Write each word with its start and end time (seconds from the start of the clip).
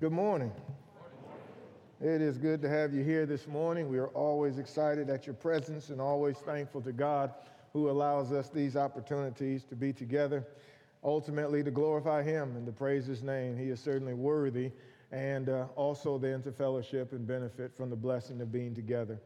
Good 0.00 0.12
morning. 0.12 0.52
It 2.00 2.22
is 2.22 2.38
good 2.38 2.62
to 2.62 2.68
have 2.68 2.94
you 2.94 3.02
here 3.02 3.26
this 3.26 3.48
morning. 3.48 3.88
We 3.88 3.98
are 3.98 4.10
always 4.10 4.58
excited 4.58 5.10
at 5.10 5.26
your 5.26 5.34
presence 5.34 5.88
and 5.88 6.00
always 6.00 6.36
thankful 6.36 6.80
to 6.82 6.92
God 6.92 7.34
who 7.72 7.90
allows 7.90 8.30
us 8.30 8.48
these 8.48 8.76
opportunities 8.76 9.64
to 9.64 9.74
be 9.74 9.92
together, 9.92 10.46
ultimately 11.02 11.64
to 11.64 11.72
glorify 11.72 12.22
Him 12.22 12.54
and 12.54 12.64
to 12.66 12.70
praise 12.70 13.06
His 13.06 13.24
name. 13.24 13.58
He 13.58 13.70
is 13.70 13.80
certainly 13.80 14.14
worthy, 14.14 14.70
and 15.10 15.48
uh, 15.48 15.66
also 15.74 16.16
then 16.16 16.42
to 16.42 16.52
fellowship 16.52 17.10
and 17.10 17.26
benefit 17.26 17.76
from 17.76 17.90
the 17.90 17.96
blessing 17.96 18.40
of 18.40 18.52
being 18.52 18.76
together. 18.76 19.18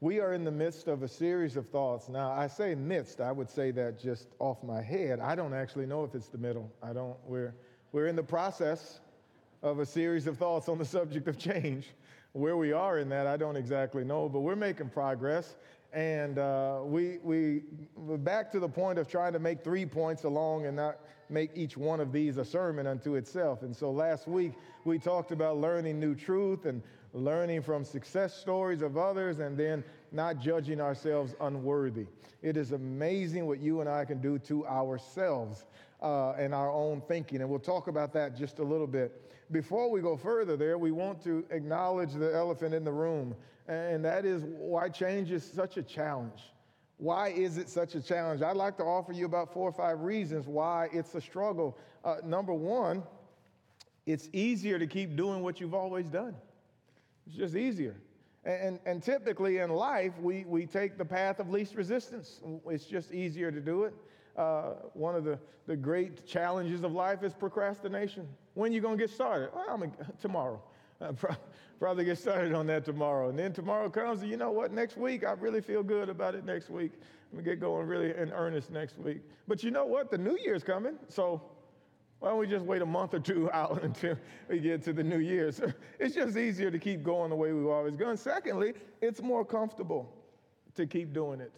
We 0.00 0.18
are 0.18 0.32
in 0.32 0.44
the 0.44 0.50
midst 0.50 0.88
of 0.88 1.02
a 1.02 1.08
series 1.08 1.58
of 1.58 1.68
thoughts. 1.68 2.08
Now, 2.08 2.32
I 2.32 2.46
say 2.46 2.74
midst, 2.74 3.20
I 3.20 3.32
would 3.32 3.50
say 3.50 3.70
that 3.72 4.00
just 4.00 4.28
off 4.38 4.62
my 4.62 4.80
head. 4.80 5.20
I 5.20 5.34
don't 5.34 5.52
actually 5.52 5.84
know 5.84 6.04
if 6.04 6.14
it's 6.14 6.28
the 6.28 6.38
middle. 6.38 6.72
I 6.82 6.94
don't, 6.94 7.18
we're, 7.26 7.54
we're 7.92 8.06
in 8.06 8.16
the 8.16 8.22
process 8.22 9.00
of 9.62 9.78
a 9.78 9.86
series 9.86 10.26
of 10.26 10.38
thoughts 10.38 10.68
on 10.68 10.78
the 10.78 10.84
subject 10.84 11.28
of 11.28 11.38
change. 11.38 11.88
Where 12.32 12.56
we 12.56 12.72
are 12.72 12.98
in 12.98 13.08
that, 13.08 13.26
I 13.26 13.36
don't 13.36 13.56
exactly 13.56 14.04
know, 14.04 14.28
but 14.28 14.40
we're 14.40 14.56
making 14.56 14.90
progress. 14.90 15.56
And 15.92 16.38
uh, 16.38 16.80
we, 16.84 17.18
we, 17.24 17.62
we're 17.96 18.16
back 18.16 18.52
to 18.52 18.60
the 18.60 18.68
point 18.68 18.98
of 18.98 19.08
trying 19.08 19.32
to 19.32 19.40
make 19.40 19.64
three 19.64 19.84
points 19.84 20.22
along 20.22 20.66
and 20.66 20.76
not 20.76 21.00
make 21.28 21.50
each 21.54 21.76
one 21.76 21.98
of 21.98 22.12
these 22.12 22.36
a 22.36 22.44
sermon 22.44 22.86
unto 22.86 23.16
itself. 23.16 23.62
And 23.62 23.74
so 23.74 23.90
last 23.90 24.28
week, 24.28 24.52
we 24.84 24.98
talked 24.98 25.32
about 25.32 25.58
learning 25.58 25.98
new 25.98 26.14
truth 26.14 26.66
and 26.66 26.80
learning 27.12 27.62
from 27.62 27.84
success 27.84 28.34
stories 28.34 28.82
of 28.82 28.96
others, 28.96 29.40
and 29.40 29.56
then 29.56 29.82
not 30.12 30.38
judging 30.38 30.80
ourselves 30.80 31.34
unworthy. 31.40 32.06
It 32.42 32.56
is 32.56 32.70
amazing 32.70 33.46
what 33.46 33.58
you 33.58 33.80
and 33.80 33.88
I 33.88 34.04
can 34.04 34.20
do 34.20 34.38
to 34.38 34.64
ourselves 34.66 35.66
uh, 36.00 36.32
and 36.32 36.54
our 36.54 36.70
own 36.70 37.02
thinking, 37.08 37.40
and 37.40 37.50
we'll 37.50 37.58
talk 37.58 37.88
about 37.88 38.12
that 38.12 38.36
just 38.36 38.60
a 38.60 38.64
little 38.64 38.86
bit. 38.86 39.29
Before 39.50 39.90
we 39.90 40.00
go 40.00 40.16
further 40.16 40.56
there, 40.56 40.78
we 40.78 40.92
want 40.92 41.22
to 41.24 41.44
acknowledge 41.50 42.12
the 42.12 42.34
elephant 42.34 42.72
in 42.72 42.84
the 42.84 42.92
room, 42.92 43.34
and 43.66 44.04
that 44.04 44.24
is 44.24 44.42
why 44.44 44.88
change 44.88 45.32
is 45.32 45.44
such 45.44 45.76
a 45.76 45.82
challenge. 45.82 46.52
Why 46.98 47.28
is 47.28 47.56
it 47.56 47.68
such 47.68 47.94
a 47.94 48.00
challenge? 48.00 48.42
I'd 48.42 48.56
like 48.56 48.76
to 48.76 48.84
offer 48.84 49.12
you 49.12 49.24
about 49.24 49.52
four 49.52 49.68
or 49.68 49.72
five 49.72 50.00
reasons 50.00 50.46
why 50.46 50.88
it's 50.92 51.14
a 51.14 51.20
struggle. 51.20 51.78
Uh, 52.04 52.16
number 52.22 52.52
one, 52.52 53.02
it's 54.06 54.28
easier 54.32 54.78
to 54.78 54.86
keep 54.86 55.16
doing 55.16 55.42
what 55.42 55.60
you've 55.60 55.74
always 55.74 56.06
done. 56.06 56.36
It's 57.26 57.36
just 57.36 57.56
easier. 57.56 57.96
And, 58.44 58.78
and 58.86 59.02
typically 59.02 59.58
in 59.58 59.70
life, 59.70 60.12
we, 60.20 60.44
we 60.44 60.66
take 60.66 60.96
the 60.96 61.04
path 61.04 61.40
of 61.40 61.50
least 61.50 61.74
resistance. 61.74 62.40
It's 62.66 62.86
just 62.86 63.12
easier 63.12 63.50
to 63.50 63.60
do 63.60 63.84
it. 63.84 63.94
Uh, 64.36 64.74
one 64.94 65.14
of 65.14 65.24
the, 65.24 65.38
the 65.66 65.76
great 65.76 66.26
challenges 66.26 66.84
of 66.84 66.92
life 66.92 67.22
is 67.22 67.34
procrastination. 67.34 68.28
When 68.54 68.72
you 68.72 68.80
going 68.80 68.98
to 68.98 69.02
get 69.04 69.10
started? 69.10 69.50
Well, 69.54 69.66
I'm 69.68 69.82
a, 69.82 69.90
tomorrow. 70.20 70.62
I'll 71.00 71.16
probably 71.78 72.04
get 72.04 72.18
started 72.18 72.52
on 72.52 72.66
that 72.66 72.84
tomorrow. 72.84 73.30
And 73.30 73.38
then 73.38 73.52
tomorrow 73.52 73.88
comes, 73.88 74.20
and 74.22 74.30
you 74.30 74.36
know 74.36 74.50
what? 74.50 74.72
Next 74.72 74.96
week, 74.96 75.24
I 75.24 75.32
really 75.32 75.60
feel 75.60 75.82
good 75.82 76.08
about 76.08 76.34
it 76.34 76.44
next 76.44 76.68
week. 76.68 76.92
I'm 77.30 77.38
going 77.38 77.44
to 77.44 77.50
get 77.50 77.60
going 77.60 77.86
really 77.86 78.10
in 78.10 78.32
earnest 78.32 78.70
next 78.70 78.98
week. 78.98 79.22
But 79.48 79.62
you 79.62 79.70
know 79.70 79.86
what? 79.86 80.10
The 80.10 80.18
new 80.18 80.36
year's 80.42 80.62
coming. 80.62 80.96
So 81.08 81.40
why 82.18 82.28
don't 82.28 82.38
we 82.38 82.46
just 82.46 82.66
wait 82.66 82.82
a 82.82 82.86
month 82.86 83.14
or 83.14 83.18
two 83.18 83.50
out 83.52 83.82
until 83.82 84.16
we 84.48 84.60
get 84.60 84.82
to 84.84 84.92
the 84.92 85.02
new 85.02 85.18
year? 85.20 85.50
So 85.52 85.72
it's 85.98 86.14
just 86.14 86.36
easier 86.36 86.70
to 86.70 86.78
keep 86.78 87.02
going 87.02 87.30
the 87.30 87.36
way 87.36 87.52
we've 87.52 87.66
always 87.66 87.96
gone. 87.96 88.16
Secondly, 88.16 88.74
it's 89.00 89.22
more 89.22 89.44
comfortable 89.44 90.12
to 90.74 90.86
keep 90.86 91.12
doing 91.12 91.40
it 91.40 91.52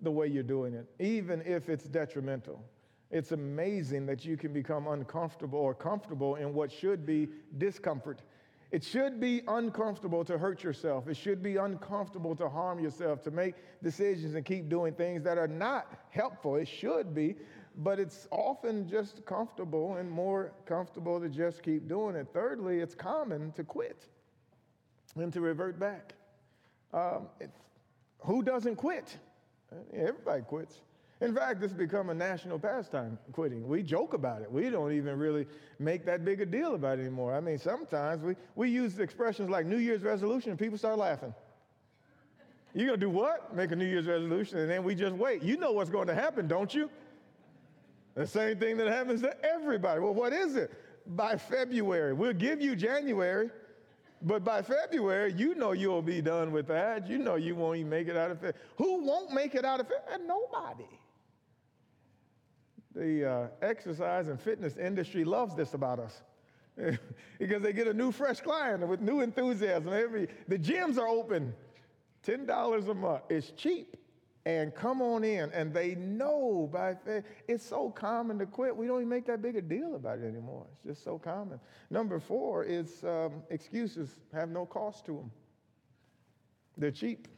the 0.00 0.10
way 0.10 0.26
you're 0.26 0.42
doing 0.42 0.74
it, 0.74 0.86
even 0.98 1.42
if 1.42 1.68
it's 1.68 1.84
detrimental. 1.84 2.62
It's 3.10 3.32
amazing 3.32 4.06
that 4.06 4.24
you 4.24 4.36
can 4.36 4.52
become 4.52 4.86
uncomfortable 4.86 5.58
or 5.58 5.74
comfortable 5.74 6.36
in 6.36 6.54
what 6.54 6.70
should 6.70 7.04
be 7.04 7.28
discomfort. 7.58 8.22
It 8.70 8.84
should 8.84 9.18
be 9.18 9.42
uncomfortable 9.48 10.24
to 10.24 10.38
hurt 10.38 10.62
yourself. 10.62 11.08
It 11.08 11.16
should 11.16 11.42
be 11.42 11.56
uncomfortable 11.56 12.36
to 12.36 12.48
harm 12.48 12.78
yourself, 12.78 13.20
to 13.24 13.32
make 13.32 13.54
decisions 13.82 14.36
and 14.36 14.44
keep 14.44 14.68
doing 14.68 14.94
things 14.94 15.24
that 15.24 15.38
are 15.38 15.48
not 15.48 15.92
helpful. 16.10 16.54
It 16.54 16.68
should 16.68 17.12
be, 17.12 17.34
but 17.78 17.98
it's 17.98 18.28
often 18.30 18.88
just 18.88 19.24
comfortable 19.26 19.96
and 19.96 20.08
more 20.08 20.52
comfortable 20.66 21.20
to 21.20 21.28
just 21.28 21.64
keep 21.64 21.88
doing 21.88 22.14
it. 22.14 22.28
Thirdly, 22.32 22.78
it's 22.78 22.94
common 22.94 23.50
to 23.52 23.64
quit 23.64 24.06
and 25.16 25.32
to 25.32 25.40
revert 25.40 25.80
back. 25.80 26.14
Um, 26.92 27.26
who 28.20 28.42
doesn't 28.44 28.76
quit? 28.76 29.16
Everybody 29.92 30.42
quits. 30.42 30.80
In 31.20 31.34
fact, 31.34 31.62
it's 31.62 31.74
become 31.74 32.08
a 32.08 32.14
national 32.14 32.58
pastime, 32.58 33.18
quitting. 33.32 33.68
We 33.68 33.82
joke 33.82 34.14
about 34.14 34.40
it. 34.40 34.50
We 34.50 34.70
don't 34.70 34.92
even 34.92 35.18
really 35.18 35.46
make 35.78 36.06
that 36.06 36.24
big 36.24 36.40
a 36.40 36.46
deal 36.46 36.74
about 36.74 36.98
it 36.98 37.02
anymore. 37.02 37.34
I 37.34 37.40
mean, 37.40 37.58
sometimes 37.58 38.22
we, 38.22 38.36
we 38.56 38.70
use 38.70 38.98
expressions 38.98 39.50
like 39.50 39.66
New 39.66 39.76
Year's 39.76 40.02
resolution 40.02 40.50
and 40.50 40.58
people 40.58 40.78
start 40.78 40.96
laughing. 40.96 41.34
You're 42.72 42.86
going 42.86 43.00
to 43.00 43.06
do 43.06 43.10
what? 43.10 43.54
Make 43.54 43.72
a 43.72 43.76
New 43.76 43.84
Year's 43.84 44.06
resolution, 44.06 44.58
and 44.58 44.70
then 44.70 44.84
we 44.84 44.94
just 44.94 45.14
wait. 45.14 45.42
You 45.42 45.56
know 45.56 45.72
what's 45.72 45.90
going 45.90 46.06
to 46.06 46.14
happen, 46.14 46.46
don't 46.46 46.72
you? 46.72 46.88
The 48.14 48.26
same 48.26 48.58
thing 48.58 48.76
that 48.78 48.88
happens 48.88 49.22
to 49.22 49.34
everybody. 49.44 50.00
Well, 50.00 50.14
what 50.14 50.32
is 50.32 50.56
it? 50.56 50.72
By 51.06 51.36
February. 51.36 52.12
We'll 52.12 52.32
give 52.32 52.60
you 52.60 52.76
January, 52.76 53.50
but 54.22 54.44
by 54.44 54.62
February, 54.62 55.34
you 55.36 55.54
know 55.54 55.72
you'll 55.72 56.00
be 56.00 56.22
done 56.22 56.52
with 56.52 56.68
that. 56.68 57.08
You 57.08 57.18
know 57.18 57.34
you 57.34 57.56
won't 57.56 57.78
even 57.78 57.90
make 57.90 58.08
it 58.08 58.16
out 58.16 58.30
of 58.30 58.36
February. 58.36 58.58
Who 58.76 59.04
won't 59.04 59.32
make 59.32 59.54
it 59.54 59.64
out 59.64 59.80
of 59.80 59.88
February? 59.88 60.26
Nobody. 60.26 60.88
The 62.94 63.30
uh, 63.30 63.48
exercise 63.62 64.28
and 64.28 64.40
fitness 64.40 64.76
industry 64.76 65.24
loves 65.24 65.54
this 65.54 65.74
about 65.74 66.00
us 66.00 66.22
because 67.38 67.62
they 67.62 67.72
get 67.72 67.86
a 67.86 67.94
new, 67.94 68.10
fresh 68.10 68.40
client 68.40 68.86
with 68.86 69.00
new 69.00 69.20
enthusiasm. 69.20 69.92
Every 69.92 70.28
the 70.48 70.58
gyms 70.58 70.98
are 70.98 71.06
open, 71.06 71.54
ten 72.22 72.46
dollars 72.46 72.88
a 72.88 72.94
month. 72.94 73.22
It's 73.28 73.50
cheap 73.52 73.96
and 74.46 74.74
come 74.74 75.02
on 75.02 75.24
in. 75.24 75.50
And 75.52 75.72
they 75.72 75.94
know 75.94 76.68
by 76.72 76.94
faith. 76.94 77.24
It's 77.46 77.64
so 77.64 77.90
common 77.90 78.38
to 78.38 78.46
quit. 78.46 78.74
We 78.74 78.86
don't 78.86 78.98
even 78.98 79.08
make 79.08 79.26
that 79.26 79.42
big 79.42 79.56
a 79.56 79.62
deal 79.62 79.96
about 79.96 80.18
it 80.18 80.26
anymore. 80.26 80.66
It's 80.72 80.84
just 80.84 81.04
so 81.04 81.18
common. 81.18 81.60
Number 81.90 82.18
four 82.18 82.64
is 82.64 83.04
um, 83.04 83.42
excuses 83.50 84.20
have 84.32 84.48
no 84.48 84.66
cost 84.66 85.04
to 85.06 85.12
them. 85.12 85.30
They're 86.76 86.90
cheap, 86.90 87.28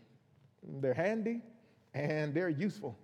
they're 0.81 0.95
handy, 0.95 1.43
and 1.95 2.33
they're 2.33 2.49
useful. 2.49 2.97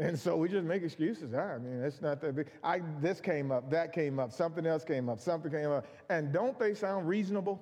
And 0.00 0.16
so 0.16 0.36
we 0.36 0.48
just 0.48 0.64
make 0.64 0.84
excuses. 0.84 1.32
Ah, 1.34 1.54
I 1.54 1.58
mean, 1.58 1.82
it's 1.82 2.00
not 2.00 2.20
that 2.20 2.36
big. 2.36 2.48
I, 2.62 2.80
this 3.00 3.20
came 3.20 3.50
up, 3.50 3.68
that 3.70 3.92
came 3.92 4.20
up, 4.20 4.32
something 4.32 4.64
else 4.64 4.84
came 4.84 5.08
up, 5.08 5.18
something 5.18 5.50
came 5.50 5.70
up. 5.70 5.86
And 6.08 6.32
don't 6.32 6.56
they 6.58 6.74
sound 6.74 7.08
reasonable? 7.08 7.60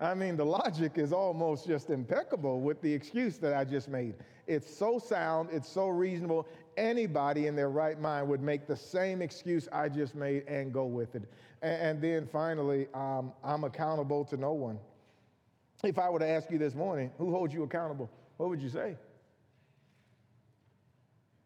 I 0.00 0.14
mean, 0.14 0.36
the 0.36 0.44
logic 0.44 0.92
is 0.96 1.12
almost 1.12 1.66
just 1.66 1.90
impeccable 1.90 2.60
with 2.60 2.80
the 2.82 2.92
excuse 2.92 3.38
that 3.38 3.52
I 3.52 3.64
just 3.64 3.88
made. 3.88 4.14
It's 4.46 4.72
so 4.72 4.98
sound, 4.98 5.50
it's 5.52 5.68
so 5.68 5.88
reasonable. 5.88 6.46
Anybody 6.76 7.46
in 7.46 7.54
their 7.54 7.70
right 7.70 8.00
mind 8.00 8.28
would 8.28 8.40
make 8.40 8.66
the 8.66 8.76
same 8.76 9.22
excuse 9.22 9.68
I 9.72 9.88
just 9.88 10.14
made 10.14 10.44
and 10.48 10.72
go 10.72 10.86
with 10.86 11.14
it. 11.14 11.22
And, 11.62 11.82
and 11.82 12.02
then 12.02 12.26
finally, 12.26 12.88
um, 12.94 13.32
I'm 13.44 13.64
accountable 13.64 14.24
to 14.26 14.36
no 14.36 14.52
one. 14.52 14.78
If 15.84 15.98
I 15.98 16.08
were 16.10 16.18
to 16.18 16.28
ask 16.28 16.50
you 16.50 16.58
this 16.58 16.74
morning, 16.74 17.12
who 17.18 17.30
holds 17.30 17.54
you 17.54 17.62
accountable? 17.62 18.10
What 18.38 18.48
would 18.48 18.60
you 18.60 18.68
say? 18.68 18.96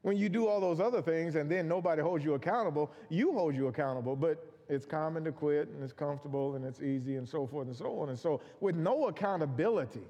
When 0.02 0.16
you 0.16 0.28
do 0.28 0.40
mm-hmm. 0.40 0.48
all 0.48 0.60
those 0.60 0.80
other 0.80 1.00
things 1.00 1.36
and 1.36 1.50
then 1.50 1.66
nobody 1.66 2.02
holds 2.02 2.24
you 2.24 2.34
accountable, 2.34 2.92
you 3.08 3.32
hold 3.32 3.54
you 3.54 3.68
accountable. 3.68 4.16
But 4.16 4.44
it's 4.68 4.86
common 4.86 5.24
to 5.24 5.32
quit 5.32 5.68
and 5.68 5.82
it's 5.82 5.92
comfortable 5.92 6.54
and 6.54 6.64
it's 6.64 6.80
easy 6.80 7.16
and 7.16 7.28
so 7.28 7.46
forth 7.46 7.66
and 7.66 7.76
so 7.76 7.98
on. 8.00 8.08
And 8.08 8.18
so, 8.18 8.40
with 8.60 8.76
no 8.76 9.08
accountability, 9.08 10.06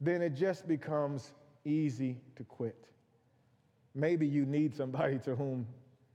then 0.00 0.22
it 0.22 0.34
just 0.34 0.66
becomes 0.66 1.32
easy 1.64 2.18
to 2.36 2.44
quit. 2.44 2.88
Maybe 3.94 4.26
you 4.26 4.44
need 4.44 4.74
somebody 4.74 5.18
to 5.20 5.36
whom 5.36 5.66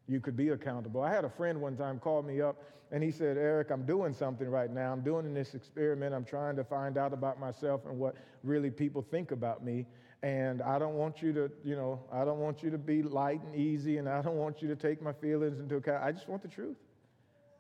you 0.08 0.20
could 0.20 0.36
be 0.36 0.50
accountable. 0.50 1.02
I 1.02 1.14
had 1.14 1.26
a 1.26 1.30
friend 1.30 1.62
one 1.62 1.76
time 1.76 2.00
call 2.00 2.22
me 2.24 2.42
up 2.42 2.58
and 2.92 3.04
he 3.04 3.12
said, 3.12 3.38
Eric, 3.38 3.70
I'm 3.70 3.86
doing 3.86 4.14
something 4.14 4.48
right 4.48 4.72
now. 4.72 4.94
I'm 4.94 5.02
doing 5.02 5.34
this 5.34 5.54
experiment. 5.54 6.14
I'm 6.14 6.24
trying 6.24 6.56
to 6.56 6.64
find 6.64 6.98
out 6.98 7.14
about 7.14 7.40
myself 7.40 7.86
and 7.86 7.98
what 7.98 8.16
really 8.44 8.70
people 8.70 9.02
think 9.02 9.32
about 9.32 9.64
me. 9.64 9.86
And 10.24 10.62
I 10.62 10.80
don't 10.80 10.96
want 10.96 11.22
you 11.22 11.32
to, 11.34 11.52
you 11.64 11.76
know, 11.76 12.02
I 12.12 12.26
don't 12.26 12.40
want 12.40 12.64
you 12.64 12.70
to 12.72 12.78
be 12.78 13.04
light 13.04 13.42
and 13.44 13.56
easy 13.56 13.98
and 13.98 14.10
I 14.10 14.22
don't 14.22 14.38
want 14.38 14.62
you 14.62 14.68
to 14.68 14.76
take 14.76 15.02
my 15.02 15.14
feelings 15.14 15.60
into 15.60 15.76
account. 15.76 16.04
I 16.04 16.12
just 16.12 16.28
want 16.28 16.42
the 16.42 16.48
truth. 16.48 16.78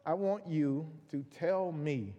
I 0.06 0.14
want 0.14 0.48
you 0.48 0.90
to 1.12 1.24
tell 1.38 1.72
me 1.72 2.14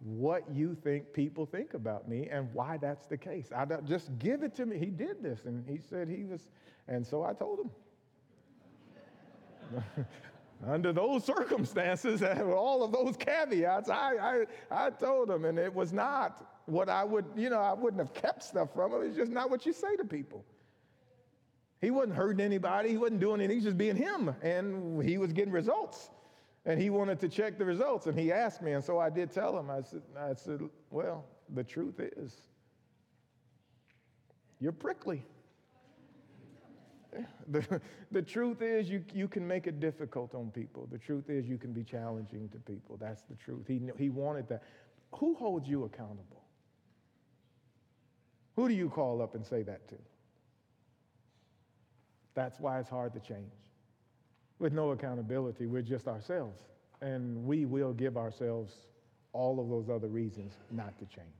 what 0.00 0.44
you 0.50 0.74
think 0.74 1.12
people 1.12 1.44
think 1.44 1.74
about 1.74 2.08
me 2.08 2.28
and 2.30 2.48
why 2.54 2.78
that's 2.78 3.06
the 3.06 3.18
case. 3.18 3.50
I 3.54 3.66
just 3.84 4.18
give 4.18 4.42
it 4.42 4.54
to 4.56 4.66
me. 4.66 4.78
He 4.78 4.86
did 4.86 5.22
this, 5.22 5.44
and 5.44 5.68
he 5.68 5.78
said 5.78 6.08
he 6.08 6.24
was, 6.24 6.48
and 6.88 7.06
so 7.06 7.22
I 7.22 7.34
told 7.34 7.60
him. 7.60 7.70
Under 10.66 10.92
those 10.92 11.24
circumstances, 11.24 12.22
all 12.42 12.82
of 12.82 12.92
those 12.92 13.16
caveats, 13.16 13.88
I, 13.88 14.46
I, 14.70 14.86
I 14.86 14.90
told 14.90 15.30
him, 15.30 15.44
and 15.44 15.58
it 15.58 15.74
was 15.74 15.92
not 15.92 16.49
what 16.70 16.88
I 16.88 17.04
would, 17.04 17.24
you 17.36 17.50
know, 17.50 17.58
I 17.58 17.72
wouldn't 17.72 18.00
have 18.00 18.14
kept 18.14 18.42
stuff 18.42 18.72
from 18.74 18.92
him. 18.92 19.02
It's 19.02 19.16
just 19.16 19.32
not 19.32 19.50
what 19.50 19.66
you 19.66 19.72
say 19.72 19.96
to 19.96 20.04
people. 20.04 20.44
He 21.80 21.90
wasn't 21.90 22.14
hurting 22.14 22.44
anybody. 22.44 22.90
He 22.90 22.98
wasn't 22.98 23.20
doing 23.20 23.40
anything. 23.40 23.50
He 23.50 23.56
was 23.56 23.64
just 23.64 23.78
being 23.78 23.96
him, 23.96 24.34
and 24.42 25.02
he 25.02 25.18
was 25.18 25.32
getting 25.32 25.52
results. 25.52 26.10
And 26.66 26.80
he 26.80 26.90
wanted 26.90 27.18
to 27.20 27.28
check 27.28 27.58
the 27.58 27.64
results, 27.64 28.06
and 28.06 28.18
he 28.18 28.30
asked 28.30 28.60
me, 28.60 28.72
and 28.72 28.84
so 28.84 28.98
I 28.98 29.08
did 29.08 29.32
tell 29.32 29.58
him. 29.58 29.70
I 29.70 29.80
said, 29.80 30.02
I 30.18 30.34
said 30.34 30.60
Well, 30.90 31.24
the 31.54 31.64
truth 31.64 31.98
is, 31.98 32.36
you're 34.60 34.72
prickly. 34.72 35.24
The, 37.48 37.80
the 38.12 38.22
truth 38.22 38.62
is, 38.62 38.88
you, 38.88 39.02
you 39.12 39.26
can 39.26 39.44
make 39.44 39.66
it 39.66 39.80
difficult 39.80 40.36
on 40.36 40.52
people. 40.52 40.86
The 40.92 40.98
truth 40.98 41.28
is, 41.28 41.48
you 41.48 41.58
can 41.58 41.72
be 41.72 41.82
challenging 41.82 42.48
to 42.50 42.58
people. 42.58 42.96
That's 42.96 43.22
the 43.22 43.34
truth. 43.34 43.66
He, 43.66 43.80
he 43.98 44.08
wanted 44.08 44.48
that. 44.50 44.62
Who 45.16 45.34
holds 45.34 45.68
you 45.68 45.82
accountable? 45.82 46.39
Who 48.60 48.68
do 48.68 48.74
you 48.74 48.90
call 48.90 49.22
up 49.22 49.34
and 49.34 49.46
say 49.46 49.62
that 49.62 49.88
to? 49.88 49.94
That's 52.34 52.60
why 52.60 52.78
it's 52.78 52.90
hard 52.90 53.14
to 53.14 53.18
change. 53.18 53.54
With 54.58 54.74
no 54.74 54.90
accountability, 54.90 55.64
we're 55.64 55.80
just 55.80 56.06
ourselves. 56.06 56.60
And 57.00 57.46
we 57.46 57.64
will 57.64 57.94
give 57.94 58.18
ourselves 58.18 58.74
all 59.32 59.60
of 59.60 59.70
those 59.70 59.88
other 59.88 60.08
reasons 60.08 60.58
not 60.70 60.98
to 60.98 61.06
change. 61.06 61.32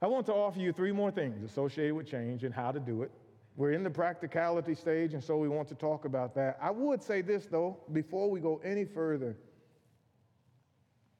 I 0.00 0.06
want 0.06 0.24
to 0.24 0.32
offer 0.32 0.58
you 0.58 0.72
three 0.72 0.90
more 0.90 1.10
things 1.10 1.42
associated 1.42 1.94
with 1.94 2.06
change 2.10 2.44
and 2.44 2.54
how 2.54 2.72
to 2.72 2.80
do 2.80 3.02
it. 3.02 3.10
We're 3.54 3.72
in 3.72 3.82
the 3.82 3.90
practicality 3.90 4.74
stage, 4.74 5.12
and 5.12 5.22
so 5.22 5.36
we 5.36 5.50
want 5.50 5.68
to 5.68 5.74
talk 5.74 6.06
about 6.06 6.34
that. 6.36 6.56
I 6.62 6.70
would 6.70 7.02
say 7.02 7.20
this, 7.20 7.44
though, 7.44 7.76
before 7.92 8.30
we 8.30 8.40
go 8.40 8.58
any 8.64 8.86
further 8.86 9.36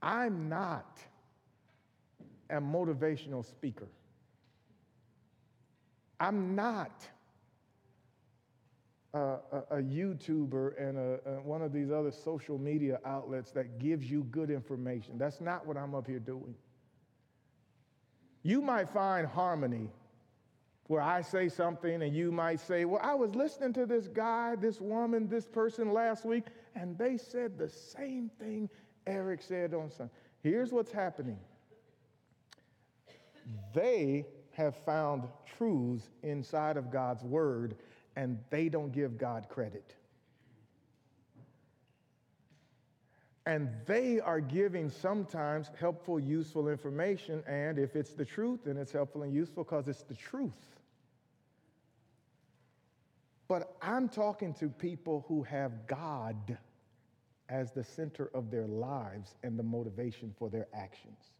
I'm 0.00 0.48
not 0.48 1.00
a 2.48 2.62
motivational 2.62 3.44
speaker. 3.44 3.88
I'm 6.20 6.54
not 6.54 7.08
a, 9.12 9.18
a, 9.18 9.38
a 9.70 9.82
YouTuber 9.82 10.80
and 10.80 10.98
a, 10.98 11.40
one 11.42 11.62
of 11.62 11.72
these 11.72 11.90
other 11.90 12.10
social 12.10 12.58
media 12.58 12.98
outlets 13.04 13.50
that 13.52 13.78
gives 13.78 14.10
you 14.10 14.24
good 14.24 14.50
information. 14.50 15.18
That's 15.18 15.40
not 15.40 15.66
what 15.66 15.76
I'm 15.76 15.94
up 15.94 16.06
here 16.06 16.18
doing. 16.18 16.54
You 18.42 18.60
might 18.60 18.88
find 18.90 19.26
harmony 19.26 19.88
where 20.88 21.00
I 21.00 21.22
say 21.22 21.48
something 21.48 22.02
and 22.02 22.14
you 22.14 22.30
might 22.30 22.60
say, 22.60 22.84
Well, 22.84 23.00
I 23.02 23.14
was 23.14 23.34
listening 23.34 23.72
to 23.74 23.86
this 23.86 24.08
guy, 24.08 24.54
this 24.56 24.80
woman, 24.80 25.28
this 25.28 25.46
person 25.46 25.92
last 25.92 26.24
week, 26.24 26.44
and 26.74 26.98
they 26.98 27.16
said 27.16 27.56
the 27.56 27.68
same 27.68 28.30
thing 28.38 28.68
Eric 29.06 29.42
said 29.42 29.72
on 29.74 29.90
Sunday. 29.90 30.12
Here's 30.42 30.72
what's 30.72 30.92
happening 30.92 31.38
they 33.74 34.26
have 34.54 34.76
found 34.84 35.24
truths 35.58 36.08
inside 36.22 36.76
of 36.76 36.90
God's 36.90 37.22
word, 37.22 37.76
and 38.16 38.38
they 38.50 38.68
don't 38.68 38.92
give 38.92 39.18
God 39.18 39.48
credit. 39.48 39.94
And 43.46 43.68
they 43.86 44.20
are 44.20 44.40
giving 44.40 44.88
sometimes 44.88 45.70
helpful, 45.78 46.18
useful 46.18 46.68
information. 46.68 47.42
And 47.46 47.78
if 47.78 47.94
it's 47.94 48.14
the 48.14 48.24
truth, 48.24 48.60
then 48.64 48.78
it's 48.78 48.92
helpful 48.92 49.22
and 49.22 49.34
useful 49.34 49.64
because 49.64 49.86
it's 49.86 50.02
the 50.02 50.14
truth. 50.14 50.52
But 53.46 53.76
I'm 53.82 54.08
talking 54.08 54.54
to 54.54 54.68
people 54.70 55.26
who 55.28 55.42
have 55.42 55.86
God 55.86 56.56
as 57.50 57.72
the 57.72 57.84
center 57.84 58.30
of 58.32 58.50
their 58.50 58.66
lives 58.66 59.34
and 59.42 59.58
the 59.58 59.62
motivation 59.62 60.34
for 60.38 60.48
their 60.48 60.66
actions. 60.72 61.33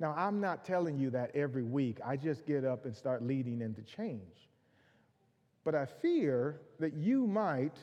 Now, 0.00 0.14
I'm 0.16 0.40
not 0.40 0.64
telling 0.64 0.98
you 0.98 1.10
that 1.10 1.34
every 1.34 1.64
week. 1.64 1.98
I 2.04 2.16
just 2.16 2.46
get 2.46 2.64
up 2.64 2.84
and 2.84 2.96
start 2.96 3.22
leading 3.22 3.60
into 3.60 3.82
change. 3.82 4.48
But 5.64 5.74
I 5.74 5.86
fear 5.86 6.60
that 6.78 6.94
you 6.94 7.26
might 7.26 7.76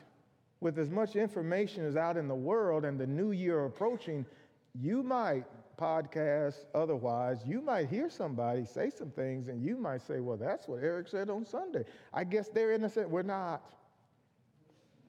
with 0.62 0.80
as 0.80 0.90
much 0.90 1.16
information 1.16 1.86
as 1.86 1.96
out 1.96 2.18
in 2.18 2.28
the 2.28 2.36
world 2.36 2.86
and 2.86 3.00
the 3.00 3.06
new 3.06 3.32
year 3.32 3.66
approaching, 3.66 4.26
you 4.74 5.04
might 5.04 5.44
podcast 5.78 6.66
otherwise, 6.74 7.42
you 7.46 7.62
might 7.62 7.90
hear 7.90 8.10
somebody 8.10 8.66
say 8.66 8.90
some 8.90 9.12
things 9.12 9.48
and 9.48 9.64
you 9.64 9.78
might 9.78 10.02
say, 10.02 10.22
well, 10.22 10.38
that's 10.38 10.68
what 10.68 10.82
Eric 10.82 11.08
said 11.08 11.30
on 11.30 11.46
Sunday. 11.46 11.84
I 12.14 12.24
guess 12.24 12.48
they're 12.48 12.72
innocent. 12.72 13.10
We're 13.10 13.24
not. 13.24 13.62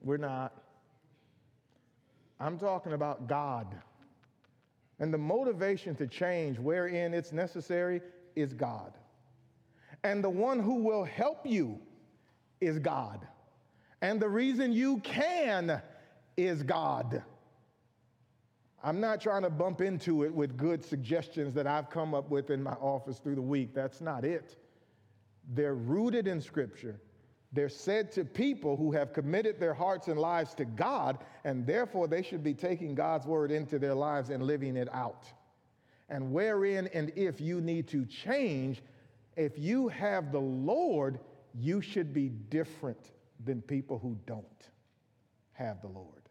We're 0.01 0.17
not. 0.17 0.53
I'm 2.39 2.59
talking 2.59 2.93
about 2.93 3.27
God. 3.27 3.75
And 4.99 5.13
the 5.13 5.17
motivation 5.17 5.95
to 5.95 6.07
change 6.07 6.57
wherein 6.59 7.13
it's 7.13 7.31
necessary 7.31 8.01
is 8.35 8.53
God. 8.53 8.93
And 10.03 10.23
the 10.23 10.29
one 10.29 10.59
who 10.59 10.75
will 10.75 11.03
help 11.03 11.45
you 11.45 11.79
is 12.61 12.79
God. 12.79 13.27
And 14.01 14.19
the 14.19 14.29
reason 14.29 14.73
you 14.73 14.99
can 14.99 15.81
is 16.35 16.63
God. 16.63 17.23
I'm 18.83 18.99
not 18.99 19.19
trying 19.19 19.41
to 19.41 19.49
bump 19.49 19.81
into 19.81 20.23
it 20.23 20.33
with 20.33 20.55
good 20.55 20.83
suggestions 20.83 21.53
that 21.55 21.67
I've 21.67 21.89
come 21.89 22.13
up 22.13 22.29
with 22.29 22.51
in 22.51 22.61
my 22.61 22.73
office 22.73 23.19
through 23.19 23.35
the 23.35 23.41
week. 23.41 23.73
That's 23.73 24.01
not 24.01 24.23
it. 24.23 24.55
They're 25.53 25.75
rooted 25.75 26.27
in 26.27 26.41
Scripture. 26.41 26.99
They're 27.53 27.69
said 27.69 28.11
to 28.13 28.25
people 28.25 28.75
who 28.75 28.91
have 28.91 29.13
committed 29.13 29.59
their 29.59 29.73
hearts 29.73 30.07
and 30.07 30.19
lives 30.19 30.53
to 30.55 30.65
God, 30.65 31.19
and 31.45 31.65
therefore 31.65 32.07
they 32.07 32.21
should 32.21 32.43
be 32.43 32.53
taking 32.53 32.93
God's 32.93 33.25
word 33.25 33.51
into 33.51 33.79
their 33.79 33.95
lives 33.95 34.29
and 34.29 34.43
living 34.43 34.75
it 34.75 34.93
out. 34.93 35.25
And 36.09 36.31
wherein 36.31 36.87
and 36.93 37.11
if 37.15 37.39
you 37.39 37.61
need 37.61 37.87
to 37.89 38.05
change, 38.05 38.81
if 39.35 39.57
you 39.57 39.87
have 39.87 40.31
the 40.31 40.41
Lord, 40.41 41.19
you 41.53 41.81
should 41.81 42.13
be 42.13 42.29
different 42.29 43.11
than 43.43 43.61
people 43.61 43.99
who 43.99 44.17
don't 44.25 44.45
have 45.53 45.81
the 45.81 45.87
Lord. 45.87 46.29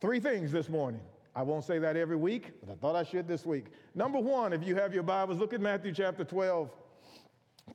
Three 0.00 0.20
things 0.20 0.52
this 0.52 0.68
morning. 0.68 1.00
I 1.34 1.42
won't 1.42 1.64
say 1.64 1.78
that 1.78 1.96
every 1.96 2.16
week, 2.16 2.52
but 2.60 2.72
I 2.72 2.76
thought 2.76 2.96
I 2.96 3.02
should 3.02 3.28
this 3.28 3.44
week. 3.44 3.66
Number 3.94 4.18
one, 4.18 4.52
if 4.52 4.66
you 4.66 4.74
have 4.76 4.94
your 4.94 5.02
Bibles, 5.02 5.38
look 5.38 5.52
at 5.52 5.60
Matthew 5.60 5.92
chapter 5.92 6.24
12. 6.24 6.70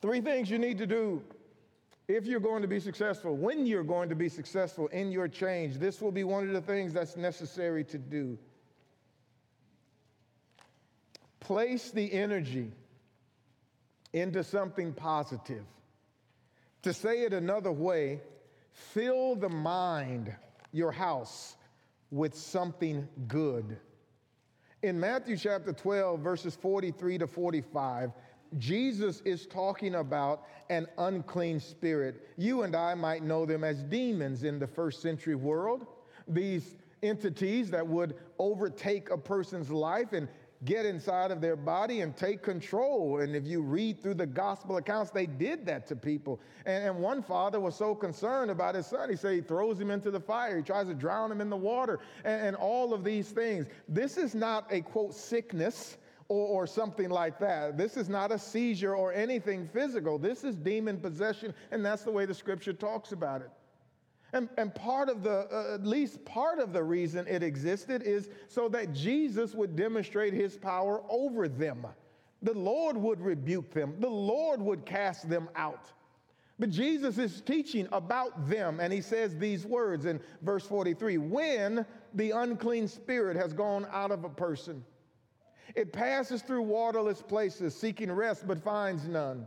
Three 0.01 0.21
things 0.21 0.49
you 0.49 0.57
need 0.57 0.79
to 0.79 0.87
do 0.87 1.21
if 2.07 2.25
you're 2.25 2.39
going 2.39 2.61
to 2.61 2.67
be 2.67 2.79
successful, 2.79 3.35
when 3.35 3.65
you're 3.65 3.83
going 3.83 4.09
to 4.09 4.15
be 4.15 4.29
successful 4.29 4.87
in 4.87 5.11
your 5.11 5.27
change. 5.27 5.77
This 5.77 6.01
will 6.01 6.11
be 6.11 6.23
one 6.23 6.47
of 6.47 6.53
the 6.53 6.61
things 6.61 6.93
that's 6.93 7.15
necessary 7.15 7.83
to 7.85 7.97
do. 7.97 8.37
Place 11.39 11.91
the 11.91 12.11
energy 12.11 12.71
into 14.13 14.43
something 14.43 14.93
positive. 14.93 15.63
To 16.83 16.93
say 16.93 17.21
it 17.21 17.33
another 17.33 17.71
way, 17.71 18.21
fill 18.71 19.35
the 19.35 19.49
mind, 19.49 20.35
your 20.71 20.91
house, 20.91 21.55
with 22.09 22.35
something 22.35 23.07
good. 23.27 23.77
In 24.83 24.99
Matthew 24.99 25.37
chapter 25.37 25.71
12, 25.71 26.19
verses 26.19 26.55
43 26.55 27.19
to 27.19 27.27
45, 27.27 28.11
Jesus 28.57 29.21
is 29.21 29.45
talking 29.45 29.95
about 29.95 30.43
an 30.69 30.87
unclean 30.97 31.59
spirit. 31.59 32.27
You 32.37 32.63
and 32.63 32.75
I 32.75 32.93
might 32.95 33.23
know 33.23 33.45
them 33.45 33.63
as 33.63 33.83
demons 33.83 34.43
in 34.43 34.59
the 34.59 34.67
first 34.67 35.01
century 35.01 35.35
world. 35.35 35.85
These 36.27 36.75
entities 37.03 37.71
that 37.71 37.85
would 37.85 38.15
overtake 38.39 39.09
a 39.09 39.17
person's 39.17 39.69
life 39.69 40.13
and 40.13 40.27
get 40.63 40.85
inside 40.85 41.31
of 41.31 41.41
their 41.41 41.55
body 41.55 42.01
and 42.01 42.15
take 42.15 42.43
control. 42.43 43.19
And 43.19 43.35
if 43.35 43.45
you 43.45 43.61
read 43.61 44.01
through 44.01 44.13
the 44.15 44.27
gospel 44.27 44.77
accounts, 44.77 45.09
they 45.09 45.25
did 45.25 45.65
that 45.65 45.87
to 45.87 45.95
people. 45.95 46.39
And, 46.65 46.83
and, 46.83 46.97
one 46.97 47.23
father 47.23 47.59
was 47.59 47.75
so 47.75 47.95
concerned 47.95 48.51
about 48.51 48.75
his 48.75 48.85
son, 48.85 49.09
he 49.09 49.15
said 49.15 49.33
he 49.33 49.41
throws 49.41 49.79
him 49.79 49.89
into 49.89 50.11
the 50.11 50.19
fire, 50.19 50.57
he 50.57 50.63
tries 50.63 50.87
to 50.87 50.93
drown 50.93 51.31
him 51.31 51.41
in 51.41 51.49
the 51.49 51.57
water, 51.57 51.99
and, 52.23 52.47
and 52.47 52.55
all 52.55 52.93
of 52.93 53.03
these 53.03 53.29
things. 53.29 53.65
This 53.87 54.17
is 54.17 54.35
not 54.35 54.67
a 54.69 54.81
quote 54.81 55.15
sickness. 55.15 55.97
Or, 56.31 56.47
or 56.63 56.65
something 56.65 57.09
like 57.09 57.39
that. 57.39 57.77
This 57.77 57.97
is 57.97 58.07
not 58.07 58.31
a 58.31 58.39
seizure 58.39 58.95
or 58.95 59.11
anything 59.11 59.67
physical. 59.67 60.17
This 60.17 60.45
is 60.45 60.55
demon 60.55 60.97
possession, 60.97 61.53
and 61.71 61.83
that's 61.83 62.03
the 62.03 62.11
way 62.11 62.25
the 62.25 62.33
scripture 62.33 62.71
talks 62.71 63.11
about 63.11 63.41
it. 63.41 63.49
And, 64.31 64.47
and 64.57 64.73
part 64.73 65.09
of 65.09 65.23
the, 65.23 65.45
uh, 65.53 65.73
at 65.73 65.85
least 65.85 66.23
part 66.23 66.59
of 66.59 66.71
the 66.71 66.81
reason 66.81 67.27
it 67.27 67.43
existed 67.43 68.01
is 68.01 68.29
so 68.47 68.69
that 68.69 68.93
Jesus 68.93 69.53
would 69.53 69.75
demonstrate 69.75 70.33
his 70.33 70.55
power 70.55 71.03
over 71.09 71.49
them. 71.49 71.85
The 72.41 72.53
Lord 72.53 72.95
would 72.95 73.19
rebuke 73.19 73.71
them, 73.73 73.95
the 73.99 74.09
Lord 74.09 74.61
would 74.61 74.85
cast 74.85 75.29
them 75.29 75.49
out. 75.57 75.91
But 76.59 76.69
Jesus 76.69 77.17
is 77.17 77.41
teaching 77.41 77.89
about 77.91 78.47
them, 78.47 78.79
and 78.79 78.93
he 78.93 79.01
says 79.01 79.37
these 79.37 79.65
words 79.65 80.05
in 80.05 80.21
verse 80.43 80.65
43 80.65 81.17
When 81.17 81.85
the 82.13 82.31
unclean 82.31 82.87
spirit 82.87 83.35
has 83.35 83.51
gone 83.51 83.85
out 83.91 84.11
of 84.11 84.23
a 84.23 84.29
person, 84.29 84.85
it 85.75 85.93
passes 85.93 86.41
through 86.41 86.63
waterless 86.63 87.21
places, 87.21 87.75
seeking 87.75 88.11
rest, 88.11 88.47
but 88.47 88.63
finds 88.63 89.07
none. 89.07 89.45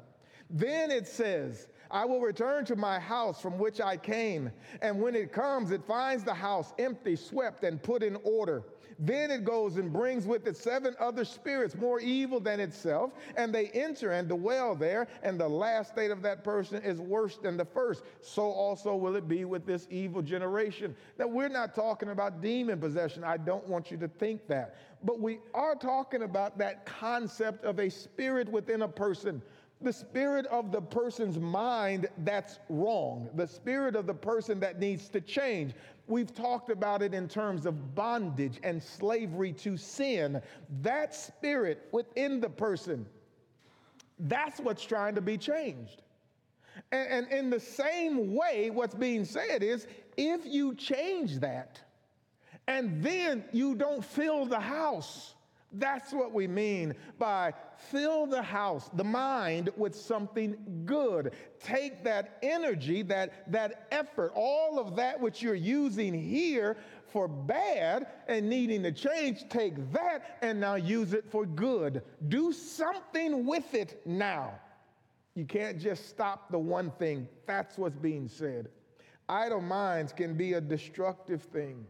Then 0.50 0.90
it 0.90 1.06
says, 1.06 1.68
I 1.90 2.04
will 2.04 2.20
return 2.20 2.64
to 2.66 2.76
my 2.76 2.98
house 2.98 3.40
from 3.40 3.58
which 3.58 3.80
I 3.80 3.96
came. 3.96 4.50
And 4.82 5.00
when 5.00 5.14
it 5.14 5.32
comes, 5.32 5.70
it 5.70 5.84
finds 5.84 6.24
the 6.24 6.34
house 6.34 6.72
empty, 6.78 7.16
swept, 7.16 7.64
and 7.64 7.82
put 7.82 8.02
in 8.02 8.16
order. 8.24 8.62
Then 8.98 9.30
it 9.30 9.44
goes 9.44 9.76
and 9.76 9.92
brings 9.92 10.26
with 10.26 10.46
it 10.46 10.56
seven 10.56 10.94
other 10.98 11.24
spirits 11.24 11.74
more 11.74 12.00
evil 12.00 12.40
than 12.40 12.60
itself, 12.60 13.12
and 13.36 13.54
they 13.54 13.68
enter 13.68 14.12
and 14.12 14.28
dwell 14.28 14.74
there, 14.74 15.08
and 15.22 15.38
the 15.38 15.48
last 15.48 15.92
state 15.92 16.10
of 16.10 16.22
that 16.22 16.44
person 16.44 16.82
is 16.82 17.00
worse 17.00 17.36
than 17.36 17.56
the 17.56 17.64
first. 17.64 18.02
So 18.20 18.42
also 18.42 18.94
will 18.94 19.16
it 19.16 19.28
be 19.28 19.44
with 19.44 19.66
this 19.66 19.86
evil 19.90 20.22
generation. 20.22 20.94
Now, 21.18 21.26
we're 21.26 21.48
not 21.48 21.74
talking 21.74 22.10
about 22.10 22.40
demon 22.40 22.78
possession. 22.78 23.24
I 23.24 23.36
don't 23.36 23.66
want 23.68 23.90
you 23.90 23.96
to 23.98 24.08
think 24.08 24.46
that. 24.48 24.76
But 25.02 25.20
we 25.20 25.38
are 25.52 25.74
talking 25.74 26.22
about 26.22 26.56
that 26.58 26.86
concept 26.86 27.64
of 27.64 27.78
a 27.78 27.90
spirit 27.90 28.48
within 28.48 28.82
a 28.82 28.88
person 28.88 29.42
the 29.80 29.92
spirit 29.92 30.46
of 30.46 30.72
the 30.72 30.80
person's 30.80 31.38
mind 31.38 32.08
that's 32.18 32.58
wrong, 32.68 33.28
the 33.34 33.46
spirit 33.46 33.96
of 33.96 34.06
the 34.06 34.14
person 34.14 34.60
that 34.60 34.78
needs 34.78 35.08
to 35.10 35.20
change. 35.20 35.74
We've 36.06 36.34
talked 36.34 36.70
about 36.70 37.02
it 37.02 37.14
in 37.14 37.28
terms 37.28 37.66
of 37.66 37.94
bondage 37.94 38.58
and 38.62 38.82
slavery 38.82 39.52
to 39.54 39.76
sin. 39.76 40.40
That 40.82 41.14
spirit 41.14 41.88
within 41.92 42.40
the 42.40 42.48
person, 42.48 43.06
that's 44.20 44.60
what's 44.60 44.84
trying 44.84 45.14
to 45.16 45.20
be 45.20 45.36
changed. 45.36 46.02
And, 46.92 47.08
and 47.08 47.32
in 47.32 47.50
the 47.50 47.60
same 47.60 48.34
way, 48.34 48.70
what's 48.70 48.94
being 48.94 49.24
said 49.24 49.62
is 49.62 49.86
if 50.16 50.46
you 50.46 50.74
change 50.74 51.38
that 51.40 51.80
and 52.66 53.02
then 53.02 53.44
you 53.52 53.74
don't 53.74 54.04
fill 54.04 54.46
the 54.46 54.60
house, 54.60 55.33
that's 55.78 56.12
what 56.12 56.32
we 56.32 56.46
mean 56.46 56.94
by 57.18 57.52
fill 57.76 58.26
the 58.26 58.42
house, 58.42 58.90
the 58.94 59.04
mind, 59.04 59.70
with 59.76 59.94
something 59.94 60.56
good. 60.84 61.32
Take 61.62 62.04
that 62.04 62.38
energy, 62.42 63.02
that, 63.02 63.50
that 63.52 63.86
effort, 63.90 64.32
all 64.34 64.78
of 64.78 64.96
that 64.96 65.20
which 65.20 65.42
you're 65.42 65.54
using 65.54 66.14
here 66.14 66.76
for 67.06 67.28
bad 67.28 68.06
and 68.26 68.48
needing 68.48 68.82
to 68.82 68.92
change, 68.92 69.48
take 69.48 69.92
that 69.92 70.38
and 70.42 70.60
now 70.60 70.74
use 70.74 71.12
it 71.12 71.24
for 71.30 71.46
good. 71.46 72.02
Do 72.28 72.52
something 72.52 73.46
with 73.46 73.74
it 73.74 74.00
now. 74.04 74.58
You 75.34 75.44
can't 75.44 75.78
just 75.80 76.08
stop 76.08 76.50
the 76.50 76.58
one 76.58 76.90
thing. 76.92 77.28
That's 77.46 77.76
what's 77.76 77.98
being 77.98 78.28
said. 78.28 78.68
Idle 79.28 79.62
minds 79.62 80.12
can 80.12 80.34
be 80.34 80.52
a 80.52 80.60
destructive 80.60 81.42
thing 81.42 81.86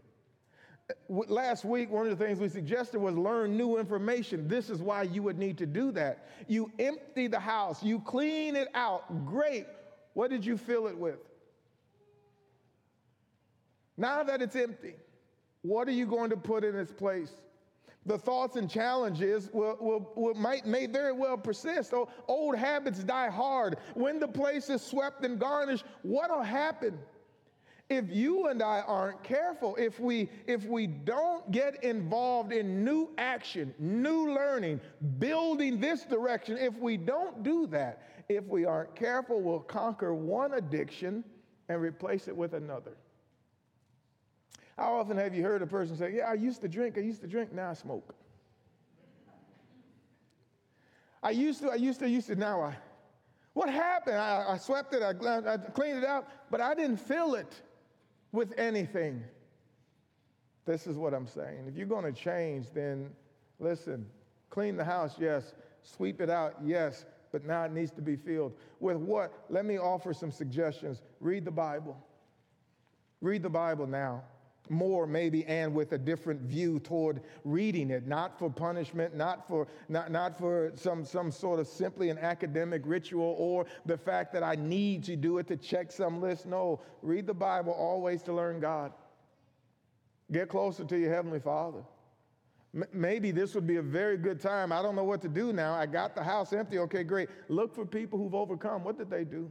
last 1.08 1.64
week, 1.64 1.90
one 1.90 2.06
of 2.06 2.18
the 2.18 2.24
things 2.24 2.38
we 2.38 2.48
suggested 2.48 3.00
was 3.00 3.16
learn 3.16 3.56
new 3.56 3.78
information. 3.78 4.48
This 4.48 4.70
is 4.70 4.80
why 4.80 5.02
you 5.02 5.22
would 5.22 5.38
need 5.38 5.58
to 5.58 5.66
do 5.66 5.90
that. 5.92 6.28
You 6.46 6.70
empty 6.78 7.26
the 7.26 7.40
house, 7.40 7.82
you 7.82 8.00
clean 8.00 8.56
it 8.56 8.68
out. 8.74 9.24
Great. 9.26 9.66
What 10.14 10.30
did 10.30 10.44
you 10.44 10.56
fill 10.56 10.86
it 10.86 10.96
with? 10.96 11.18
Now 13.96 14.22
that 14.24 14.42
it's 14.42 14.56
empty, 14.56 14.94
what 15.62 15.88
are 15.88 15.92
you 15.92 16.06
going 16.06 16.30
to 16.30 16.36
put 16.36 16.64
in 16.64 16.76
its 16.76 16.92
place? 16.92 17.30
The 18.06 18.18
thoughts 18.18 18.56
and 18.56 18.68
challenges 18.68 19.48
will, 19.52 19.78
will, 19.80 20.12
will, 20.14 20.34
might, 20.34 20.66
may 20.66 20.86
very 20.86 21.12
well 21.12 21.38
persist. 21.38 21.94
Oh, 21.94 22.08
old 22.28 22.54
habits 22.54 23.02
die 23.02 23.30
hard. 23.30 23.78
When 23.94 24.20
the 24.20 24.28
place 24.28 24.68
is 24.68 24.82
swept 24.82 25.24
and 25.24 25.38
garnished, 25.38 25.84
what'll 26.02 26.42
happen? 26.42 26.98
If 27.90 28.10
you 28.10 28.48
and 28.48 28.62
I 28.62 28.80
aren't 28.80 29.22
careful, 29.22 29.76
if 29.76 30.00
we 30.00 30.30
if 30.46 30.64
we 30.64 30.86
don't 30.86 31.50
get 31.50 31.84
involved 31.84 32.52
in 32.52 32.82
new 32.84 33.10
action, 33.18 33.74
new 33.78 34.32
learning, 34.32 34.80
building 35.18 35.80
this 35.80 36.04
direction, 36.04 36.56
if 36.56 36.74
we 36.78 36.96
don't 36.96 37.42
do 37.42 37.66
that, 37.68 38.24
if 38.28 38.44
we 38.46 38.64
aren't 38.64 38.94
careful, 38.96 39.40
we'll 39.40 39.60
conquer 39.60 40.14
one 40.14 40.54
addiction 40.54 41.22
and 41.68 41.80
replace 41.80 42.26
it 42.26 42.36
with 42.36 42.54
another. 42.54 42.96
How 44.78 44.94
often 44.94 45.18
have 45.18 45.34
you 45.34 45.42
heard 45.42 45.60
a 45.60 45.66
person 45.66 45.96
say, 45.96 46.14
"Yeah, 46.16 46.30
I 46.30 46.34
used 46.34 46.62
to 46.62 46.68
drink, 46.68 46.96
I 46.96 47.02
used 47.02 47.20
to 47.20 47.28
drink, 47.28 47.52
now 47.52 47.70
I 47.70 47.74
smoke." 47.74 48.14
I 51.22 51.30
used 51.30 51.62
to, 51.62 51.70
I 51.70 51.76
used 51.76 52.00
to, 52.00 52.08
used 52.08 52.26
to, 52.26 52.34
now 52.34 52.60
I. 52.60 52.76
What 53.54 53.70
happened? 53.70 54.16
I, 54.16 54.44
I 54.48 54.56
swept 54.58 54.92
it, 54.94 55.02
I, 55.02 55.10
I 55.10 55.56
cleaned 55.56 55.98
it 55.98 56.04
out, 56.04 56.28
but 56.50 56.60
I 56.60 56.74
didn't 56.74 56.98
fill 56.98 57.34
it 57.34 57.62
with 58.34 58.52
anything. 58.58 59.22
This 60.66 60.86
is 60.86 60.96
what 60.96 61.14
I'm 61.14 61.26
saying. 61.26 61.66
If 61.68 61.76
you're 61.76 61.86
going 61.86 62.04
to 62.04 62.12
change, 62.12 62.66
then 62.74 63.10
listen, 63.60 64.04
clean 64.50 64.76
the 64.76 64.84
house, 64.84 65.14
yes. 65.18 65.54
Sweep 65.82 66.20
it 66.20 66.28
out, 66.28 66.54
yes. 66.64 67.04
But 67.30 67.44
now 67.44 67.64
it 67.64 67.72
needs 67.72 67.92
to 67.92 68.02
be 68.02 68.16
filled. 68.16 68.54
With 68.80 68.96
what? 68.96 69.32
Let 69.48 69.64
me 69.64 69.78
offer 69.78 70.12
some 70.12 70.32
suggestions. 70.32 71.02
Read 71.20 71.44
the 71.44 71.50
Bible. 71.50 71.96
Read 73.20 73.42
the 73.42 73.50
Bible 73.50 73.86
now 73.86 74.22
more 74.70 75.06
maybe 75.06 75.44
and 75.46 75.74
with 75.74 75.92
a 75.92 75.98
different 75.98 76.40
view 76.40 76.80
toward 76.80 77.20
reading 77.44 77.90
it 77.90 78.06
not 78.06 78.38
for 78.38 78.48
punishment 78.48 79.14
not 79.14 79.46
for 79.46 79.66
not, 79.90 80.10
not 80.10 80.38
for 80.38 80.72
some 80.74 81.04
some 81.04 81.30
sort 81.30 81.60
of 81.60 81.66
simply 81.66 82.08
an 82.08 82.16
academic 82.16 82.80
ritual 82.86 83.36
or 83.38 83.66
the 83.84 83.96
fact 83.96 84.32
that 84.32 84.42
i 84.42 84.54
need 84.54 85.04
to 85.04 85.16
do 85.16 85.38
it 85.38 85.46
to 85.46 85.56
check 85.56 85.92
some 85.92 86.20
list. 86.20 86.46
No 86.46 86.80
read 87.02 87.26
the 87.26 87.34
bible 87.34 87.72
always 87.72 88.22
to 88.24 88.32
learn 88.32 88.60
god. 88.60 88.92
Get 90.32 90.48
closer 90.48 90.84
to 90.84 90.98
your 90.98 91.12
heavenly 91.12 91.40
father. 91.40 91.82
Maybe 92.92 93.30
this 93.30 93.54
would 93.54 93.66
be 93.66 93.76
a 93.76 93.82
very 93.82 94.16
good 94.16 94.40
time. 94.40 94.72
I 94.72 94.82
don't 94.82 94.96
know 94.96 95.04
what 95.04 95.22
to 95.22 95.28
do 95.28 95.52
now. 95.52 95.74
I 95.74 95.86
got 95.86 96.16
the 96.16 96.24
house 96.24 96.52
empty. 96.52 96.78
Okay 96.80 97.04
great. 97.04 97.28
Look 97.48 97.74
for 97.74 97.86
people 97.86 98.18
who've 98.18 98.34
overcome. 98.34 98.82
What 98.82 98.98
did 98.98 99.10
they 99.10 99.24
do 99.24 99.50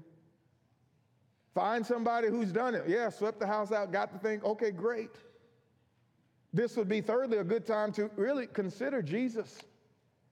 Find 1.53 1.85
somebody 1.85 2.29
who's 2.29 2.51
done 2.51 2.73
it. 2.73 2.83
Yeah, 2.87 3.09
swept 3.09 3.39
the 3.39 3.47
house 3.47 3.71
out, 3.71 3.91
got 3.91 4.11
the 4.11 4.19
thing. 4.19 4.41
Okay, 4.43 4.71
great. 4.71 5.11
This 6.51 6.75
would 6.77 6.89
be, 6.89 7.01
thirdly, 7.01 7.37
a 7.37 7.43
good 7.43 7.65
time 7.65 7.91
to 7.93 8.09
really 8.15 8.47
consider 8.47 9.01
Jesus. 9.01 9.59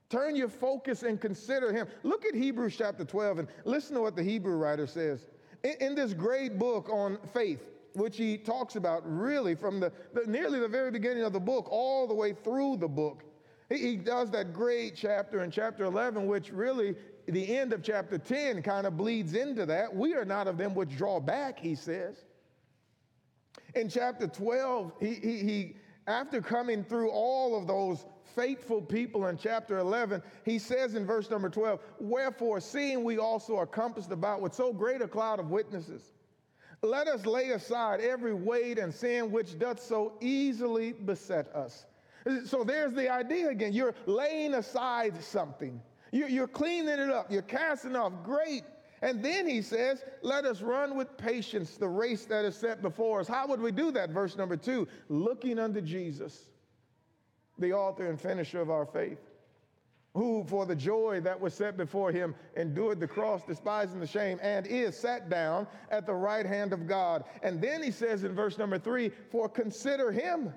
Turn 0.09 0.35
your 0.35 0.49
focus 0.49 1.03
and 1.03 1.21
consider 1.21 1.71
him. 1.71 1.87
Look 2.03 2.25
at 2.25 2.35
Hebrews 2.35 2.75
chapter 2.77 3.05
12 3.05 3.39
and 3.39 3.47
listen 3.65 3.95
to 3.95 4.01
what 4.01 4.15
the 4.15 4.23
Hebrew 4.23 4.55
writer 4.55 4.85
says. 4.85 5.25
In, 5.63 5.73
in 5.79 5.95
this 5.95 6.13
great 6.13 6.59
book 6.59 6.89
on 6.89 7.17
faith, 7.33 7.63
which 7.93 8.17
he 8.17 8.37
talks 8.37 8.75
about 8.75 9.03
really 9.05 9.55
from 9.55 9.79
the, 9.79 9.91
the, 10.13 10.25
nearly 10.29 10.59
the 10.59 10.67
very 10.67 10.91
beginning 10.91 11.23
of 11.23 11.33
the 11.33 11.39
book 11.39 11.67
all 11.69 12.07
the 12.07 12.13
way 12.13 12.33
through 12.33 12.77
the 12.77 12.87
book, 12.87 13.23
he, 13.69 13.77
he 13.77 13.95
does 13.95 14.29
that 14.31 14.53
great 14.53 14.95
chapter 14.95 15.43
in 15.43 15.49
chapter 15.49 15.85
11, 15.85 16.27
which 16.27 16.51
really 16.51 16.95
the 17.27 17.57
end 17.57 17.73
of 17.73 17.83
chapter 17.83 18.17
10 18.17 18.61
kind 18.63 18.87
of 18.87 18.97
bleeds 18.97 19.33
into 19.33 19.65
that. 19.65 19.95
We 19.95 20.13
are 20.15 20.25
not 20.25 20.47
of 20.47 20.57
them 20.57 20.73
which 20.75 20.95
draw 20.95 21.19
back, 21.19 21.59
he 21.59 21.75
says. 21.75 22.25
In 23.75 23.89
chapter 23.89 24.27
12, 24.27 24.93
he, 24.99 25.13
he, 25.15 25.37
he 25.37 25.75
after 26.07 26.41
coming 26.41 26.83
through 26.83 27.11
all 27.11 27.55
of 27.55 27.67
those 27.67 28.05
faithful 28.35 28.81
people 28.81 29.27
in 29.27 29.37
chapter 29.37 29.77
11, 29.77 30.21
he 30.45 30.57
says 30.57 30.95
in 30.95 31.05
verse 31.05 31.29
number 31.29 31.49
12, 31.49 31.79
Wherefore, 31.99 32.59
seeing 32.59 33.03
we 33.03 33.17
also 33.17 33.55
are 33.57 33.67
compassed 33.67 34.11
about 34.11 34.41
with 34.41 34.53
so 34.53 34.73
great 34.73 35.01
a 35.01 35.07
cloud 35.07 35.39
of 35.39 35.51
witnesses, 35.51 36.13
let 36.81 37.07
us 37.07 37.25
lay 37.25 37.51
aside 37.51 38.01
every 38.01 38.33
weight 38.33 38.79
and 38.79 38.93
sin 38.93 39.31
which 39.31 39.59
doth 39.59 39.81
so 39.81 40.13
easily 40.19 40.93
beset 40.93 41.53
us. 41.53 41.85
So 42.45 42.63
there's 42.63 42.93
the 42.93 43.09
idea 43.09 43.49
again. 43.49 43.73
You're 43.73 43.95
laying 44.05 44.55
aside 44.55 45.21
something. 45.23 45.81
You're 46.11 46.47
cleaning 46.47 46.89
it 46.89 47.09
up. 47.09 47.31
You're 47.31 47.41
casting 47.41 47.95
off. 47.95 48.13
Great. 48.23 48.63
And 49.01 49.23
then 49.23 49.47
he 49.47 49.61
says, 49.61 50.03
Let 50.21 50.45
us 50.45 50.61
run 50.61 50.95
with 50.95 51.15
patience 51.17 51.77
the 51.77 51.87
race 51.87 52.25
that 52.25 52.45
is 52.45 52.55
set 52.55 52.81
before 52.81 53.21
us. 53.21 53.27
How 53.27 53.47
would 53.47 53.61
we 53.61 53.71
do 53.71 53.91
that? 53.91 54.11
Verse 54.11 54.35
number 54.37 54.57
two 54.57 54.87
looking 55.09 55.57
unto 55.57 55.81
Jesus, 55.81 56.49
the 57.57 57.73
author 57.73 58.07
and 58.07 58.19
finisher 58.19 58.61
of 58.61 58.69
our 58.69 58.85
faith, 58.85 59.19
who 60.13 60.43
for 60.43 60.65
the 60.65 60.75
joy 60.75 61.21
that 61.21 61.39
was 61.39 61.53
set 61.53 61.77
before 61.77 62.11
him 62.11 62.35
endured 62.55 62.99
the 62.99 63.07
cross, 63.07 63.41
despising 63.43 63.99
the 63.99 64.07
shame, 64.07 64.37
and 64.41 64.67
is 64.67 64.95
sat 64.97 65.29
down 65.29 65.65
at 65.89 66.05
the 66.05 66.13
right 66.13 66.45
hand 66.45 66.73
of 66.73 66.87
God. 66.87 67.23
And 67.41 67.61
then 67.61 67.81
he 67.81 67.91
says 67.91 68.23
in 68.23 68.35
verse 68.35 68.57
number 68.57 68.77
three, 68.77 69.11
For 69.31 69.49
consider 69.49 70.11
him 70.11 70.53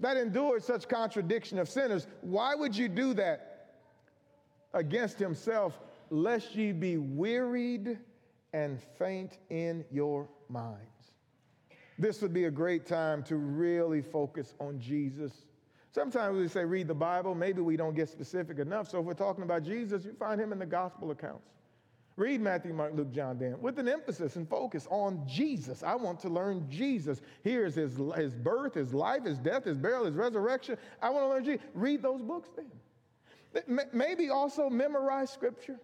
that 0.00 0.16
endured 0.16 0.64
such 0.64 0.88
contradiction 0.88 1.58
of 1.58 1.68
sinners. 1.68 2.06
Why 2.22 2.54
would 2.54 2.76
you 2.76 2.88
do 2.88 3.14
that? 3.14 3.55
Against 4.76 5.18
himself, 5.18 5.80
lest 6.10 6.54
ye 6.54 6.72
be 6.72 6.96
wearied 6.98 7.98
and 8.52 8.80
faint 8.98 9.38
in 9.50 9.84
your 9.90 10.28
minds. 10.48 11.12
This 11.98 12.20
would 12.22 12.32
be 12.32 12.44
a 12.44 12.50
great 12.50 12.86
time 12.86 13.22
to 13.24 13.36
really 13.36 14.02
focus 14.02 14.54
on 14.60 14.78
Jesus. 14.78 15.46
Sometimes 15.92 16.36
we 16.36 16.46
say 16.46 16.64
read 16.64 16.88
the 16.88 16.94
Bible, 16.94 17.34
maybe 17.34 17.62
we 17.62 17.76
don't 17.76 17.94
get 17.94 18.08
specific 18.08 18.58
enough. 18.58 18.90
So 18.90 19.00
if 19.00 19.06
we're 19.06 19.14
talking 19.14 19.44
about 19.44 19.62
Jesus, 19.62 20.04
you 20.04 20.12
find 20.12 20.40
him 20.40 20.52
in 20.52 20.58
the 20.58 20.66
gospel 20.66 21.10
accounts. 21.10 21.48
Read 22.16 22.40
Matthew, 22.40 22.72
Mark, 22.72 22.92
Luke, 22.94 23.12
John, 23.12 23.38
Dan 23.38 23.60
with 23.60 23.78
an 23.78 23.88
emphasis 23.88 24.36
and 24.36 24.48
focus 24.48 24.86
on 24.90 25.22
Jesus. 25.26 25.82
I 25.82 25.94
want 25.94 26.18
to 26.20 26.28
learn 26.28 26.66
Jesus. 26.70 27.20
Here's 27.42 27.74
his, 27.74 27.98
his 28.16 28.34
birth, 28.34 28.74
his 28.74 28.94
life, 28.94 29.24
his 29.24 29.38
death, 29.38 29.64
his 29.64 29.76
burial, 29.76 30.06
his 30.06 30.14
resurrection. 30.14 30.78
I 31.02 31.10
want 31.10 31.24
to 31.24 31.28
learn 31.28 31.44
Jesus. 31.44 31.66
Read 31.74 32.02
those 32.02 32.22
books 32.22 32.48
then. 32.56 32.70
Maybe 33.92 34.30
also 34.30 34.68
memorize 34.70 35.30
scripture. 35.30 35.80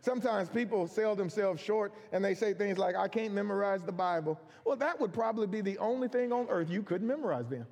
Sometimes 0.00 0.48
people 0.48 0.86
sell 0.86 1.16
themselves 1.16 1.60
short 1.62 1.92
and 2.12 2.24
they 2.24 2.34
say 2.34 2.54
things 2.54 2.78
like, 2.78 2.94
I 2.96 3.08
can't 3.08 3.34
memorize 3.34 3.82
the 3.82 3.92
Bible. 3.92 4.40
Well, 4.64 4.76
that 4.76 5.00
would 5.00 5.12
probably 5.12 5.46
be 5.46 5.60
the 5.60 5.76
only 5.78 6.08
thing 6.08 6.32
on 6.32 6.46
earth 6.48 6.70
you 6.70 6.82
couldn't 6.82 7.06
memorize 7.06 7.46
then. 7.48 7.66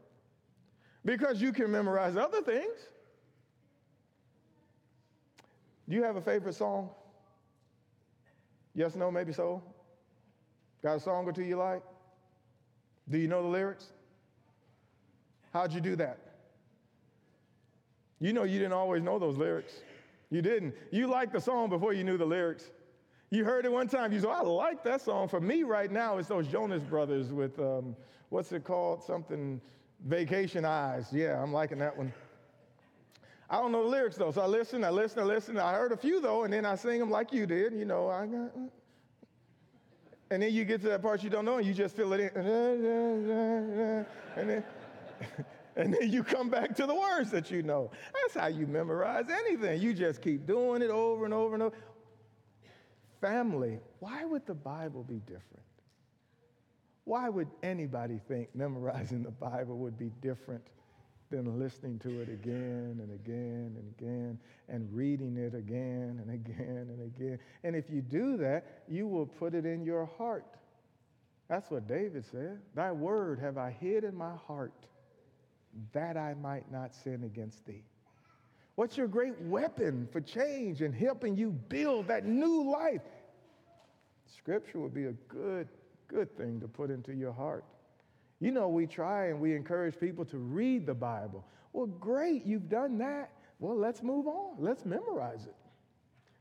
because 1.07 1.41
you 1.41 1.53
can 1.53 1.71
memorize 1.71 2.17
other 2.17 2.43
things. 2.43 2.75
Do 5.89 5.95
you 5.95 6.03
have 6.03 6.17
a 6.17 6.21
favorite 6.21 6.55
song? 6.57 6.91
Yes, 8.75 8.97
no, 8.97 9.11
maybe 9.11 9.33
so. 9.33 9.63
Got 10.83 10.97
a 10.97 11.01
song 11.01 11.25
or 11.27 11.33
two 11.33 11.45
you 11.45 11.57
like? 11.57 11.83
Do 13.09 13.19
you 13.19 13.29
know 13.29 13.41
the 13.41 13.49
lyrics? 13.49 13.87
How'd 15.53 15.73
you 15.73 15.81
do 15.81 15.97
that? 15.97 16.19
You 18.21 18.33
know 18.33 18.45
you 18.45 18.59
didn't 18.59 18.73
always 18.73 19.03
know 19.03 19.19
those 19.19 19.37
lyrics. 19.37 19.75
You 20.31 20.43
didn't. 20.43 20.75
You 20.91 21.07
liked 21.07 21.33
the 21.33 21.41
song 21.41 21.69
before 21.69 21.93
you 21.93 22.05
knew 22.05 22.17
the 22.17 22.25
lyrics. 22.25 22.71
You 23.31 23.45
heard 23.45 23.65
it 23.65 23.73
one 23.73 23.89
time, 23.89 24.13
you 24.13 24.21
said, 24.21 24.31
I 24.31 24.43
like 24.43 24.85
that 24.85 25.01
song. 25.01 25.29
For 25.29 25.41
me 25.41 25.65
right 25.65 25.91
now, 25.91 26.19
it's 26.19 26.29
those 26.29 26.47
Jonas 26.47 26.83
Brothers 26.83 27.33
with, 27.33 27.59
um, 27.59 27.97
what's 28.29 28.53
it 28.53 28.63
called? 28.63 29.03
Something, 29.03 29.61
Vacation 30.05 30.65
Eyes. 30.65 31.09
Yeah, 31.13 31.43
I'm 31.43 31.53
liking 31.53 31.79
that 31.79 31.97
one. 31.97 32.13
I 33.49 33.57
don't 33.57 33.73
know 33.73 33.83
the 33.85 33.89
lyrics 33.89 34.17
though, 34.17 34.33
so 34.33 34.43
I 34.43 34.47
listen, 34.47 34.85
I 34.85 34.91
listen, 34.91 35.21
I 35.21 35.23
listen. 35.23 35.59
I 35.59 35.73
heard 35.75 35.93
a 35.93 35.97
few 35.97 36.21
though, 36.21 36.45
and 36.45 36.53
then 36.53 36.65
I 36.65 36.75
sing 36.75 36.99
them 36.99 37.11
like 37.11 37.33
you 37.33 37.47
did. 37.47 37.73
You 37.75 37.85
know, 37.85 38.09
I 38.09 38.27
got, 38.27 38.51
and 40.31 40.43
then 40.43 40.53
you 40.53 40.65
get 40.65 40.81
to 40.83 40.89
that 40.89 41.03
part 41.03 41.23
you 41.23 41.31
don't 41.31 41.45
know, 41.45 41.59
and 41.59 41.67
you 41.67 41.73
just 41.73 41.95
fill 41.95 42.13
it 42.13 42.21
in, 42.21 42.31
and 44.37 44.51
then, 44.51 44.65
and 45.77 45.93
then 45.93 46.11
you 46.11 46.25
come 46.25 46.49
back 46.49 46.75
to 46.77 46.87
the 46.87 46.95
words 46.95 47.31
that 47.31 47.51
you 47.51 47.63
know. 47.63 47.91
That's 48.15 48.35
how 48.35 48.49
you 48.49 48.67
memorize 48.67 49.27
anything. 49.31 49.81
You 49.81 49.93
just 49.93 50.23
keep 50.23 50.47
doing 50.47 50.83
it 50.83 50.91
over 50.91 51.25
and 51.25 51.35
over 51.35 51.55
and 51.55 51.63
over. 51.63 51.77
Family, 53.21 53.79
why 54.01 54.25
would 54.25 54.47
the 54.47 54.55
Bible 54.55 55.05
be 55.05 55.21
different? 55.27 55.65
Why 57.05 57.29
would 57.29 57.49
anybody 57.63 58.21
think 58.27 58.55
memorizing 58.55 59.23
the 59.23 59.31
Bible 59.31 59.79
would 59.79 59.99
be 59.99 60.11
different 60.21 60.63
than 61.31 61.59
listening 61.59 61.99
to 61.99 62.21
it 62.21 62.29
again 62.29 62.99
and 63.01 63.13
again 63.13 63.77
and 63.77 63.95
again 63.99 64.39
and 64.69 64.89
reading 64.93 65.37
it 65.37 65.55
again 65.55 66.21
and 66.23 66.31
again 66.31 66.89
and 66.89 67.03
again? 67.03 67.39
And 67.65 67.77
if 67.77 67.91
you 67.91 68.01
do 68.01 68.37
that, 68.39 68.83
you 68.89 69.07
will 69.07 69.27
put 69.27 69.55
it 69.55 69.67
in 69.67 69.85
your 69.85 70.07
heart. 70.19 70.47
That's 71.49 71.71
what 71.71 71.87
David 71.87 72.25
said. 72.31 72.61
Thy 72.75 72.91
word 72.93 73.39
have 73.39 73.57
I 73.57 73.71
hid 73.71 74.03
in 74.03 74.15
my 74.17 74.35
heart 74.49 74.73
that 75.93 76.17
I 76.17 76.35
might 76.35 76.71
not 76.71 76.95
sin 76.95 77.25
against 77.25 77.67
thee. 77.67 77.85
What's 78.77 78.97
your 78.97 79.09
great 79.09 79.41
weapon 79.43 80.07
for 80.13 80.21
change 80.21 80.83
and 80.83 80.95
helping 80.95 81.37
you 81.37 81.51
build 81.51 82.09
that 82.09 82.27
new 82.27 82.71
life? 82.71 83.01
Scripture 84.27 84.81
would 84.81 84.95
be 84.95 85.07
a 85.07 85.13
good, 85.29 85.69
good 86.09 86.37
thing 86.37 86.61
to 86.61 86.69
put 86.69 86.91
into 86.91 87.15
your 87.15 87.33
heart. 87.33 87.65
You 88.39 88.51
know, 88.51 88.69
we 88.69 88.87
try 88.87 89.29
and 89.29 89.41
we 89.41 89.55
encourage 89.55 89.99
people 89.99 90.25
to 90.27 90.37
read 90.37 90.85
the 90.87 90.95
Bible. 90.95 91.45
Well, 91.73 91.87
great, 91.87 92.45
you've 92.45 92.69
done 92.69 92.99
that. 92.99 93.31
Well, 93.59 93.77
let's 93.77 94.03
move 94.03 94.27
on. 94.27 94.57
Let's 94.59 94.85
memorize 94.85 95.47
it. 95.47 95.55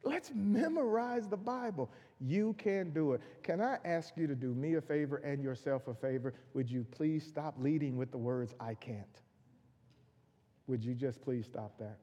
Let's 0.03 0.31
memorize 0.35 1.27
the 1.27 1.37
Bible. 1.37 1.89
You 2.19 2.53
can 2.57 2.91
do 2.91 3.13
it. 3.13 3.21
Can 3.43 3.61
I 3.61 3.77
ask 3.85 4.15
you 4.17 4.27
to 4.27 4.35
do 4.35 4.53
me 4.53 4.75
a 4.75 4.81
favor 4.81 5.17
and 5.17 5.41
yourself 5.41 5.87
a 5.87 5.93
favor? 5.93 6.33
Would 6.53 6.69
you 6.69 6.85
please 6.91 7.25
stop 7.25 7.55
leading 7.57 7.97
with 7.97 8.11
the 8.11 8.17
words, 8.17 8.53
I 8.59 8.75
can't? 8.75 9.21
Would 10.67 10.83
you 10.83 10.93
just 10.93 11.21
please 11.21 11.45
stop 11.45 11.77
that? 11.79 11.97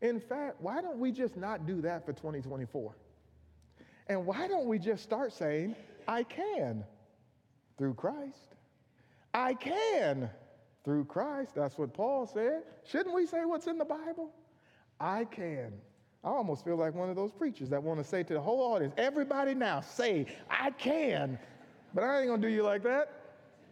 In 0.00 0.20
fact, 0.20 0.56
why 0.60 0.80
don't 0.80 0.98
we 0.98 1.12
just 1.12 1.36
not 1.36 1.66
do 1.66 1.80
that 1.82 2.04
for 2.04 2.12
2024? 2.12 2.94
And 4.08 4.26
why 4.26 4.48
don't 4.48 4.66
we 4.66 4.78
just 4.78 5.02
start 5.02 5.32
saying, 5.32 5.76
I 6.06 6.22
can 6.22 6.84
through 7.76 7.94
Christ? 7.94 8.56
I 9.34 9.54
can 9.54 10.30
through 10.84 11.04
Christ. 11.04 11.54
That's 11.54 11.76
what 11.76 11.92
Paul 11.92 12.26
said. 12.26 12.62
Shouldn't 12.84 13.14
we 13.14 13.26
say 13.26 13.44
what's 13.44 13.66
in 13.66 13.78
the 13.78 13.84
Bible? 13.84 14.30
I 14.98 15.24
can. 15.24 15.72
I 16.24 16.28
almost 16.28 16.64
feel 16.64 16.76
like 16.76 16.94
one 16.94 17.10
of 17.10 17.16
those 17.16 17.30
preachers 17.30 17.68
that 17.70 17.82
want 17.82 18.00
to 18.00 18.04
say 18.04 18.22
to 18.22 18.34
the 18.34 18.40
whole 18.40 18.72
audience, 18.72 18.94
everybody 18.96 19.54
now 19.54 19.80
say, 19.80 20.26
I 20.50 20.70
can. 20.70 21.38
But 21.94 22.04
I 22.04 22.20
ain't 22.20 22.28
going 22.28 22.40
to 22.40 22.48
do 22.48 22.52
you 22.52 22.62
like 22.62 22.82
that. 22.82 23.17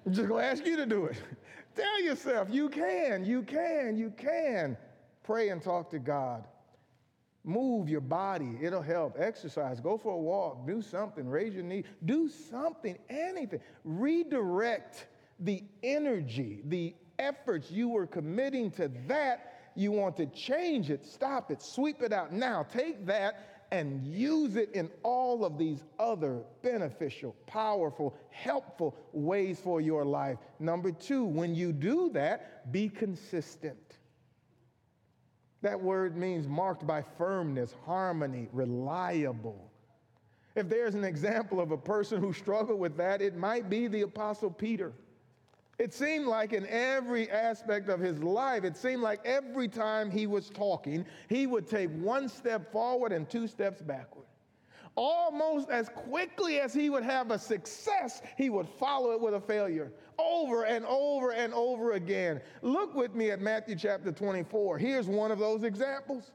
I'm 0.07 0.13
just 0.13 0.29
going 0.29 0.41
to 0.41 0.49
ask 0.49 0.65
you 0.65 0.77
to 0.77 0.87
do 0.87 1.07
it. 1.07 1.17
Tell 1.75 2.03
yourself, 2.03 2.49
you 2.51 2.69
can, 2.69 3.25
you 3.25 3.43
can, 3.43 3.97
you 3.97 4.11
can. 4.17 4.77
Pray 5.25 5.49
and 5.49 5.61
talk 5.61 5.91
to 5.91 5.99
God. 5.99 6.45
Move 7.45 7.89
your 7.89 8.01
body, 8.01 8.57
it'll 8.63 8.83
help. 8.83 9.17
Exercise, 9.19 9.81
go 9.81 9.99
for 9.99 10.13
a 10.13 10.17
walk, 10.17 10.67
do 10.67 10.81
something, 10.81 11.29
raise 11.29 11.55
your 11.55 11.63
knee, 11.65 11.85
do 12.05 12.29
something, 12.29 12.97
anything. 13.09 13.61
Redirect 13.85 15.07
the 15.41 15.63
energy, 15.83 16.63
the 16.65 16.95
efforts 17.19 17.71
you 17.71 17.89
were 17.89 18.07
committing 18.07 18.71
to 18.73 18.91
that. 19.07 19.53
You 19.75 19.93
want 19.93 20.17
to 20.17 20.27
change 20.27 20.91
it, 20.91 21.05
stop 21.05 21.51
it, 21.51 21.61
sweep 21.61 22.03
it 22.03 22.13
out. 22.13 22.33
Now, 22.33 22.63
take 22.63 23.07
that 23.07 23.56
and 23.71 24.07
use 24.07 24.57
it 24.57 24.71
in 24.73 24.91
all 25.03 25.45
of 25.45 25.59
these 25.59 25.83
other 25.99 26.43
beneficial, 26.63 27.35
powerful, 27.47 28.17
helpful 28.31 28.97
ways 29.13 29.61
for 29.61 29.81
your 29.81 30.05
life. 30.05 30.39
Number 30.59 30.93
two, 30.93 31.25
when 31.25 31.55
you 31.55 31.73
do 31.73 32.11
that, 32.11 32.71
be 32.73 32.89
consistent. 32.89 33.77
That 35.63 35.81
word 35.81 36.17
means 36.17 36.47
marked 36.47 36.87
by 36.87 37.03
firmness, 37.17 37.75
harmony, 37.85 38.49
reliable. 38.53 39.71
If 40.55 40.69
there's 40.69 40.95
an 40.95 41.05
example 41.05 41.61
of 41.61 41.71
a 41.73 41.77
person 41.77 42.21
who 42.21 42.33
struggled 42.33 42.79
with 42.79 42.97
that, 42.97 43.21
it 43.21 43.37
might 43.37 43.69
be 43.69 43.89
the 43.89 44.03
Apostle 44.03 44.51
Peter. 44.51 44.93
It 45.79 45.93
seemed 45.93 46.27
like 46.27 46.53
in 46.55 46.67
every 46.69 47.31
aspect 47.31 47.89
of 47.91 48.01
his 48.01 48.23
life, 48.23 48.65
it 48.65 48.77
seemed 48.77 49.03
like 49.03 49.21
every 49.27 49.69
time 49.69 50.11
he 50.11 50.27
was 50.27 50.49
talking, 50.49 51.05
he 51.29 51.47
would 51.47 51.69
take 51.69 51.91
one 51.91 52.29
step 52.29 52.73
forward 52.73 53.13
and 53.13 53.29
two 53.29 53.47
steps 53.47 53.83
backward. 53.83 54.25
Almost 54.95 55.69
as 55.69 55.91
quickly 55.91 56.59
as 56.61 56.73
he 56.73 56.89
would 56.89 57.03
have 57.03 57.31
a 57.31 57.39
success, 57.39 58.23
he 58.39 58.49
would 58.49 58.67
follow 58.67 59.13
it 59.13 59.21
with 59.21 59.35
a 59.35 59.41
failure 59.41 59.93
over 60.19 60.65
and 60.65 60.87
over 60.87 61.33
and 61.33 61.53
over 61.53 61.93
again. 61.93 62.41
Look 62.63 62.95
with 62.95 63.15
me 63.15 63.31
at 63.31 63.43
Matthew 63.43 63.77
chapter 63.77 64.11
24. 64.11 64.79
Here's 64.79 65.07
one 65.07 65.31
of 65.31 65.39
those 65.39 65.63
examples. 65.63 66.31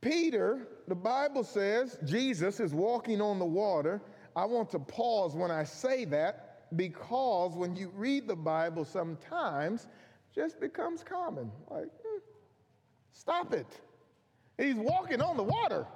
Peter, 0.00 0.68
the 0.86 0.94
Bible 0.94 1.42
says, 1.42 1.98
Jesus 2.04 2.60
is 2.60 2.72
walking 2.72 3.20
on 3.20 3.40
the 3.40 3.44
water. 3.44 4.00
I 4.36 4.44
want 4.44 4.70
to 4.70 4.78
pause 4.78 5.34
when 5.34 5.50
I 5.50 5.64
say 5.64 6.04
that 6.06 6.51
because 6.76 7.54
when 7.54 7.76
you 7.76 7.90
read 7.94 8.26
the 8.26 8.36
Bible, 8.36 8.84
sometimes 8.84 9.86
just 10.34 10.60
becomes 10.60 11.02
common. 11.02 11.50
Like, 11.68 11.88
hmm, 12.04 12.18
stop 13.12 13.52
it. 13.52 13.80
He's 14.58 14.74
walking 14.74 15.20
on 15.20 15.36
the 15.36 15.42
water. 15.42 15.86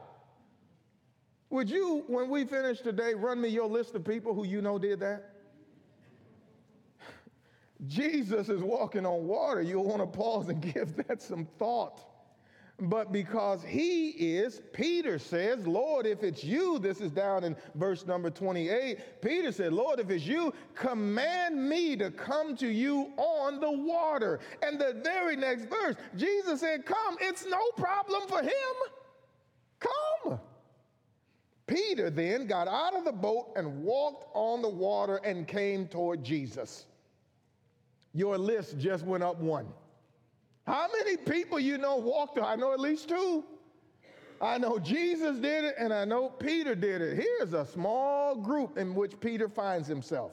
Would 1.50 1.70
you, 1.70 2.04
when 2.08 2.28
we 2.28 2.44
finish 2.44 2.80
today, 2.80 3.14
run 3.14 3.40
me 3.40 3.48
your 3.48 3.68
list 3.68 3.94
of 3.94 4.04
people 4.04 4.34
who 4.34 4.44
you 4.44 4.60
know 4.60 4.78
did 4.78 5.00
that? 5.00 5.30
Jesus 7.86 8.48
is 8.48 8.62
walking 8.62 9.06
on 9.06 9.26
water. 9.26 9.62
You'll 9.62 9.84
want 9.84 10.00
to 10.00 10.06
pause 10.06 10.48
and 10.48 10.60
give 10.74 10.96
that 11.06 11.22
some 11.22 11.46
thought. 11.58 12.04
But 12.78 13.10
because 13.10 13.62
he 13.62 14.10
is, 14.10 14.60
Peter 14.74 15.18
says, 15.18 15.66
Lord, 15.66 16.04
if 16.04 16.22
it's 16.22 16.44
you, 16.44 16.78
this 16.78 17.00
is 17.00 17.10
down 17.10 17.42
in 17.42 17.56
verse 17.74 18.04
number 18.06 18.28
28. 18.28 19.22
Peter 19.22 19.50
said, 19.50 19.72
Lord, 19.72 19.98
if 19.98 20.10
it's 20.10 20.26
you, 20.26 20.52
command 20.74 21.56
me 21.56 21.96
to 21.96 22.10
come 22.10 22.54
to 22.56 22.68
you 22.68 23.12
on 23.16 23.60
the 23.60 23.70
water. 23.70 24.40
And 24.62 24.78
the 24.78 25.00
very 25.02 25.36
next 25.36 25.70
verse, 25.70 25.96
Jesus 26.16 26.60
said, 26.60 26.84
Come. 26.84 27.16
It's 27.20 27.46
no 27.46 27.70
problem 27.78 28.28
for 28.28 28.42
him. 28.42 28.50
Come. 29.80 30.38
Peter 31.66 32.10
then 32.10 32.46
got 32.46 32.68
out 32.68 32.94
of 32.94 33.06
the 33.06 33.12
boat 33.12 33.52
and 33.56 33.82
walked 33.82 34.26
on 34.34 34.60
the 34.60 34.68
water 34.68 35.16
and 35.24 35.48
came 35.48 35.88
toward 35.88 36.22
Jesus. 36.22 36.84
Your 38.12 38.36
list 38.36 38.78
just 38.78 39.04
went 39.04 39.22
up 39.22 39.38
one. 39.38 39.66
How 40.66 40.88
many 40.92 41.16
people 41.16 41.58
you 41.58 41.78
know 41.78 41.96
walked? 41.96 42.38
I 42.38 42.56
know 42.56 42.72
at 42.72 42.80
least 42.80 43.08
two. 43.08 43.44
I 44.40 44.58
know 44.58 44.78
Jesus 44.78 45.38
did 45.38 45.64
it 45.64 45.76
and 45.78 45.94
I 45.94 46.04
know 46.04 46.28
Peter 46.28 46.74
did 46.74 47.00
it. 47.00 47.16
Here's 47.16 47.54
a 47.54 47.64
small 47.64 48.36
group 48.36 48.76
in 48.76 48.94
which 48.94 49.18
Peter 49.20 49.48
finds 49.48 49.88
himself 49.88 50.32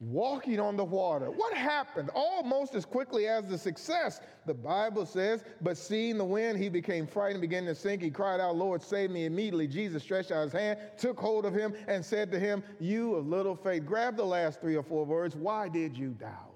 walking 0.00 0.60
on 0.60 0.76
the 0.76 0.84
water. 0.84 1.30
What 1.30 1.54
happened? 1.54 2.10
Almost 2.14 2.74
as 2.74 2.84
quickly 2.84 3.28
as 3.28 3.46
the 3.46 3.56
success, 3.56 4.20
the 4.44 4.54
Bible 4.54 5.06
says, 5.06 5.44
but 5.62 5.76
seeing 5.76 6.18
the 6.18 6.24
wind, 6.24 6.58
he 6.58 6.68
became 6.68 7.06
frightened, 7.06 7.40
began 7.40 7.64
to 7.66 7.74
sink. 7.74 8.02
He 8.02 8.10
cried 8.10 8.40
out, 8.40 8.56
Lord, 8.56 8.82
save 8.82 9.10
me. 9.10 9.24
Immediately, 9.24 9.68
Jesus 9.68 10.02
stretched 10.02 10.32
out 10.32 10.44
his 10.44 10.52
hand, 10.52 10.78
took 10.98 11.18
hold 11.18 11.46
of 11.46 11.54
him, 11.54 11.74
and 11.88 12.04
said 12.04 12.30
to 12.32 12.38
him, 12.38 12.62
You 12.78 13.14
of 13.14 13.26
little 13.26 13.56
faith. 13.56 13.86
Grab 13.86 14.16
the 14.16 14.24
last 14.24 14.60
three 14.60 14.76
or 14.76 14.82
four 14.82 15.04
words. 15.04 15.34
Why 15.34 15.68
did 15.68 15.96
you 15.96 16.10
doubt? 16.10 16.55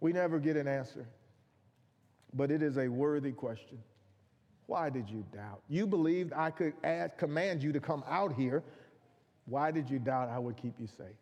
We 0.00 0.12
never 0.12 0.38
get 0.38 0.56
an 0.56 0.68
answer, 0.68 1.06
but 2.34 2.50
it 2.50 2.62
is 2.62 2.78
a 2.78 2.88
worthy 2.88 3.32
question. 3.32 3.78
Why 4.66 4.90
did 4.90 5.08
you 5.08 5.24
doubt? 5.32 5.62
You 5.68 5.86
believed 5.86 6.32
I 6.32 6.50
could 6.50 6.74
command 7.16 7.62
you 7.62 7.72
to 7.72 7.80
come 7.80 8.04
out 8.06 8.34
here. 8.34 8.62
Why 9.46 9.70
did 9.70 9.88
you 9.88 9.98
doubt 9.98 10.28
I 10.28 10.38
would 10.38 10.56
keep 10.56 10.78
you 10.78 10.86
safe? 10.86 11.16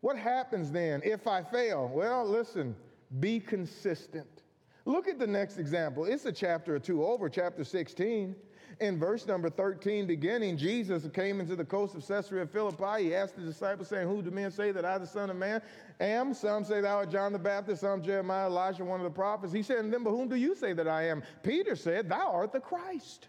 What 0.00 0.16
happens 0.16 0.72
then 0.72 1.02
if 1.04 1.26
I 1.26 1.42
fail? 1.42 1.88
Well, 1.92 2.26
listen, 2.26 2.74
be 3.20 3.38
consistent. 3.38 4.42
Look 4.86 5.08
at 5.08 5.18
the 5.18 5.26
next 5.26 5.58
example. 5.58 6.04
It's 6.04 6.24
a 6.24 6.32
chapter 6.32 6.74
or 6.74 6.78
two 6.78 7.04
over, 7.04 7.28
chapter 7.28 7.64
16. 7.64 8.34
In 8.78 8.98
verse 8.98 9.26
number 9.26 9.50
13, 9.50 10.06
beginning, 10.06 10.56
Jesus 10.56 11.06
came 11.12 11.40
into 11.40 11.56
the 11.56 11.64
coast 11.64 11.94
of 11.94 12.06
Caesarea 12.06 12.46
Philippi. 12.46 13.04
He 13.04 13.14
asked 13.14 13.36
the 13.36 13.42
disciples, 13.42 13.88
saying, 13.88 14.08
Who 14.08 14.22
do 14.22 14.30
men 14.30 14.50
say 14.50 14.70
that 14.70 14.84
I, 14.84 14.98
the 14.98 15.06
Son 15.06 15.28
of 15.28 15.36
Man, 15.36 15.60
am? 15.98 16.32
Some 16.32 16.64
say 16.64 16.80
thou 16.80 16.98
art 16.98 17.10
John 17.10 17.32
the 17.32 17.38
Baptist, 17.38 17.80
some 17.80 18.02
Jeremiah, 18.02 18.46
Elijah, 18.46 18.84
one 18.84 19.00
of 19.00 19.04
the 19.04 19.10
prophets. 19.10 19.52
He 19.52 19.62
said, 19.62 19.78
And 19.78 19.92
then, 19.92 20.04
but 20.04 20.10
whom 20.10 20.28
do 20.28 20.36
you 20.36 20.54
say 20.54 20.72
that 20.72 20.86
I 20.86 21.08
am? 21.08 21.22
Peter 21.42 21.74
said, 21.74 22.08
Thou 22.08 22.30
art 22.30 22.52
the 22.52 22.60
Christ, 22.60 23.28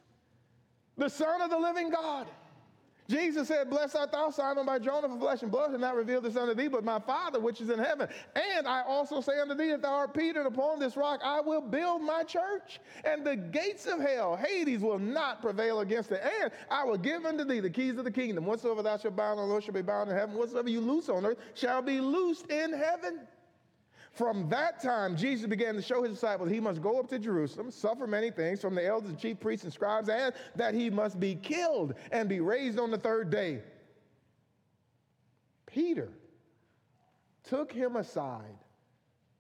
the 0.98 1.10
Son 1.10 1.42
of 1.42 1.50
the 1.50 1.58
living 1.58 1.90
God. 1.90 2.28
Jesus 3.12 3.50
said, 3.50 3.70
Blessed 3.70 3.96
art 3.98 4.12
thou, 4.12 4.30
Simon 4.30 4.66
Barjona, 4.66 5.10
for 5.10 5.20
flesh 5.20 5.42
and 5.42 5.52
blood 5.52 5.72
has 5.72 5.80
not 5.82 5.96
revealed 5.96 6.24
this 6.24 6.38
unto 6.38 6.54
thee, 6.54 6.70
but 6.70 6.84
my 6.86 7.00
Father 7.00 7.40
which 7.40 7.60
is 7.60 7.70
in 7.70 7.78
heaven. 7.78 8.08
And 8.36 8.66
I 8.66 8.84
also 8.84 9.20
say 9.20 9.38
unto 9.40 9.54
thee 9.54 9.72
that 9.72 9.82
thou 9.82 9.94
art 9.94 10.14
Peter, 10.14 10.40
and 10.40 10.48
upon 10.48 10.80
this 10.80 10.96
rock 10.96 11.20
I 11.24 11.42
will 11.42 11.62
build 11.62 12.02
my 12.02 12.24
church, 12.24 12.80
and 13.04 13.26
the 13.26 13.36
gates 13.36 13.86
of 13.86 14.00
hell, 14.00 14.38
Hades, 14.38 14.80
will 14.80 15.00
not 15.00 15.42
prevail 15.42 15.82
against 15.82 16.12
it. 16.12 16.22
And 16.42 16.52
I 16.70 16.86
will 16.86 16.98
give 16.98 17.26
unto 17.26 17.44
thee 17.44 17.60
the 17.60 17.70
keys 17.70 17.98
of 17.98 18.06
the 18.06 18.12
kingdom. 18.12 18.46
Whatsoever 18.46 18.82
thou 18.82 18.98
shalt 18.98 19.16
bind 19.18 19.40
on 19.40 19.52
earth 19.52 19.66
shall 19.66 19.74
be 19.74 19.82
bound 19.82 20.10
in 20.10 20.16
heaven. 20.16 20.36
Whatsoever 20.36 20.70
you 20.70 20.80
loose 20.80 21.10
on 21.10 21.26
earth 21.26 21.38
shall 21.54 21.82
be 21.82 22.00
loosed 22.00 22.50
in 22.50 22.72
heaven. 22.72 23.28
From 24.14 24.50
that 24.50 24.82
time, 24.82 25.16
Jesus 25.16 25.48
began 25.48 25.76
to 25.76 25.82
show 25.82 26.04
his 26.04 26.14
disciples 26.14 26.50
he 26.50 26.60
must 26.60 26.82
go 26.82 27.00
up 27.00 27.08
to 27.10 27.20
Jerusalem, 27.20 27.72
suffer 27.72 28.06
many 28.06 28.30
things 28.30 28.60
from 28.60 28.76
the 28.76 28.86
elders, 28.86 29.16
chief 29.16 29.40
priests, 29.40 29.64
and 29.64 29.72
scribes, 29.72 30.10
and 30.10 30.34
that 30.56 30.74
he 30.74 30.90
must 30.90 31.20
be 31.20 31.36
killed 31.36 31.94
and 32.12 32.28
be 32.28 32.42
raised 32.42 32.78
on 32.78 32.92
the 32.92 32.98
third 32.98 33.30
day. 33.30 33.62
Peter 35.66 36.10
took 37.44 37.72
him 37.72 37.96
aside 37.96 38.58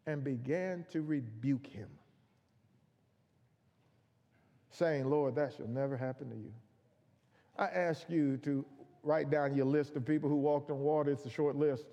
and 0.08 0.24
began 0.24 0.86
to 0.92 1.02
rebuke 1.02 1.68
him, 1.68 1.90
saying, 4.70 5.10
Lord, 5.10 5.36
that 5.36 5.54
shall 5.58 5.68
never 5.68 5.98
happen 5.98 6.30
to 6.30 6.36
you. 6.36 6.54
I 7.58 7.66
ask 7.66 8.10
you 8.10 8.38
to 8.38 8.66
write 9.04 9.30
down 9.30 9.54
your 9.54 9.66
list 9.66 9.98
of 9.98 10.06
people 10.06 10.30
who 10.30 10.38
walked 10.38 10.72
on 10.72 10.80
water. 10.80 11.12
It's 11.12 11.26
a 11.26 11.30
short 11.30 11.58
list. 11.58 11.84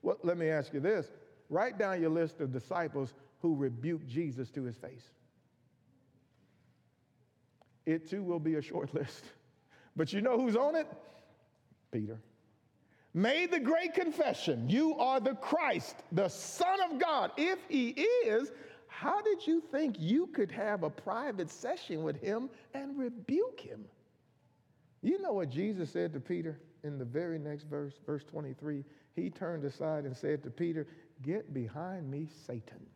Well, 0.00 0.16
let 0.22 0.38
me 0.38 0.48
ask 0.48 0.72
you 0.72 0.80
this 0.80 1.08
Write 1.52 1.78
down 1.78 2.00
your 2.00 2.08
list 2.08 2.40
of 2.40 2.50
disciples 2.50 3.12
who 3.42 3.54
rebuked 3.54 4.08
Jesus 4.08 4.50
to 4.52 4.62
his 4.62 4.74
face. 4.74 5.10
It 7.84 8.08
too 8.08 8.22
will 8.22 8.40
be 8.40 8.54
a 8.54 8.62
short 8.62 8.94
list. 8.94 9.26
But 9.94 10.14
you 10.14 10.22
know 10.22 10.38
who's 10.38 10.56
on 10.56 10.74
it? 10.74 10.86
Peter. 11.90 12.18
Made 13.12 13.50
the 13.50 13.60
great 13.60 13.92
confession 13.92 14.66
You 14.70 14.96
are 14.96 15.20
the 15.20 15.34
Christ, 15.34 15.96
the 16.12 16.28
Son 16.28 16.78
of 16.90 16.98
God. 16.98 17.32
If 17.36 17.58
he 17.68 17.90
is, 18.24 18.50
how 18.86 19.20
did 19.20 19.46
you 19.46 19.60
think 19.60 19.96
you 19.98 20.28
could 20.28 20.50
have 20.50 20.84
a 20.84 20.90
private 20.90 21.50
session 21.50 22.02
with 22.02 22.18
him 22.22 22.48
and 22.72 22.98
rebuke 22.98 23.60
him? 23.60 23.84
You 25.02 25.20
know 25.20 25.34
what 25.34 25.50
Jesus 25.50 25.90
said 25.90 26.14
to 26.14 26.20
Peter 26.20 26.58
in 26.82 26.98
the 26.98 27.04
very 27.04 27.38
next 27.38 27.64
verse, 27.64 27.92
verse 28.06 28.24
23? 28.24 28.84
He 29.14 29.28
turned 29.28 29.64
aside 29.64 30.04
and 30.04 30.16
said 30.16 30.42
to 30.44 30.50
Peter, 30.50 30.86
Get 31.22 31.54
behind 31.54 32.10
me, 32.10 32.28
Satan. 32.46 32.86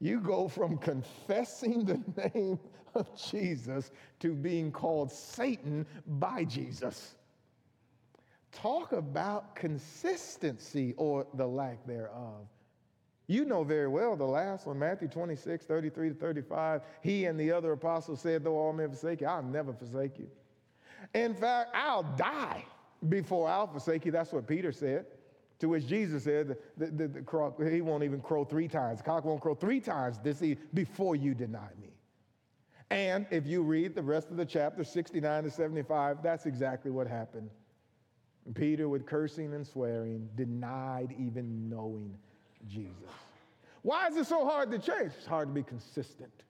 You 0.00 0.20
go 0.20 0.48
from 0.48 0.78
confessing 0.78 1.84
the 1.84 2.30
name 2.34 2.58
of 2.94 3.06
Jesus 3.30 3.90
to 4.20 4.34
being 4.34 4.72
called 4.72 5.12
Satan 5.12 5.86
by 6.06 6.44
Jesus. 6.44 7.14
Talk 8.50 8.92
about 8.92 9.54
consistency 9.54 10.94
or 10.96 11.26
the 11.34 11.46
lack 11.46 11.86
thereof. 11.86 12.48
You 13.28 13.44
know 13.44 13.64
very 13.64 13.88
well 13.88 14.16
the 14.16 14.24
last 14.24 14.66
one, 14.66 14.78
Matthew 14.78 15.08
26, 15.08 15.64
33 15.64 16.08
to 16.10 16.14
35. 16.14 16.82
He 17.00 17.26
and 17.26 17.38
the 17.38 17.50
other 17.52 17.72
apostles 17.72 18.20
said, 18.20 18.44
Though 18.44 18.56
all 18.56 18.72
men 18.72 18.88
forsake 18.88 19.20
you, 19.20 19.26
I'll 19.26 19.42
never 19.42 19.72
forsake 19.72 20.18
you. 20.18 20.28
In 21.14 21.34
fact, 21.34 21.70
I'll 21.74 22.02
die 22.16 22.64
before 23.08 23.48
I'll 23.48 23.66
forsake 23.66 24.04
you. 24.04 24.12
That's 24.12 24.32
what 24.32 24.46
Peter 24.46 24.72
said. 24.72 25.06
To 25.62 25.68
which 25.68 25.86
Jesus 25.86 26.24
said, 26.24 26.56
the, 26.76 26.86
the, 26.86 27.06
the 27.06 27.70
he 27.70 27.82
won't 27.82 28.02
even 28.02 28.20
crow 28.20 28.44
three 28.44 28.66
times. 28.66 28.98
The 28.98 29.04
cock 29.04 29.24
won't 29.24 29.40
crow 29.40 29.54
three 29.54 29.78
times 29.78 30.18
this 30.18 30.42
eve 30.42 30.58
before 30.74 31.14
you 31.14 31.34
deny 31.34 31.68
me. 31.80 31.92
And 32.90 33.26
if 33.30 33.46
you 33.46 33.62
read 33.62 33.94
the 33.94 34.02
rest 34.02 34.32
of 34.32 34.36
the 34.36 34.44
chapter, 34.44 34.82
69 34.82 35.44
to 35.44 35.50
75, 35.52 36.20
that's 36.20 36.46
exactly 36.46 36.90
what 36.90 37.06
happened. 37.06 37.48
Peter, 38.54 38.88
with 38.88 39.06
cursing 39.06 39.54
and 39.54 39.64
swearing, 39.64 40.28
denied 40.34 41.14
even 41.16 41.68
knowing 41.68 42.12
Jesus. 42.66 43.12
Why 43.82 44.08
is 44.08 44.16
it 44.16 44.26
so 44.26 44.44
hard 44.44 44.72
to 44.72 44.80
change? 44.80 45.12
It's 45.16 45.26
hard 45.26 45.46
to 45.46 45.54
be 45.54 45.62
consistent. 45.62 46.42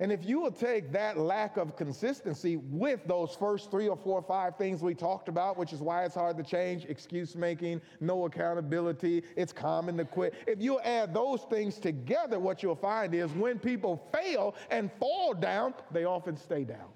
And 0.00 0.12
if 0.12 0.24
you 0.24 0.40
will 0.40 0.52
take 0.52 0.92
that 0.92 1.18
lack 1.18 1.56
of 1.56 1.76
consistency 1.76 2.56
with 2.56 3.00
those 3.06 3.34
first 3.34 3.68
three 3.70 3.88
or 3.88 3.96
four 3.96 4.20
or 4.20 4.22
five 4.22 4.56
things 4.56 4.80
we 4.80 4.94
talked 4.94 5.28
about, 5.28 5.58
which 5.58 5.72
is 5.72 5.80
why 5.80 6.04
it's 6.04 6.14
hard 6.14 6.36
to 6.36 6.44
change 6.44 6.84
excuse 6.84 7.34
making, 7.34 7.80
no 8.00 8.26
accountability, 8.26 9.24
it's 9.36 9.52
common 9.52 9.96
to 9.96 10.04
quit. 10.04 10.34
If 10.46 10.62
you 10.62 10.78
add 10.80 11.12
those 11.12 11.42
things 11.50 11.78
together, 11.78 12.38
what 12.38 12.62
you'll 12.62 12.76
find 12.76 13.12
is 13.12 13.32
when 13.32 13.58
people 13.58 14.08
fail 14.12 14.54
and 14.70 14.88
fall 15.00 15.34
down, 15.34 15.74
they 15.90 16.04
often 16.04 16.36
stay 16.36 16.62
down. 16.62 16.88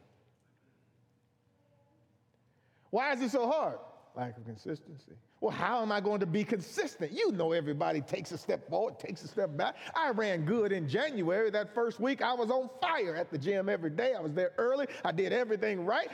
Why 2.91 3.15
is 3.15 3.23
it 3.23 3.31
so 3.31 3.51
hard? 3.51 3.79
Lack 4.15 4.37
of 4.37 4.45
consistency. 4.45 5.13
Well, 5.41 5.51
how 5.51 5.81
am 5.81 5.91
I 5.91 6.01
going 6.01 6.21
to 6.21 6.27
be 6.27 6.45
consistent? 6.45 7.13
You 7.13 7.33
know, 7.33 7.53
everybody 7.53 8.03
takes 8.03 8.31
a 8.31 8.39
step 8.39 8.69
forward, 8.69 8.99
takes 8.99 9.25
a 9.25 9.29
step 9.29 9.57
back. 9.57 9.75
I 9.95 10.11
ran 10.11 10.45
good 10.45 10.71
in 10.71 10.87
January. 10.87 11.51
That 11.51 11.75
first 11.75 11.99
week, 11.99 12.21
I 12.21 12.35
was 12.35 12.51
on 12.51 12.69
fire 12.81 13.17
at 13.17 13.31
the 13.31 13.39
gym 13.39 13.71
every 13.71 13.91
day. 13.91 14.13
I 14.17 14.21
was 14.21 14.35
there 14.35 14.53
early. 14.59 14.87
I 15.05 15.13
did 15.13 15.33
everything 15.33 15.87
right. 15.87 16.11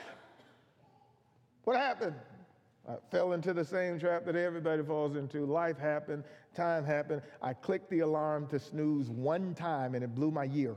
What 1.64 1.76
happened? 1.76 2.14
I 2.88 2.94
fell 3.10 3.32
into 3.32 3.52
the 3.52 3.64
same 3.64 3.98
trap 3.98 4.24
that 4.26 4.36
everybody 4.36 4.82
falls 4.82 5.16
into. 5.16 5.44
Life 5.44 5.76
happened, 5.76 6.24
time 6.54 6.84
happened. 6.84 7.20
I 7.42 7.52
clicked 7.52 7.90
the 7.90 8.00
alarm 8.00 8.46
to 8.46 8.58
snooze 8.58 9.10
one 9.10 9.54
time 9.54 9.94
and 9.94 10.02
it 10.02 10.14
blew 10.14 10.30
my 10.30 10.44
year. 10.44 10.76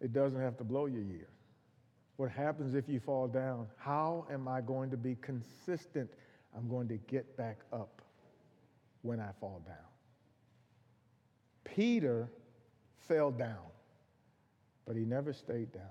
It 0.00 0.12
doesn't 0.12 0.40
have 0.40 0.56
to 0.58 0.64
blow 0.64 0.86
your 0.86 1.02
year. 1.02 1.26
What 2.16 2.30
happens 2.30 2.74
if 2.74 2.88
you 2.88 2.98
fall 2.98 3.28
down? 3.28 3.66
How 3.76 4.26
am 4.30 4.48
I 4.48 4.60
going 4.60 4.90
to 4.90 4.96
be 4.96 5.16
consistent? 5.20 6.10
I'm 6.56 6.68
going 6.68 6.88
to 6.88 6.96
get 6.96 7.36
back 7.36 7.58
up 7.72 8.00
when 9.02 9.20
I 9.20 9.30
fall 9.38 9.62
down. 9.66 9.76
Peter 11.64 12.30
fell 12.96 13.30
down, 13.30 13.58
but 14.86 14.96
he 14.96 15.04
never 15.04 15.32
stayed 15.32 15.72
down. 15.72 15.82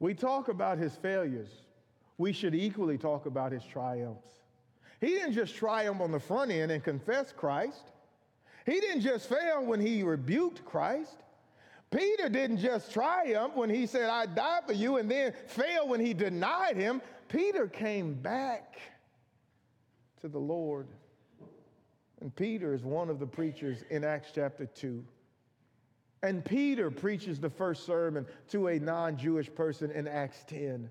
We 0.00 0.12
talk 0.12 0.48
about 0.48 0.78
his 0.78 0.96
failures. 0.96 1.48
We 2.18 2.32
should 2.32 2.54
equally 2.54 2.98
talk 2.98 3.26
about 3.26 3.52
his 3.52 3.64
triumphs. 3.64 4.26
He 5.00 5.08
didn't 5.08 5.34
just 5.34 5.54
triumph 5.54 6.00
on 6.00 6.10
the 6.10 6.20
front 6.20 6.50
end 6.50 6.72
and 6.72 6.82
confess 6.82 7.32
Christ. 7.32 7.92
He 8.66 8.80
didn't 8.80 9.02
just 9.02 9.28
fail 9.28 9.64
when 9.64 9.80
he 9.80 10.02
rebuked 10.02 10.64
Christ. 10.64 11.22
Peter 11.94 12.28
didn't 12.28 12.58
just 12.58 12.92
triumph 12.92 13.54
when 13.54 13.70
he 13.70 13.86
said, 13.86 14.10
I 14.10 14.26
died 14.26 14.64
for 14.66 14.72
you, 14.72 14.96
and 14.96 15.08
then 15.08 15.32
fail 15.46 15.86
when 15.86 16.00
he 16.00 16.12
denied 16.12 16.76
him. 16.76 17.00
Peter 17.28 17.68
came 17.68 18.14
back 18.14 18.78
to 20.20 20.28
the 20.28 20.38
Lord. 20.38 20.88
And 22.20 22.34
Peter 22.34 22.74
is 22.74 22.82
one 22.82 23.10
of 23.10 23.20
the 23.20 23.26
preachers 23.26 23.84
in 23.90 24.02
Acts 24.02 24.30
chapter 24.34 24.66
2. 24.66 25.04
And 26.24 26.44
Peter 26.44 26.90
preaches 26.90 27.38
the 27.38 27.50
first 27.50 27.86
sermon 27.86 28.26
to 28.48 28.68
a 28.68 28.80
non 28.80 29.16
Jewish 29.16 29.54
person 29.54 29.92
in 29.92 30.08
Acts 30.08 30.42
10. 30.48 30.90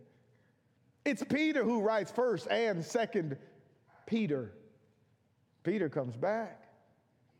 It's 1.03 1.23
Peter 1.23 1.65
who 1.65 1.81
writes 1.81 2.11
first 2.11 2.47
and 2.47 2.85
second 2.85 3.35
Peter. 4.05 4.53
Peter 5.63 5.89
comes 5.89 6.15
back. 6.15 6.62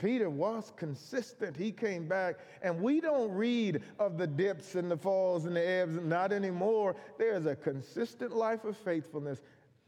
Peter 0.03 0.29
was 0.29 0.73
consistent. 0.75 1.55
He 1.55 1.71
came 1.71 2.09
back, 2.09 2.35
and 2.61 2.81
we 2.81 2.99
don't 2.99 3.31
read 3.31 3.81
of 3.99 4.17
the 4.17 4.27
dips 4.27 4.75
and 4.75 4.91
the 4.91 4.97
falls 4.97 5.45
and 5.45 5.55
the 5.55 5.65
ebbs, 5.65 5.97
not 6.03 6.33
anymore. 6.33 6.97
There's 7.17 7.45
a 7.45 7.55
consistent 7.55 8.35
life 8.35 8.65
of 8.65 8.75
faithfulness 8.75 9.41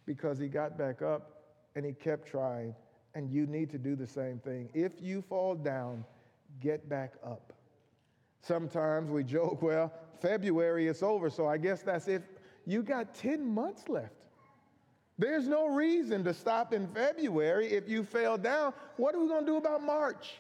because 0.06 0.40
he 0.40 0.48
got 0.48 0.78
back 0.78 1.02
up 1.02 1.42
and 1.76 1.86
he 1.86 1.92
kept 1.92 2.30
trying. 2.30 2.74
And 3.14 3.30
you 3.30 3.46
need 3.46 3.70
to 3.72 3.78
do 3.78 3.94
the 3.98 4.08
same 4.08 4.40
thing. 4.40 4.70
If 4.74 5.02
you 5.02 5.22
fall 5.22 5.54
down, 5.54 6.06
get 6.62 6.88
back 6.88 7.16
up. 7.22 7.52
Sometimes 8.42 9.12
we 9.12 9.22
joke, 9.24 9.62
well, 9.62 9.92
February 10.22 10.88
is 10.88 11.04
over, 11.04 11.30
so 11.30 11.46
I 11.46 11.58
guess 11.58 11.82
that's 11.82 12.08
it. 12.08 12.24
You 12.66 12.84
got 12.84 13.16
10 13.16 13.46
months 13.46 13.90
left. 13.90 14.14
There's 15.18 15.48
no 15.48 15.68
reason 15.68 16.24
to 16.26 16.34
stop 16.34 16.74
in 16.74 16.88
February 16.88 17.68
if 17.68 17.88
you 17.88 18.04
fell 18.04 18.38
down. 18.38 18.74
What 18.98 19.16
are 19.16 19.20
we 19.20 19.28
going 19.28 19.46
to 19.46 19.52
do 19.52 19.58
about 19.58 19.82
March 19.82 20.34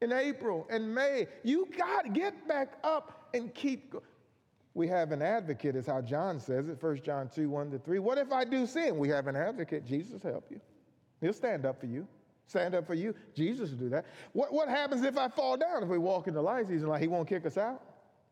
and 0.00 0.12
April 0.12 0.66
and 0.70 0.94
May? 0.94 1.26
You 1.42 1.68
got 1.76 2.04
to 2.04 2.10
get 2.10 2.46
back 2.46 2.74
up 2.84 3.28
and 3.34 3.52
keep 3.54 3.90
going. 3.90 4.04
We 4.74 4.88
have 4.88 5.12
an 5.12 5.22
advocate, 5.22 5.76
is 5.76 5.86
how 5.86 6.00
John 6.00 6.40
says 6.40 6.68
it, 6.68 6.82
1 6.82 7.02
John 7.02 7.28
2 7.32 7.48
1 7.48 7.70
to 7.72 7.78
3. 7.78 7.98
What 8.00 8.18
if 8.18 8.32
I 8.32 8.44
do 8.44 8.66
sin? 8.66 8.98
We 8.98 9.08
have 9.08 9.28
an 9.28 9.36
advocate. 9.36 9.86
Jesus 9.86 10.22
help 10.22 10.46
you. 10.50 10.60
He'll 11.20 11.32
stand 11.32 11.64
up 11.64 11.80
for 11.80 11.86
you. 11.86 12.06
Stand 12.46 12.74
up 12.74 12.86
for 12.86 12.94
you. 12.94 13.14
Jesus 13.34 13.70
will 13.70 13.78
do 13.78 13.88
that. 13.90 14.04
What, 14.32 14.52
what 14.52 14.68
happens 14.68 15.04
if 15.04 15.16
I 15.16 15.28
fall 15.28 15.56
down? 15.56 15.82
If 15.82 15.88
we 15.88 15.98
walk 15.98 16.26
in 16.26 16.34
the 16.34 16.42
light, 16.42 16.66
he's 16.68 16.82
like, 16.82 17.00
he 17.00 17.08
won't 17.08 17.28
kick 17.28 17.46
us 17.46 17.56
out. 17.56 17.82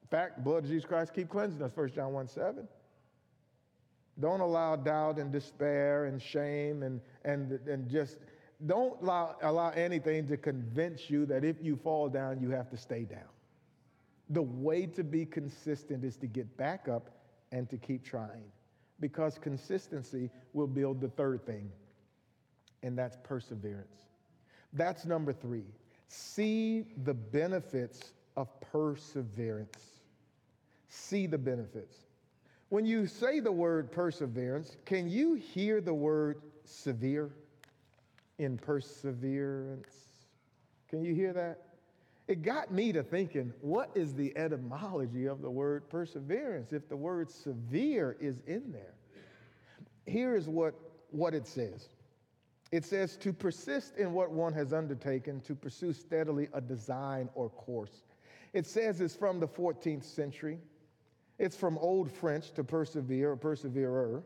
In 0.03 0.09
fact, 0.09 0.45
blood 0.45 0.65
of 0.65 0.71
Jesus 0.71 0.85
Christ 0.85 1.15
keep 1.15 1.29
cleansing 1.29 1.63
us, 1.63 1.73
1 1.75 1.93
John 1.93 2.13
1 2.13 2.29
7. 2.29 2.69
Don't 4.21 4.41
allow 4.41 4.77
doubt 4.77 5.19
and 5.19 5.33
despair 5.33 6.05
and 6.05 6.21
shame 6.21 6.83
and, 6.83 7.01
and, 7.25 7.53
and 7.67 7.89
just 7.89 8.19
don't 8.67 9.01
allow, 9.03 9.37
allow 9.43 9.71
anything 9.71 10.29
to 10.29 10.37
convince 10.37 11.11
you 11.11 11.27
that 11.27 11.45
if 11.45 11.57
you 11.63 11.77
fall 11.77 12.09
down, 12.09 12.41
you 12.41 12.51
have 12.51 12.71
to 12.71 12.77
stay 12.77 13.05
down. 13.05 13.29
The 14.31 14.43
way 14.43 14.87
to 14.87 15.03
be 15.03 15.27
consistent 15.27 16.05
is 16.05 16.17
to 16.19 16.27
get 16.27 16.57
back 16.57 16.89
up 16.89 17.11
and 17.51 17.69
to 17.71 17.77
keep 17.77 18.05
trying 18.05 18.45
because 19.01 19.37
consistency 19.37 20.31
will 20.53 20.69
build 20.69 21.01
the 21.01 21.09
third 21.09 21.45
thing, 21.45 21.71
and 22.83 22.97
that's 22.97 23.19
perseverance. 23.25 24.07
That's 24.73 25.05
number 25.05 25.33
three. 25.33 25.67
See 26.09 26.87
the 27.05 27.13
benefits 27.13 28.13
of 28.37 28.49
perseverance. 28.61 30.01
See 30.89 31.27
the 31.27 31.37
benefits. 31.37 31.97
When 32.73 32.87
you 32.87 33.07
say 33.07 33.39
the 33.39 33.53
word 33.53 33.93
perseverance, 33.93 34.79
can 34.87 35.07
you 35.07 35.35
hear 35.35 35.83
the 35.83 35.93
word 35.93 36.41
severe 36.65 37.29
in 38.39 38.57
perseverance? 38.57 39.95
Can 40.89 41.03
you 41.03 41.15
hear 41.15 41.35
that? 41.35 41.67
It 42.29 42.41
got 42.41 42.73
me 42.73 42.91
to 42.93 43.03
thinking, 43.03 43.53
what 43.61 43.91
is 43.95 44.15
the 44.15 44.35
etymology 44.39 45.27
of 45.27 45.43
the 45.43 45.51
word 45.51 45.91
perseverance 45.91 46.73
if 46.73 46.89
the 46.89 46.97
word 46.97 47.31
severe 47.31 48.17
is 48.19 48.41
in 48.47 48.73
there? 48.73 48.95
Here 50.07 50.35
is 50.35 50.49
what, 50.49 50.73
what 51.11 51.35
it 51.35 51.47
says 51.47 51.91
it 52.71 52.87
says 52.87 53.19
to 53.19 53.35
persist 53.35 53.99
in 53.99 54.15
what 54.15 54.31
one 54.31 54.55
has 54.55 54.73
undertaken, 54.73 55.43
to 55.43 55.55
pursue 55.55 55.93
steadily 55.93 56.49
a 56.55 56.61
design 56.63 57.29
or 57.35 57.51
course. 57.51 58.05
It 58.55 58.67
says 58.67 59.03
it's 59.03 59.15
from 59.15 59.41
the 59.41 59.49
14th 59.49 60.05
century. 60.05 60.59
It's 61.39 61.57
from 61.57 61.79
Old 61.79 62.11
French 62.11 62.53
to 62.53 62.65
persevere 62.65 63.33
or 63.33 63.37
perseverer. 63.37 64.23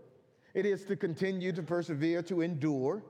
It 0.55 0.67
is 0.67 0.85
to 0.85 0.97
continue 0.97 1.53
to 1.53 1.63
persevere, 1.63 2.23
to 2.23 2.41
endure. 2.41 3.03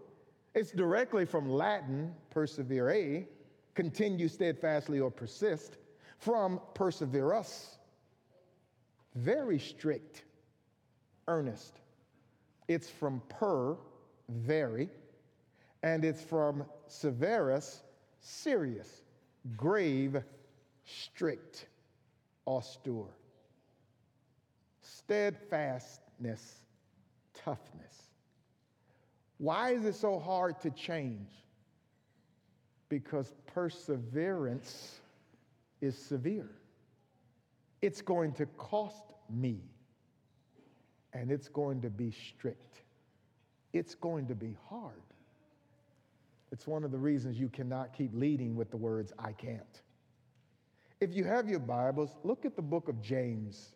It's 0.54 0.70
directly 0.70 1.24
from 1.24 1.48
Latin, 1.48 2.14
perseverare, 2.35 3.26
continue 3.74 4.28
steadfastly 4.28 5.00
or 5.00 5.11
persist, 5.11 5.76
from 6.18 6.61
perseverus. 6.74 7.76
Very 9.14 9.59
strict, 9.59 10.24
earnest. 11.28 11.80
It's 12.68 12.90
from 12.90 13.22
per, 13.28 13.76
very, 14.28 14.90
and 15.82 16.04
it's 16.04 16.22
from 16.22 16.64
severus, 16.88 17.82
serious, 18.20 19.02
grave, 19.56 20.22
strict, 20.85 21.66
austere 22.46 23.06
steadfastness, 25.06 26.56
toughness. 27.32 28.10
Why 29.38 29.70
is 29.70 29.84
it 29.84 29.94
so 29.94 30.18
hard 30.18 30.60
to 30.62 30.70
change? 30.70 31.30
Because 32.88 33.32
perseverance 33.46 35.00
is 35.80 35.96
severe. 35.96 36.50
It's 37.82 38.00
going 38.00 38.32
to 38.32 38.46
cost 38.58 39.12
me, 39.30 39.60
and 41.12 41.30
it's 41.30 41.48
going 41.48 41.82
to 41.82 41.90
be 41.90 42.10
strict. 42.10 42.82
It's 43.72 43.94
going 43.94 44.26
to 44.26 44.34
be 44.34 44.56
hard. 44.68 45.02
It's 46.50 46.66
one 46.66 46.84
of 46.84 46.90
the 46.90 46.98
reasons 46.98 47.38
you 47.38 47.48
cannot 47.48 47.92
keep 47.92 48.10
leading 48.14 48.56
with 48.56 48.70
the 48.70 48.76
words, 48.76 49.12
I 49.18 49.32
can't. 49.32 49.82
If 51.00 51.14
you 51.14 51.24
have 51.24 51.48
your 51.48 51.60
Bibles, 51.60 52.16
look 52.24 52.44
at 52.44 52.56
the 52.56 52.62
book 52.62 52.88
of 52.88 53.02
James. 53.02 53.75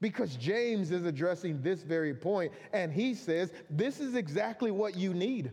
Because 0.00 0.36
James 0.36 0.92
is 0.92 1.04
addressing 1.04 1.60
this 1.60 1.82
very 1.82 2.14
point, 2.14 2.52
and 2.72 2.92
he 2.92 3.14
says, 3.14 3.52
This 3.68 4.00
is 4.00 4.14
exactly 4.14 4.70
what 4.70 4.96
you 4.96 5.12
need. 5.12 5.50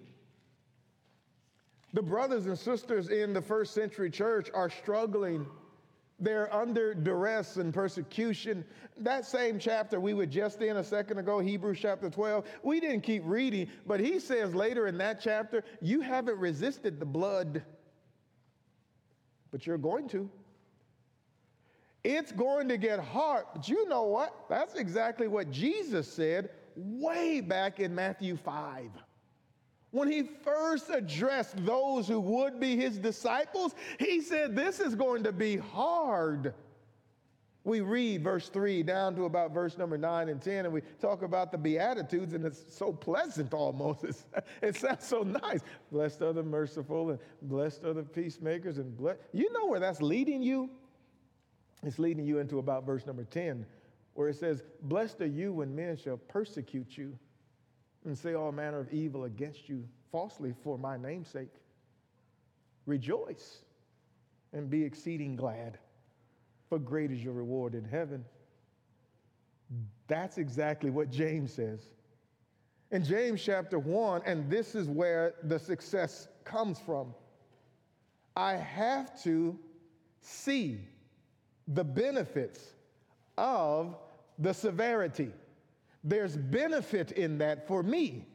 The 1.93 2.01
brothers 2.01 2.45
and 2.45 2.57
sisters 2.57 3.09
in 3.09 3.33
the 3.33 3.41
first 3.41 3.73
century 3.73 4.11
church 4.11 4.51
are 4.53 4.69
struggling. 4.69 5.47
They're 6.19 6.53
under 6.53 6.93
duress 6.93 7.57
and 7.57 7.73
persecution. 7.73 8.63
That 8.97 9.25
same 9.25 9.59
chapter 9.59 9.99
we 9.99 10.13
were 10.13 10.25
just 10.25 10.61
in 10.61 10.77
a 10.77 10.83
second 10.83 11.17
ago, 11.17 11.39
Hebrews 11.39 11.79
chapter 11.81 12.09
12, 12.09 12.45
we 12.63 12.79
didn't 12.79 13.01
keep 13.01 13.23
reading, 13.25 13.69
but 13.85 13.99
he 13.99 14.19
says 14.19 14.53
later 14.53 14.87
in 14.87 14.97
that 14.99 15.19
chapter, 15.21 15.63
You 15.81 16.01
haven't 16.01 16.37
resisted 16.37 16.99
the 16.99 17.05
blood, 17.05 17.63
but 19.51 19.65
you're 19.65 19.77
going 19.77 20.07
to. 20.09 20.29
It's 22.05 22.31
going 22.31 22.67
to 22.67 22.77
get 22.77 22.99
hard. 22.99 23.45
But 23.51 23.67
you 23.67 23.89
know 23.89 24.03
what? 24.03 24.45
That's 24.47 24.75
exactly 24.75 25.27
what 25.27 25.49
Jesus 25.49 26.07
said 26.07 26.51
way 26.75 27.41
back 27.41 27.79
in 27.79 27.95
Matthew 27.95 28.37
5. 28.37 28.91
When 29.89 30.11
he 30.11 30.21
first 30.43 30.91
addressed 30.91 31.65
those 31.65 32.07
who 32.07 32.19
would 32.19 32.59
be 32.59 32.75
his 32.75 32.99
disciples, 32.99 33.73
he 33.97 34.21
said, 34.21 34.55
This 34.55 34.79
is 34.79 34.93
going 34.93 35.23
to 35.23 35.31
be 35.31 35.57
hard. 35.57 36.53
We 37.63 37.81
read 37.81 38.23
verse 38.23 38.49
3 38.49 38.83
down 38.83 39.15
to 39.15 39.25
about 39.25 39.51
verse 39.51 39.75
number 39.75 39.97
9 39.97 40.29
and 40.29 40.39
10, 40.39 40.65
and 40.65 40.73
we 40.75 40.81
talk 41.01 41.23
about 41.23 41.51
the 41.51 41.57
Beatitudes, 41.57 42.35
and 42.35 42.45
it's 42.45 42.63
so 42.69 42.93
pleasant 42.93 43.51
almost. 43.51 44.03
It's, 44.05 44.25
it 44.61 44.75
sounds 44.75 45.07
so 45.07 45.23
nice. 45.23 45.61
Blessed 45.91 46.21
are 46.21 46.33
the 46.33 46.43
merciful, 46.43 47.09
and 47.09 47.19
blessed 47.41 47.83
are 47.83 47.93
the 47.93 48.03
peacemakers, 48.03 48.77
and 48.77 48.95
blessed. 48.95 49.21
You 49.33 49.51
know 49.53 49.65
where 49.65 49.79
that's 49.79 50.03
leading 50.03 50.43
you? 50.43 50.69
It's 51.83 51.99
leading 51.99 52.25
you 52.25 52.39
into 52.39 52.59
about 52.59 52.85
verse 52.85 53.05
number 53.05 53.23
10, 53.23 53.65
where 54.13 54.29
it 54.29 54.37
says, 54.37 54.63
Blessed 54.83 55.21
are 55.21 55.27
you 55.27 55.53
when 55.53 55.75
men 55.75 55.97
shall 55.97 56.17
persecute 56.17 56.97
you 56.97 57.17
and 58.05 58.17
say 58.17 58.33
all 58.33 58.51
manner 58.51 58.79
of 58.79 58.91
evil 58.93 59.25
against 59.25 59.67
you 59.67 59.87
falsely 60.11 60.53
for 60.63 60.77
my 60.77 60.97
name's 60.97 61.27
sake. 61.27 61.53
Rejoice 62.85 63.59
and 64.53 64.69
be 64.69 64.83
exceeding 64.83 65.35
glad, 65.35 65.77
for 66.69 66.79
great 66.79 67.11
is 67.11 67.23
your 67.23 67.33
reward 67.33 67.75
in 67.75 67.83
heaven. 67.83 68.23
That's 70.07 70.37
exactly 70.37 70.91
what 70.91 71.09
James 71.09 71.51
says. 71.53 71.81
In 72.91 73.03
James 73.03 73.43
chapter 73.43 73.79
1, 73.79 74.21
and 74.25 74.49
this 74.49 74.75
is 74.75 74.87
where 74.87 75.33
the 75.43 75.57
success 75.57 76.27
comes 76.43 76.79
from, 76.79 77.13
I 78.37 78.53
have 78.53 79.21
to 79.23 79.57
see 80.21 80.79
the 81.67 81.83
benefits 81.83 82.73
of 83.37 83.95
the 84.39 84.53
severity. 84.53 85.31
There's 86.03 86.37
benefit 86.37 87.11
in 87.13 87.37
that 87.39 87.67
for 87.67 87.83
me. 87.83 88.25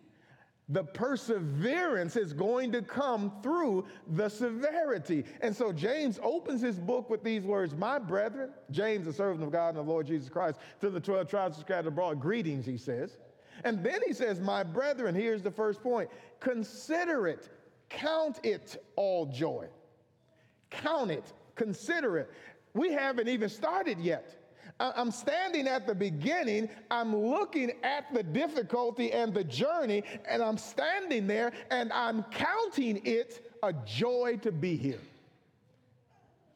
The 0.70 0.84
perseverance 0.84 2.14
is 2.14 2.32
going 2.32 2.70
to 2.72 2.82
come 2.82 3.32
through 3.42 3.86
the 4.06 4.28
severity. 4.28 5.24
And 5.40 5.54
so 5.54 5.72
James 5.72 6.20
opens 6.22 6.60
his 6.60 6.78
book 6.78 7.10
with 7.10 7.24
these 7.24 7.42
words 7.42 7.74
My 7.74 7.98
brethren, 7.98 8.50
James, 8.70 9.08
a 9.08 9.12
servant 9.12 9.42
of 9.42 9.50
God 9.50 9.70
and 9.70 9.78
the 9.78 9.82
Lord 9.82 10.06
Jesus 10.06 10.28
Christ, 10.28 10.60
to 10.80 10.90
the 10.90 11.00
12 11.00 11.28
tribes 11.28 11.58
scattered 11.58 11.88
abroad, 11.88 12.20
greetings, 12.20 12.64
he 12.64 12.76
says. 12.76 13.16
And 13.64 13.82
then 13.82 14.00
he 14.06 14.12
says, 14.12 14.40
My 14.40 14.62
brethren, 14.62 15.14
here's 15.14 15.42
the 15.42 15.50
first 15.50 15.82
point 15.82 16.08
consider 16.38 17.26
it, 17.26 17.48
count 17.88 18.38
it 18.44 18.82
all 18.94 19.26
joy. 19.26 19.66
Count 20.70 21.10
it, 21.10 21.32
consider 21.56 22.16
it. 22.16 22.30
We 22.74 22.92
haven't 22.92 23.28
even 23.28 23.48
started 23.48 23.98
yet. 23.98 24.36
I'm 24.78 25.10
standing 25.10 25.68
at 25.68 25.86
the 25.86 25.94
beginning. 25.94 26.70
I'm 26.90 27.14
looking 27.14 27.72
at 27.82 28.12
the 28.14 28.22
difficulty 28.22 29.12
and 29.12 29.34
the 29.34 29.44
journey, 29.44 30.02
and 30.26 30.42
I'm 30.42 30.56
standing 30.56 31.26
there 31.26 31.52
and 31.70 31.92
I'm 31.92 32.22
counting 32.30 33.02
it 33.04 33.52
a 33.62 33.74
joy 33.84 34.38
to 34.42 34.50
be 34.50 34.76
here. 34.76 35.00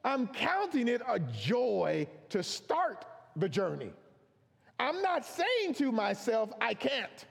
I'm 0.04 0.26
counting 0.28 0.88
it 0.88 1.02
a 1.06 1.18
joy 1.18 2.06
to 2.30 2.42
start 2.42 3.04
the 3.36 3.48
journey. 3.48 3.92
I'm 4.78 5.02
not 5.02 5.24
saying 5.24 5.74
to 5.74 5.92
myself, 5.92 6.50
I 6.60 6.74
can't. 6.74 7.26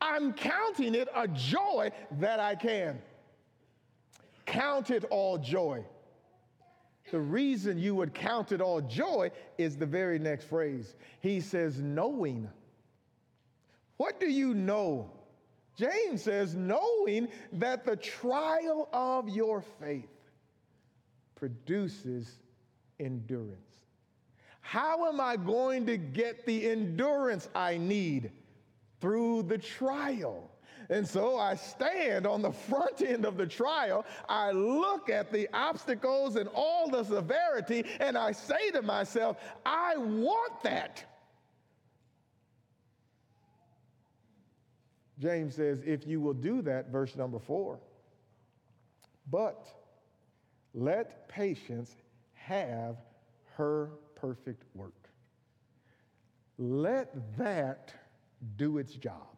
I'm 0.00 0.32
counting 0.32 0.94
it 0.94 1.08
a 1.14 1.26
joy 1.28 1.90
that 2.18 2.40
I 2.40 2.54
can. 2.56 3.00
Count 4.46 4.90
it 4.90 5.04
all 5.10 5.38
joy. 5.38 5.84
The 7.10 7.20
reason 7.20 7.78
you 7.78 7.94
would 7.94 8.14
count 8.14 8.52
it 8.52 8.60
all 8.60 8.80
joy 8.80 9.30
is 9.58 9.76
the 9.76 9.86
very 9.86 10.18
next 10.18 10.44
phrase. 10.44 10.94
He 11.20 11.40
says, 11.40 11.80
knowing. 11.80 12.48
What 13.96 14.18
do 14.18 14.26
you 14.26 14.54
know? 14.54 15.10
James 15.76 16.22
says, 16.22 16.54
knowing 16.54 17.28
that 17.52 17.84
the 17.84 17.96
trial 17.96 18.88
of 18.92 19.28
your 19.28 19.62
faith 19.80 20.08
produces 21.34 22.38
endurance. 22.98 23.58
How 24.60 25.06
am 25.08 25.20
I 25.20 25.36
going 25.36 25.84
to 25.86 25.98
get 25.98 26.46
the 26.46 26.70
endurance 26.70 27.48
I 27.54 27.76
need? 27.76 28.30
Through 29.00 29.42
the 29.42 29.58
trial. 29.58 30.50
And 30.94 31.08
so 31.08 31.36
I 31.36 31.56
stand 31.56 32.24
on 32.24 32.40
the 32.40 32.52
front 32.52 33.02
end 33.02 33.24
of 33.24 33.36
the 33.36 33.48
trial. 33.48 34.06
I 34.28 34.52
look 34.52 35.10
at 35.10 35.32
the 35.32 35.48
obstacles 35.52 36.36
and 36.36 36.48
all 36.54 36.88
the 36.88 37.02
severity, 37.02 37.84
and 37.98 38.16
I 38.16 38.30
say 38.30 38.70
to 38.70 38.80
myself, 38.80 39.38
I 39.66 39.96
want 39.96 40.62
that. 40.62 41.04
James 45.18 45.56
says, 45.56 45.82
if 45.84 46.06
you 46.06 46.20
will 46.20 46.32
do 46.32 46.62
that, 46.62 46.90
verse 46.90 47.16
number 47.16 47.40
four, 47.40 47.80
but 49.32 49.66
let 50.74 51.28
patience 51.28 51.90
have 52.34 52.98
her 53.56 53.90
perfect 54.14 54.62
work. 54.76 55.08
Let 56.56 57.36
that 57.36 57.92
do 58.56 58.78
its 58.78 58.92
job. 58.92 59.33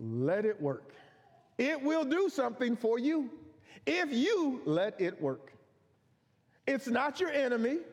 Let 0.00 0.46
it 0.46 0.60
work. 0.60 0.94
It 1.58 1.82
will 1.82 2.04
do 2.04 2.30
something 2.30 2.74
for 2.74 2.98
you 2.98 3.30
if 3.86 4.12
you 4.12 4.62
let 4.64 4.98
it 4.98 5.20
work. 5.20 5.52
It's 6.66 6.86
not 6.88 7.20
your 7.20 7.30
enemy. 7.30 7.78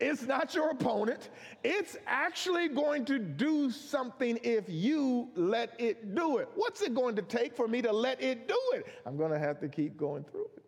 It's 0.00 0.22
not 0.22 0.54
your 0.54 0.70
opponent. 0.70 1.28
It's 1.62 1.96
actually 2.06 2.68
going 2.68 3.04
to 3.04 3.18
do 3.18 3.70
something 3.70 4.38
if 4.42 4.64
you 4.66 5.28
let 5.36 5.78
it 5.78 6.14
do 6.14 6.38
it. 6.38 6.48
What's 6.54 6.80
it 6.82 6.94
going 6.94 7.16
to 7.16 7.22
take 7.22 7.54
for 7.54 7.68
me 7.68 7.82
to 7.82 7.92
let 7.92 8.20
it 8.22 8.48
do 8.48 8.58
it? 8.72 8.86
I'm 9.04 9.16
going 9.16 9.30
to 9.30 9.38
have 9.38 9.60
to 9.60 9.68
keep 9.68 9.96
going 9.96 10.24
through 10.24 10.48
it. 10.56 10.64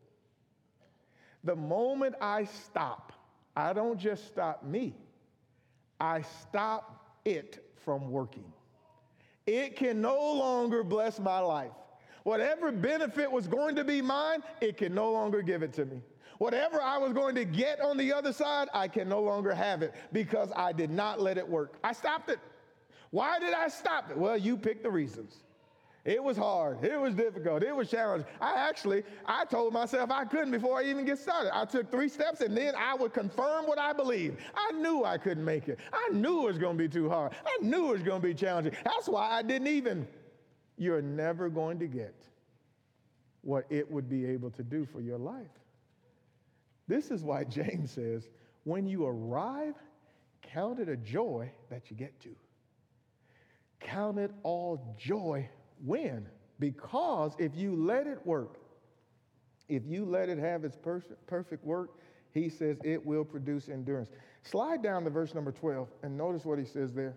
The 1.45 1.57
moment 1.57 2.15
I 2.21 2.45
stop, 2.45 3.13
I 3.57 3.73
don't 3.73 3.99
just 3.99 4.27
stop 4.27 4.65
me, 4.65 4.95
I 5.99 6.23
stop 6.23 7.19
it 7.25 7.65
from 7.85 8.11
working. 8.11 8.54
It 9.47 9.77
can 9.77 10.01
no 10.01 10.17
longer 10.17 10.83
bless 10.83 11.19
my 11.19 11.39
life. 11.39 11.73
Whatever 12.23 12.73
benefit 12.73 13.31
was 13.31 13.47
going 13.47 13.77
to 13.77 13.85
be 13.85 14.01
mine, 14.01 14.43
it 14.61 14.79
can 14.79 14.95
no 14.95 15.13
longer 15.13 15.43
give 15.43 15.63
it 15.63 15.73
to 15.75 15.85
me. 15.85 16.01
Whatever 16.39 16.81
I 16.81 16.99
was 16.99 17.13
going 17.13 17.35
to 17.35 17.45
get 17.45 17.81
on 17.81 17.97
the 17.97 18.13
other 18.13 18.33
side, 18.33 18.69
I 18.73 18.89
can 18.89 19.09
no 19.09 19.21
longer 19.21 19.55
have 19.55 19.83
it 19.83 19.95
because 20.13 20.51
I 20.57 20.73
did 20.73 20.91
not 20.91 21.21
let 21.21 21.39
it 21.39 21.49
work. 21.49 21.75
I 21.85 21.93
stopped 21.93 22.31
it. 22.31 22.41
Why 23.11 23.39
did 23.39 23.55
I 23.55 23.69
stop 23.69 24.11
it? 24.11 24.17
Well, 24.17 24.37
you 24.37 24.57
pick 24.57 24.83
the 24.83 24.91
reasons. 24.91 25.45
It 26.05 26.23
was 26.23 26.37
hard. 26.37 26.85
It 26.85 27.01
was 27.01 27.15
difficult. 27.15 27.63
It 27.63 27.75
was 27.75 27.91
challenging. 27.91 28.29
I 28.39 28.69
actually, 28.69 29.05
I 29.25 29.47
told 29.47 29.73
myself 29.73 30.11
I 30.11 30.27
couldn't 30.27 30.51
before 30.51 30.79
I 30.79 30.85
even 30.85 31.07
get 31.07 31.19
started. 31.19 31.57
I 31.57 31.65
took 31.65 31.91
three 31.91 32.11
steps 32.11 32.43
and 32.43 32.55
then 32.55 32.75
I 32.77 32.95
would 32.95 33.15
confirm 33.15 33.67
what 33.67 33.79
I 33.79 33.95
believed. 33.95 34.39
I 34.55 34.73
knew 34.73 35.05
I 35.05 35.17
couldn't 35.17 35.45
make 35.45 35.69
it. 35.69 35.79
I 35.93 36.11
knew 36.13 36.43
it 36.43 36.47
was 36.47 36.59
going 36.59 36.77
to 36.77 36.83
be 36.83 36.91
too 36.91 37.09
hard. 37.09 37.33
I 37.47 37.57
knew 37.65 37.89
it 37.89 37.93
was 37.93 38.03
going 38.03 38.21
to 38.21 38.29
be 38.29 38.35
challenging. 38.35 38.75
That's 38.85 39.09
why 39.09 39.31
I 39.31 39.41
didn't 39.41 39.69
even. 39.69 40.07
You're 40.77 41.01
never 41.01 41.49
going 41.49 41.79
to 41.79 41.87
get 41.87 42.15
what 43.41 43.65
it 43.71 43.91
would 43.91 44.09
be 44.09 44.27
able 44.27 44.51
to 44.51 44.63
do 44.63 44.85
for 44.85 45.01
your 45.01 45.19
life. 45.19 45.47
This 46.87 47.11
is 47.11 47.23
why 47.23 47.45
James 47.45 47.93
says, 47.93 48.29
when 48.65 48.87
you 48.87 49.07
arrive, 49.07 49.75
count 50.43 50.81
it 50.81 50.91
a 50.91 50.97
joy 50.97 51.51
that 51.71 51.91
you 51.91 51.97
get 51.97 52.21
to. 52.21 52.37
Count 53.81 54.19
it 54.19 54.33
all 54.43 54.95
joy 54.99 55.49
when? 55.85 56.27
Because 56.59 57.35
if 57.39 57.57
you 57.57 57.75
let 57.75 58.07
it 58.07 58.25
work, 58.25 58.59
if 59.69 59.85
you 59.87 60.05
let 60.05 60.29
it 60.29 60.39
have 60.39 60.65
its 60.65 60.77
perfect 61.27 61.65
work, 61.65 61.91
he 62.33 62.49
says 62.49 62.77
it 62.85 63.05
will 63.05 63.25
produce 63.25 63.69
endurance. 63.69 64.11
Slide 64.43 64.83
down 64.83 65.05
to 65.05 65.11
verse 65.11 65.35
number 65.35 65.53
12 65.53 65.89
and 66.03 66.17
notice 66.17 66.45
what 66.45 66.59
he 66.59 66.65
says 66.65 66.93
there. 66.93 67.17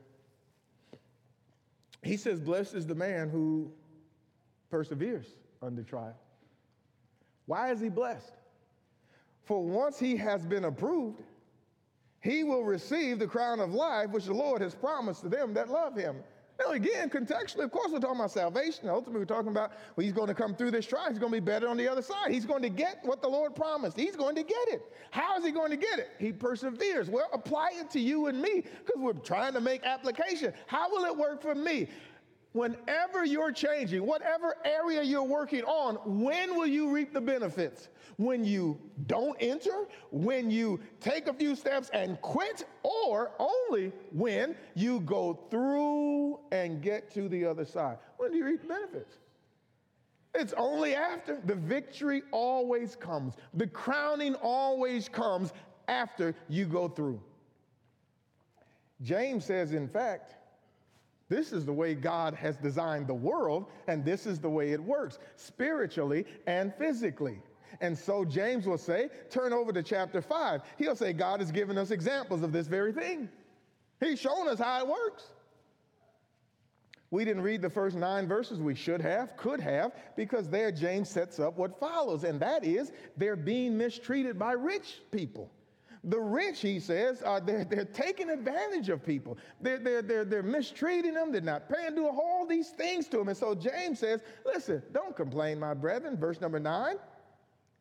He 2.03 2.15
says, 2.15 2.39
Blessed 2.39 2.75
is 2.75 2.85
the 2.85 2.95
man 2.95 3.29
who 3.29 3.71
perseveres 4.69 5.25
under 5.61 5.83
trial. 5.83 6.15
Why 7.47 7.71
is 7.71 7.81
he 7.81 7.89
blessed? 7.89 8.33
For 9.43 9.63
once 9.63 9.97
he 9.97 10.15
has 10.17 10.45
been 10.45 10.65
approved, 10.65 11.23
he 12.21 12.43
will 12.43 12.63
receive 12.63 13.19
the 13.19 13.27
crown 13.27 13.59
of 13.59 13.73
life 13.73 14.09
which 14.09 14.25
the 14.25 14.33
Lord 14.33 14.61
has 14.61 14.75
promised 14.75 15.21
to 15.21 15.29
them 15.29 15.53
that 15.53 15.69
love 15.69 15.95
him. 15.95 16.17
Now, 16.59 16.71
again, 16.71 17.09
contextually, 17.09 17.63
of 17.63 17.71
course, 17.71 17.91
we're 17.91 17.99
talking 17.99 18.17
about 18.17 18.31
salvation. 18.31 18.89
Ultimately, 18.89 19.19
we're 19.19 19.25
talking 19.25 19.51
about 19.51 19.71
well, 19.95 20.03
he's 20.03 20.13
going 20.13 20.27
to 20.27 20.33
come 20.33 20.55
through 20.55 20.71
this 20.71 20.85
trial. 20.85 21.09
He's 21.09 21.19
going 21.19 21.31
to 21.31 21.39
be 21.39 21.45
better 21.45 21.67
on 21.67 21.77
the 21.77 21.87
other 21.87 22.01
side. 22.01 22.31
He's 22.31 22.45
going 22.45 22.63
to 22.63 22.69
get 22.69 22.99
what 23.03 23.21
the 23.21 23.27
Lord 23.27 23.55
promised. 23.55 23.95
He's 23.95 24.15
going 24.15 24.35
to 24.35 24.43
get 24.43 24.67
it. 24.69 24.81
How 25.11 25.37
is 25.37 25.45
he 25.45 25.51
going 25.51 25.71
to 25.71 25.77
get 25.77 25.99
it? 25.99 26.09
He 26.17 26.31
perseveres. 26.31 27.09
Well, 27.09 27.29
apply 27.31 27.71
it 27.75 27.91
to 27.91 27.99
you 27.99 28.27
and 28.27 28.41
me 28.41 28.63
because 28.85 28.99
we're 28.99 29.13
trying 29.13 29.53
to 29.53 29.61
make 29.61 29.83
application. 29.83 30.53
How 30.65 30.89
will 30.89 31.05
it 31.05 31.15
work 31.15 31.41
for 31.41 31.53
me? 31.53 31.87
Whenever 32.53 33.25
you're 33.25 33.51
changing, 33.51 34.05
whatever 34.05 34.55
area 34.65 35.03
you're 35.03 35.23
working 35.23 35.63
on, 35.63 35.95
when 36.21 36.55
will 36.55 36.67
you 36.67 36.89
reap 36.89 37.13
the 37.13 37.21
benefits? 37.21 37.89
When 38.15 38.43
you 38.43 38.79
don't 39.05 39.37
enter, 39.39 39.87
when 40.11 40.49
you 40.49 40.79
take 40.99 41.27
a 41.27 41.33
few 41.33 41.55
steps 41.55 41.89
and 41.93 42.19
quit, 42.21 42.65
or 42.83 43.31
only 43.37 43.91
when 44.11 44.55
you 44.73 45.01
go 45.01 45.39
through 45.51 46.39
and 46.51 46.81
get 46.81 47.13
to 47.13 47.29
the 47.29 47.45
other 47.45 47.65
side. 47.65 47.97
When 48.17 48.31
do 48.31 48.37
you 48.37 48.45
reap 48.45 48.61
the 48.61 48.67
benefits? 48.69 49.17
It's 50.33 50.53
only 50.53 50.95
after. 50.95 51.41
The 51.45 51.55
victory 51.55 52.23
always 52.31 52.95
comes, 52.95 53.35
the 53.53 53.67
crowning 53.67 54.35
always 54.35 55.09
comes 55.09 55.53
after 55.87 56.35
you 56.49 56.65
go 56.65 56.87
through. 56.87 57.21
James 59.01 59.45
says, 59.45 59.73
in 59.73 59.87
fact, 59.87 60.36
this 61.29 61.51
is 61.51 61.65
the 61.65 61.73
way 61.73 61.93
God 61.93 62.33
has 62.35 62.57
designed 62.57 63.07
the 63.07 63.13
world, 63.13 63.65
and 63.87 64.05
this 64.05 64.25
is 64.25 64.39
the 64.39 64.49
way 64.49 64.71
it 64.71 64.81
works 64.81 65.19
spiritually 65.35 66.25
and 66.45 66.73
physically. 66.75 67.41
And 67.81 67.97
so 67.97 68.23
James 68.23 68.65
will 68.65 68.77
say, 68.77 69.09
turn 69.29 69.53
over 69.53 69.73
to 69.73 69.83
chapter 69.83 70.21
5. 70.21 70.61
He'll 70.77 70.95
say, 70.95 71.13
God 71.13 71.41
has 71.41 71.51
given 71.51 71.77
us 71.77 71.91
examples 71.91 72.43
of 72.43 72.51
this 72.51 72.67
very 72.67 72.93
thing. 72.93 73.29
He's 73.99 74.19
shown 74.19 74.47
us 74.47 74.59
how 74.59 74.79
it 74.79 74.87
works. 74.87 75.25
We 77.09 77.23
didn't 77.23 77.43
read 77.43 77.61
the 77.61 77.69
first 77.69 77.95
nine 77.95 78.27
verses. 78.27 78.59
We 78.59 78.75
should 78.75 79.01
have, 79.01 79.37
could 79.37 79.61
have, 79.61 79.93
because 80.15 80.49
there 80.49 80.71
James 80.71 81.09
sets 81.09 81.39
up 81.39 81.57
what 81.57 81.79
follows, 81.79 82.23
and 82.23 82.39
that 82.39 82.65
is 82.65 82.91
they're 83.15 83.37
being 83.37 83.77
mistreated 83.77 84.37
by 84.37 84.53
rich 84.53 85.01
people. 85.11 85.49
The 86.03 86.19
rich, 86.19 86.61
he 86.61 86.79
says, 86.79 87.21
are 87.21 87.41
they're, 87.41 87.65
they're 87.65 87.85
taking 87.85 88.29
advantage 88.29 88.89
of 88.89 89.05
people. 89.05 89.37
They're, 89.61 89.79
they're, 89.79 90.01
they're, 90.01 90.25
they're 90.25 90.43
mistreating 90.43 91.13
them. 91.13 91.31
They're 91.31 91.41
not 91.41 91.69
paying, 91.69 91.95
doing 91.95 92.15
all 92.15 92.45
these 92.47 92.69
things 92.69 93.07
to 93.09 93.17
them. 93.17 93.29
And 93.29 93.37
so 93.37 93.55
James 93.55 93.99
says, 93.99 94.21
listen, 94.45 94.81
don't 94.93 95.15
complain, 95.15 95.59
my 95.59 95.73
brethren. 95.73 96.17
Verse 96.17 96.39
number 96.39 96.59
nine. 96.59 96.95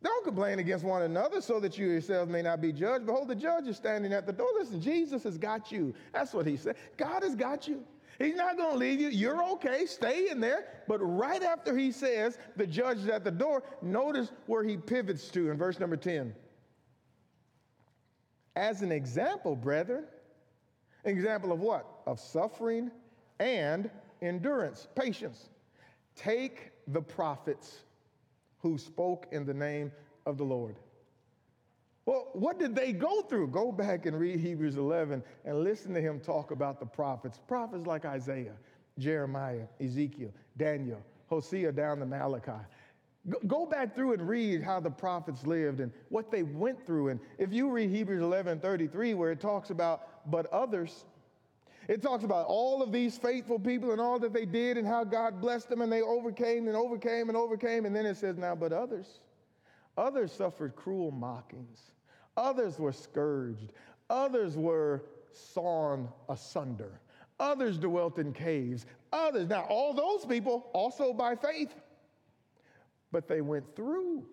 Don't 0.03 0.25
complain 0.25 0.59
against 0.59 0.85
one 0.85 1.03
another 1.03 1.41
so 1.41 1.59
that 1.61 1.79
you 1.79 1.89
yourselves 1.89 2.31
may 2.31 2.43
not 2.43 2.61
be 2.61 2.73
judged. 2.73 3.07
Behold, 3.07 3.29
the 3.29 3.35
judge 3.35 3.67
is 3.67 3.77
standing 3.77 4.13
at 4.13 4.27
the 4.27 4.33
door. 4.33 4.49
Listen, 4.59 4.81
Jesus 4.81 5.25
has 5.25 5.39
got 5.39 5.73
you. 5.73 5.95
That's 6.13 6.33
what 6.35 6.47
he 6.47 6.57
said. 6.57 6.77
God 6.97 7.23
has 7.23 7.35
got 7.35 7.67
you. 7.67 7.83
He's 8.19 8.37
not 8.37 8.57
going 8.57 8.73
to 8.73 8.79
leave 8.79 9.01
you. 9.01 9.09
You're 9.09 9.43
okay. 9.53 9.85
Stay 9.87 10.31
in 10.31 10.41
there. 10.41 10.67
But 10.87 10.99
right 10.99 11.43
after 11.43 11.77
he 11.77 11.93
says 11.93 12.39
the 12.57 12.67
judge 12.67 12.99
is 12.99 13.09
at 13.09 13.25
the 13.25 13.31
door, 13.31 13.63
notice 13.83 14.33
where 14.47 14.63
he 14.65 14.77
pivots 14.77 15.29
to 15.31 15.51
in 15.51 15.57
verse 15.57 15.79
number 15.81 15.97
10 15.97 16.35
as 18.57 18.83
an 18.83 18.91
example, 18.91 19.55
brethren. 19.55 20.05
An 21.05 21.11
example 21.11 21.53
of 21.53 21.61
what? 21.61 21.87
Of 22.07 22.19
suffering 22.19 22.91
and 23.39 23.91
endurance, 24.23 24.89
patience. 24.97 25.51
Take 26.17 26.73
the 26.89 27.03
prophets 27.03 27.77
who 28.59 28.79
spoke 28.79 29.27
in 29.31 29.45
the 29.45 29.55
name 29.55 29.93
of 30.25 30.39
the 30.39 30.45
Lord. 30.45 30.77
Well, 32.07 32.29
what 32.33 32.59
did 32.59 32.75
they 32.75 32.93
go 32.93 33.23
through? 33.23 33.49
Go 33.49 33.73
back 33.73 34.07
and 34.07 34.19
read 34.19 34.41
Hebrews 34.41 34.77
11 34.77 35.23
and 35.45 35.65
listen 35.65 35.93
to 35.95 36.01
him 36.01 36.21
talk 36.21 36.51
about 36.53 36.81
the 36.81 36.87
prophets. 36.87 37.41
Prophets 37.47 37.87
like 37.87 38.05
Isaiah, 38.05 38.55
Jeremiah, 38.99 39.67
Ezekiel, 39.81 40.33
Daniel, 40.57 41.03
Hosea 41.29 41.73
down 41.73 41.99
to 41.99 42.07
Malachi. 42.07 42.53
Go 43.47 43.67
back 43.67 43.95
through 43.95 44.13
and 44.13 44.29
read 44.29 44.63
how 44.63 44.79
the 44.79 44.91
prophets 44.91 45.45
lived 45.47 45.81
and 45.81 45.91
what 46.11 46.31
they 46.31 46.45
went 46.45 46.85
through. 46.87 47.09
And 47.09 47.21
if 47.39 47.53
you 47.53 47.71
read 47.71 47.91
Hebrews 47.91 48.23
11 48.23 48.61
33, 48.61 49.15
where 49.15 49.33
it 49.33 49.41
talks 49.41 49.71
about, 49.71 50.31
but 50.31 50.47
others, 50.47 51.05
it 51.89 52.03
talks 52.03 52.25
about 52.25 52.47
all 52.47 52.83
of 52.83 52.93
these 52.93 53.19
faithful 53.19 53.59
people 53.59 53.91
and 53.93 54.01
all 54.01 54.19
that 54.21 54.33
they 54.33 54.45
did 54.45 54.77
and 54.77 54.87
how 54.87 55.03
God 55.03 55.41
blessed 55.41 55.69
them 55.69 55.83
and 55.83 55.93
they 55.93 56.03
overcame 56.03 56.69
and 56.69 56.77
overcame 56.77 57.29
and 57.29 57.37
overcame. 57.37 57.85
And 57.85 57.95
then 57.95 58.07
it 58.07 58.17
says, 58.17 58.37
now, 58.37 58.55
but 58.55 58.73
others, 58.73 59.21
others 59.97 60.33
suffered 60.33 60.77
cruel 60.77 61.11
mockings, 61.11 61.93
others 62.37 62.79
were 62.79 62.93
scourged, 62.93 63.73
others 64.09 64.57
were 64.57 65.03
sawn 65.33 66.09
asunder, 66.29 67.01
others 67.41 67.77
dwelt 67.79 68.19
in 68.19 68.33
caves, 68.33 68.87
others. 69.13 69.49
Now, 69.49 69.63
all 69.69 69.95
those 69.95 70.25
people 70.25 70.71
also 70.73 71.13
by 71.13 71.35
faith 71.35 71.75
but 73.13 73.29
they 73.29 73.41
went 73.41 73.65
through. 73.75 74.27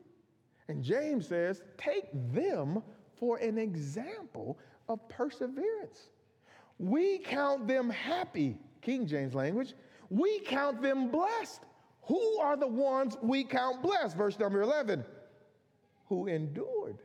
And 0.67 0.83
James 0.83 1.27
says, 1.27 1.61
take 1.77 2.05
them 2.33 2.81
for 3.17 3.37
an 3.37 3.57
example 3.57 4.57
of 4.89 5.07
perseverance. 5.09 6.09
We 6.79 7.19
count 7.19 7.67
them 7.67 7.89
happy, 7.89 8.57
King 8.81 9.07
James 9.07 9.33
language. 9.33 9.73
We 10.09 10.39
count 10.39 10.81
them 10.81 11.09
blessed. 11.09 11.61
Who 12.03 12.39
are 12.39 12.57
the 12.57 12.67
ones 12.67 13.17
we 13.21 13.43
count 13.43 13.81
blessed? 13.81 14.17
Verse 14.17 14.37
number 14.37 14.61
11. 14.61 15.05
Who 16.09 16.27
endured. 16.27 16.97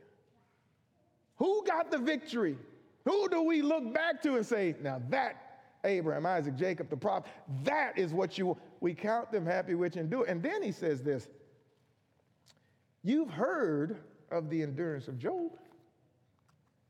Who 1.37 1.63
got 1.65 1.89
the 1.91 1.97
victory? 1.97 2.57
Who 3.05 3.29
do 3.29 3.41
we 3.43 3.61
look 3.61 3.93
back 3.93 4.21
to 4.23 4.35
and 4.35 4.45
say, 4.45 4.75
now 4.81 5.01
that 5.09 5.61
Abraham, 5.85 6.25
Isaac, 6.25 6.57
Jacob, 6.57 6.89
the 6.89 6.97
prophet, 6.97 7.31
that 7.63 7.97
is 7.97 8.11
what 8.11 8.37
you, 8.37 8.57
we 8.81 8.93
count 8.93 9.31
them 9.31 9.45
happy 9.45 9.73
which 9.75 9.95
endure. 9.95 10.25
And 10.25 10.43
then 10.43 10.61
he 10.61 10.71
says 10.71 11.01
this 11.01 11.29
You've 13.03 13.29
heard 13.29 13.97
of 14.31 14.49
the 14.49 14.61
endurance 14.61 15.07
of 15.07 15.17
Job. 15.17 15.51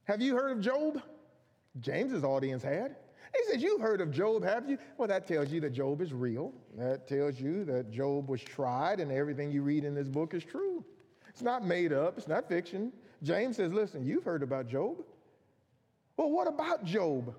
Have 0.06 0.22
you 0.22 0.36
heard 0.36 0.52
of 0.52 0.62
Job? 0.62 1.02
James's 1.80 2.24
audience 2.24 2.64
had. 2.64 2.96
He 3.36 3.52
says, 3.52 3.62
You've 3.62 3.82
heard 3.82 4.02
of 4.02 4.12
Job, 4.12 4.44
have 4.44 4.68
you? 4.68 4.78
Well, 4.98 5.08
that 5.08 5.28
tells 5.28 5.52
you 5.52 5.62
that 5.62 5.72
Job 5.72 6.02
is 6.02 6.14
real. 6.14 6.52
That 6.78 7.08
tells 7.08 7.40
you 7.40 7.64
that 7.66 7.92
Job 7.92 8.28
was 8.28 8.42
tried 8.42 9.00
and 9.00 9.12
everything 9.12 9.52
you 9.52 9.62
read 9.62 9.84
in 9.84 9.94
this 9.94 10.08
book 10.08 10.34
is 10.34 10.44
true. 10.44 10.84
It's 11.28 11.44
not 11.44 11.64
made 11.64 11.94
up, 11.94 12.18
it's 12.18 12.28
not 12.28 12.50
fiction. 12.50 12.92
James 13.22 13.58
says, 13.58 13.72
Listen, 13.72 14.04
you've 14.04 14.24
heard 14.24 14.42
about 14.42 14.68
Job. 14.68 15.04
Well, 16.18 16.32
what 16.32 16.48
about 16.48 16.84
Job? 16.84 17.36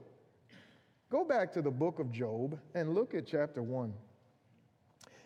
Go 1.11 1.25
back 1.25 1.53
to 1.55 1.63
the 1.63 1.73
book 1.73 1.99
of 1.99 2.13
Job 2.13 2.59
and 2.75 2.95
look 2.95 3.15
at 3.15 3.27
chapter 3.27 3.63
1. 3.63 3.93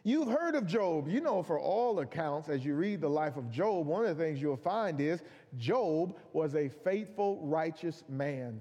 You've 0.07 0.29
heard 0.29 0.55
of 0.55 0.67
Job. 0.67 1.09
You 1.09 1.23
know, 1.23 1.43
for 1.43 1.59
all 1.59 1.99
accounts, 2.01 2.51
as 2.51 2.63
you 2.63 2.75
read 2.75 3.01
the 3.01 3.09
life 3.09 3.39
of 3.39 3.51
Job, 3.51 3.87
one 3.87 4.05
of 4.05 4.17
the 4.17 4.23
things 4.23 4.41
you'll 4.41 4.57
find 4.59 5.01
is 5.01 5.23
Job 5.57 6.15
was 6.35 6.55
a 6.55 6.69
faithful, 6.69 7.41
righteous 7.43 8.05
man. 8.11 8.61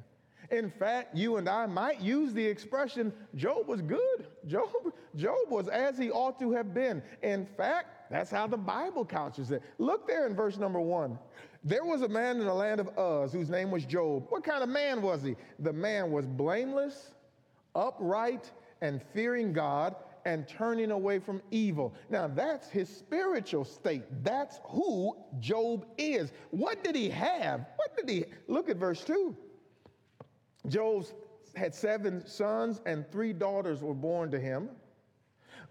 In 0.51 0.69
fact, 0.69 1.15
you 1.15 1.35
and 1.37 1.49
I 1.49 1.65
might 1.65 1.99
use 1.99 2.33
the 2.33 2.45
expression 2.45 3.11
Job 3.35 3.67
was 3.67 3.81
good. 3.81 4.27
Job, 4.47 4.69
Job 5.17 5.49
was 5.49 5.67
as 5.67 5.97
he 5.97 6.11
ought 6.11 6.39
to 6.39 6.53
have 6.53 6.73
been. 6.73 7.03
In 7.23 7.45
fact, 7.57 8.09
that's 8.09 8.31
how 8.31 8.47
the 8.47 8.57
Bible 8.57 9.03
couches 9.03 9.51
it. 9.51 9.61
Look 9.79 10.07
there 10.07 10.25
in 10.27 10.35
verse 10.35 10.57
number 10.57 10.79
one. 10.79 11.19
There 11.65 11.83
was 11.83 12.03
a 12.03 12.07
man 12.07 12.39
in 12.39 12.45
the 12.45 12.53
land 12.53 12.79
of 12.79 12.89
Uz 12.97 13.33
whose 13.33 13.49
name 13.49 13.69
was 13.69 13.85
Job. 13.85 14.27
What 14.29 14.45
kind 14.45 14.63
of 14.63 14.69
man 14.69 15.01
was 15.01 15.23
he? 15.23 15.35
The 15.59 15.73
man 15.73 16.11
was 16.11 16.25
blameless, 16.25 17.11
upright, 17.75 18.49
and 18.81 19.01
fearing 19.13 19.51
God 19.51 19.95
and 20.25 20.47
turning 20.47 20.91
away 20.91 21.19
from 21.19 21.41
evil. 21.51 21.93
Now, 22.09 22.27
that's 22.27 22.69
his 22.69 22.89
spiritual 22.89 23.65
state. 23.65 24.03
That's 24.23 24.59
who 24.65 25.17
Job 25.39 25.85
is. 25.97 26.31
What 26.51 26.83
did 26.83 26.95
he 26.95 27.09
have? 27.09 27.65
What 27.75 27.95
did 27.97 28.09
he 28.09 28.25
look 28.47 28.69
at 28.69 28.77
verse 28.77 29.03
2? 29.03 29.35
Job 30.67 31.05
had 31.55 31.75
seven 31.75 32.25
sons 32.25 32.81
and 32.85 33.09
three 33.11 33.33
daughters 33.33 33.81
were 33.81 33.93
born 33.93 34.31
to 34.31 34.39
him. 34.39 34.69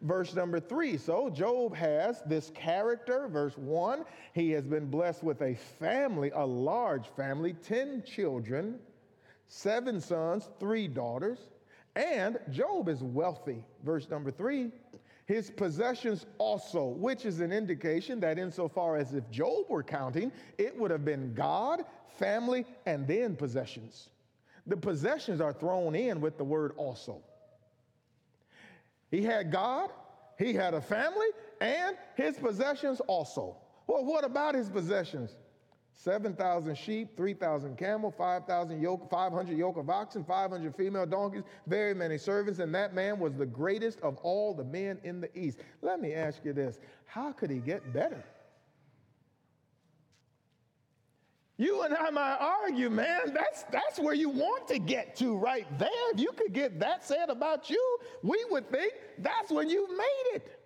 Verse 0.02 0.34
number 0.34 0.58
three. 0.58 0.96
So 0.96 1.30
Job 1.30 1.74
has 1.76 2.22
this 2.26 2.50
character. 2.50 3.28
Verse 3.28 3.56
one, 3.56 4.04
he 4.32 4.50
has 4.50 4.66
been 4.66 4.90
blessed 4.90 5.22
with 5.22 5.40
a 5.42 5.54
family, 5.54 6.32
a 6.34 6.44
large 6.44 7.06
family, 7.16 7.52
10 7.52 8.02
children, 8.02 8.80
seven 9.46 10.00
sons, 10.00 10.50
three 10.58 10.88
daughters. 10.88 11.38
And 11.94 12.38
Job 12.50 12.88
is 12.88 13.02
wealthy. 13.02 13.64
Verse 13.84 14.08
number 14.08 14.30
three, 14.30 14.70
his 15.26 15.50
possessions 15.50 16.26
also, 16.38 16.86
which 16.86 17.24
is 17.24 17.40
an 17.40 17.52
indication 17.52 18.18
that 18.20 18.38
insofar 18.38 18.96
as 18.96 19.14
if 19.14 19.28
Job 19.30 19.66
were 19.68 19.82
counting, 19.82 20.32
it 20.58 20.76
would 20.78 20.90
have 20.90 21.04
been 21.04 21.32
God, 21.34 21.84
family, 22.18 22.64
and 22.86 23.06
then 23.06 23.36
possessions. 23.36 24.08
The 24.66 24.76
possessions 24.76 25.40
are 25.40 25.52
thrown 25.52 25.94
in 25.94 26.20
with 26.20 26.38
the 26.38 26.44
word 26.44 26.72
also. 26.76 27.20
He 29.10 29.22
had 29.22 29.52
God, 29.52 29.90
he 30.38 30.54
had 30.54 30.74
a 30.74 30.80
family, 30.80 31.28
and 31.60 31.96
his 32.16 32.36
possessions 32.36 33.00
also. 33.00 33.56
Well, 33.86 34.04
what 34.04 34.24
about 34.24 34.54
his 34.54 34.70
possessions? 34.70 35.36
7,000 36.02 36.76
sheep, 36.76 37.16
3,000 37.16 37.78
camel, 37.78 38.10
5,000 38.10 38.82
yoke, 38.82 39.08
500 39.08 39.56
yoke 39.56 39.76
of 39.76 39.88
oxen, 39.88 40.24
500 40.24 40.74
female 40.74 41.06
donkeys, 41.06 41.44
very 41.68 41.94
many 41.94 42.18
servants, 42.18 42.58
and 42.58 42.74
that 42.74 42.92
man 42.92 43.20
was 43.20 43.34
the 43.34 43.46
greatest 43.46 44.00
of 44.00 44.16
all 44.16 44.52
the 44.52 44.64
men 44.64 44.98
in 45.04 45.20
the 45.20 45.30
east. 45.38 45.58
Let 45.80 46.00
me 46.00 46.12
ask 46.12 46.44
you 46.44 46.52
this 46.52 46.80
how 47.06 47.30
could 47.30 47.50
he 47.50 47.58
get 47.58 47.92
better? 47.92 48.24
You 51.56 51.82
and 51.82 51.94
I 51.94 52.10
might 52.10 52.38
argue, 52.40 52.90
man, 52.90 53.32
that's, 53.32 53.62
that's 53.70 54.00
where 54.00 54.14
you 54.14 54.28
want 54.28 54.66
to 54.68 54.80
get 54.80 55.14
to 55.16 55.36
right 55.36 55.66
there. 55.78 55.88
If 56.14 56.18
you 56.18 56.32
could 56.32 56.52
get 56.52 56.80
that 56.80 57.04
said 57.04 57.30
about 57.30 57.70
you, 57.70 57.98
we 58.24 58.44
would 58.50 58.68
think 58.72 58.94
that's 59.18 59.52
when 59.52 59.70
you've 59.70 59.90
made 59.90 60.24
it. 60.34 60.58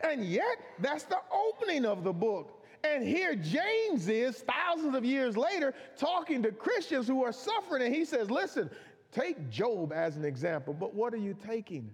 And 0.00 0.24
yet, 0.24 0.58
that's 0.80 1.04
the 1.04 1.20
opening 1.30 1.84
of 1.84 2.02
the 2.02 2.12
book. 2.12 2.61
And 2.84 3.06
here 3.06 3.36
James 3.36 4.08
is, 4.08 4.38
thousands 4.42 4.94
of 4.94 5.04
years 5.04 5.36
later, 5.36 5.72
talking 5.96 6.42
to 6.42 6.50
Christians 6.50 7.06
who 7.06 7.22
are 7.24 7.32
suffering. 7.32 7.82
And 7.82 7.94
he 7.94 8.04
says, 8.04 8.30
Listen, 8.30 8.70
take 9.12 9.50
Job 9.50 9.92
as 9.92 10.16
an 10.16 10.24
example, 10.24 10.74
but 10.74 10.94
what 10.94 11.14
are 11.14 11.18
you 11.18 11.36
taking? 11.46 11.92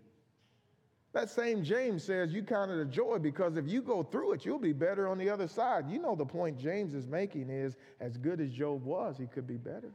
That 1.13 1.31
same 1.31 1.65
James 1.65 2.05
says 2.05 2.33
you 2.33 2.43
count 2.43 2.71
it 2.71 2.79
a 2.79 2.85
joy 2.85 3.19
because 3.19 3.57
if 3.57 3.67
you 3.67 3.83
go 3.83 4.03
through 4.03 4.33
it, 4.33 4.45
you'll 4.45 4.59
be 4.59 4.75
better 4.75 5.09
on 5.09 5.19
the 5.19 5.29
other 5.31 5.49
side. 5.49 5.89
You 5.89 6.01
know, 6.01 6.15
the 6.15 6.27
point 6.27 6.59
James 6.59 6.95
is 6.95 7.07
making 7.07 7.49
is 7.49 7.77
as 8.01 8.17
good 8.17 8.41
as 8.41 8.51
Job 8.51 8.85
was, 8.85 9.17
he 9.17 9.27
could 9.27 9.47
be 9.47 9.57
better. 9.57 9.91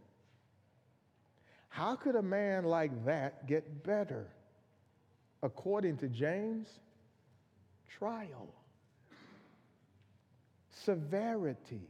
How 1.70 1.96
could 1.96 2.16
a 2.16 2.22
man 2.22 2.66
like 2.66 3.06
that 3.06 3.48
get 3.48 3.84
better? 3.84 4.28
According 5.44 5.98
to 5.98 6.08
James, 6.08 6.68
trial 7.90 8.54
severity. 10.84 11.90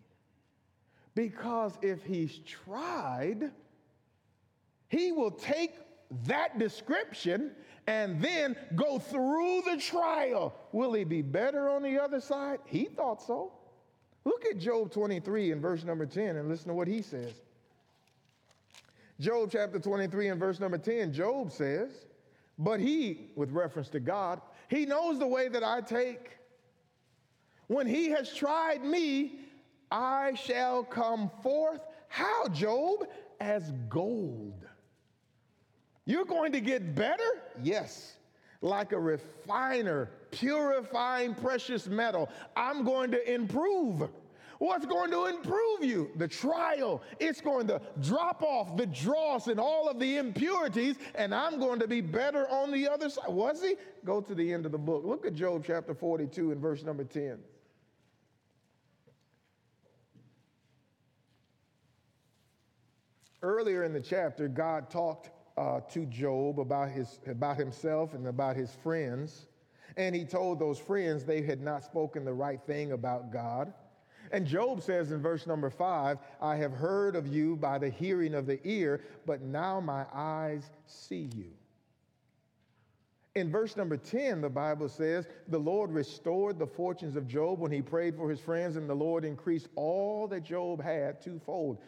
Because 1.15 1.73
if 1.81 2.03
he's 2.03 2.39
tried, 2.39 3.51
he 4.89 5.11
will 5.11 5.31
take 5.31 5.75
that 6.25 6.57
description 6.59 7.51
and 7.87 8.21
then 8.21 8.55
go 8.75 8.99
through 8.99 9.61
the 9.69 9.77
trial. 9.77 10.53
Will 10.71 10.93
he 10.93 11.03
be 11.03 11.21
better 11.21 11.69
on 11.69 11.83
the 11.83 11.99
other 11.99 12.21
side? 12.21 12.59
He 12.65 12.85
thought 12.85 13.21
so. 13.21 13.51
Look 14.25 14.45
at 14.45 14.57
Job 14.57 14.91
23 14.91 15.51
and 15.51 15.61
verse 15.61 15.83
number 15.83 16.05
10 16.05 16.37
and 16.37 16.47
listen 16.47 16.69
to 16.69 16.73
what 16.73 16.87
he 16.87 17.01
says. 17.01 17.33
Job 19.19 19.49
chapter 19.51 19.79
23 19.79 20.29
and 20.29 20.39
verse 20.39 20.59
number 20.59 20.77
10, 20.77 21.13
Job 21.13 21.51
says, 21.51 21.91
But 22.57 22.79
he, 22.79 23.31
with 23.35 23.51
reference 23.51 23.89
to 23.89 23.99
God, 23.99 24.41
he 24.69 24.85
knows 24.85 25.19
the 25.19 25.27
way 25.27 25.49
that 25.49 25.63
I 25.63 25.81
take. 25.81 26.37
When 27.68 27.88
he 27.88 28.09
has 28.09 28.34
tried 28.34 28.84
me, 28.84 29.39
I 29.91 30.34
shall 30.36 30.84
come 30.84 31.30
forth. 31.41 31.82
How, 32.07 32.47
Job? 32.49 33.07
As 33.39 33.72
gold. 33.89 34.66
You're 36.05 36.26
going 36.26 36.51
to 36.51 36.61
get 36.61 36.95
better? 36.95 37.24
Yes. 37.61 38.18
Like 38.61 38.91
a 38.91 38.99
refiner 38.99 40.09
purifying 40.32 41.36
precious 41.36 41.88
metal. 41.88 42.30
I'm 42.55 42.84
going 42.84 43.11
to 43.11 43.34
improve. 43.34 44.09
What's 44.59 44.86
going 44.86 45.11
to 45.11 45.26
improve 45.26 45.84
you? 45.84 46.09
The 46.16 46.28
trial. 46.28 47.01
It's 47.20 47.41
going 47.41 47.68
to 47.68 47.82
drop 48.01 48.41
off 48.41 48.78
the 48.78 48.86
dross 48.86 49.47
and 49.47 49.59
all 49.59 49.89
of 49.89 49.99
the 49.99 50.18
impurities, 50.18 50.95
and 51.16 51.36
I'm 51.36 51.59
going 51.59 51.80
to 51.80 51.88
be 51.88 51.99
better 52.01 52.47
on 52.47 52.72
the 52.72 52.88
other 52.88 53.09
side. 53.09 53.28
Was 53.28 53.61
he? 53.61 53.76
Go 54.05 54.22
to 54.22 54.34
the 54.34 54.53
end 54.53 54.66
of 54.66 54.72
the 54.72 54.78
book. 54.78 55.03
Look 55.05 55.26
at 55.26 55.34
Job 55.34 55.64
chapter 55.68 55.93
42 55.93 56.51
and 56.51 56.61
verse 56.61 56.84
number 56.84 57.03
10. 57.03 57.39
Earlier 63.43 63.83
in 63.83 63.91
the 63.91 63.99
chapter, 63.99 64.47
God 64.47 64.89
talked 64.89 65.29
uh, 65.57 65.81
to 65.91 66.05
Job 66.05 66.59
about, 66.59 66.89
his, 66.89 67.19
about 67.27 67.57
himself 67.57 68.13
and 68.13 68.25
about 68.27 68.55
his 68.55 68.71
friends. 68.81 69.47
And 69.97 70.15
he 70.15 70.25
told 70.25 70.59
those 70.59 70.79
friends 70.79 71.23
they 71.23 71.41
had 71.41 71.61
not 71.61 71.83
spoken 71.83 72.25
the 72.25 72.33
right 72.33 72.59
thing 72.65 72.93
about 72.93 73.31
God. 73.31 73.73
And 74.31 74.47
Job 74.47 74.81
says 74.81 75.11
in 75.11 75.21
verse 75.21 75.45
number 75.45 75.69
five, 75.69 76.17
I 76.41 76.55
have 76.55 76.71
heard 76.71 77.15
of 77.15 77.27
you 77.27 77.57
by 77.57 77.77
the 77.77 77.89
hearing 77.89 78.33
of 78.33 78.47
the 78.47 78.59
ear, 78.67 79.01
but 79.25 79.41
now 79.41 79.79
my 79.79 80.05
eyes 80.13 80.71
see 80.87 81.29
you. 81.35 81.51
In 83.35 83.51
verse 83.51 83.75
number 83.75 83.97
10, 83.97 84.41
the 84.41 84.49
Bible 84.49 84.87
says, 84.87 85.27
The 85.47 85.57
Lord 85.57 85.91
restored 85.91 86.59
the 86.59 86.67
fortunes 86.67 87.15
of 87.15 87.27
Job 87.27 87.59
when 87.59 87.71
he 87.71 87.81
prayed 87.81 88.15
for 88.15 88.29
his 88.29 88.39
friends, 88.39 88.75
and 88.75 88.87
the 88.87 88.93
Lord 88.93 89.25
increased 89.25 89.69
all 89.75 90.27
that 90.27 90.43
Job 90.43 90.81
had 90.81 91.19
twofold. 91.19 91.79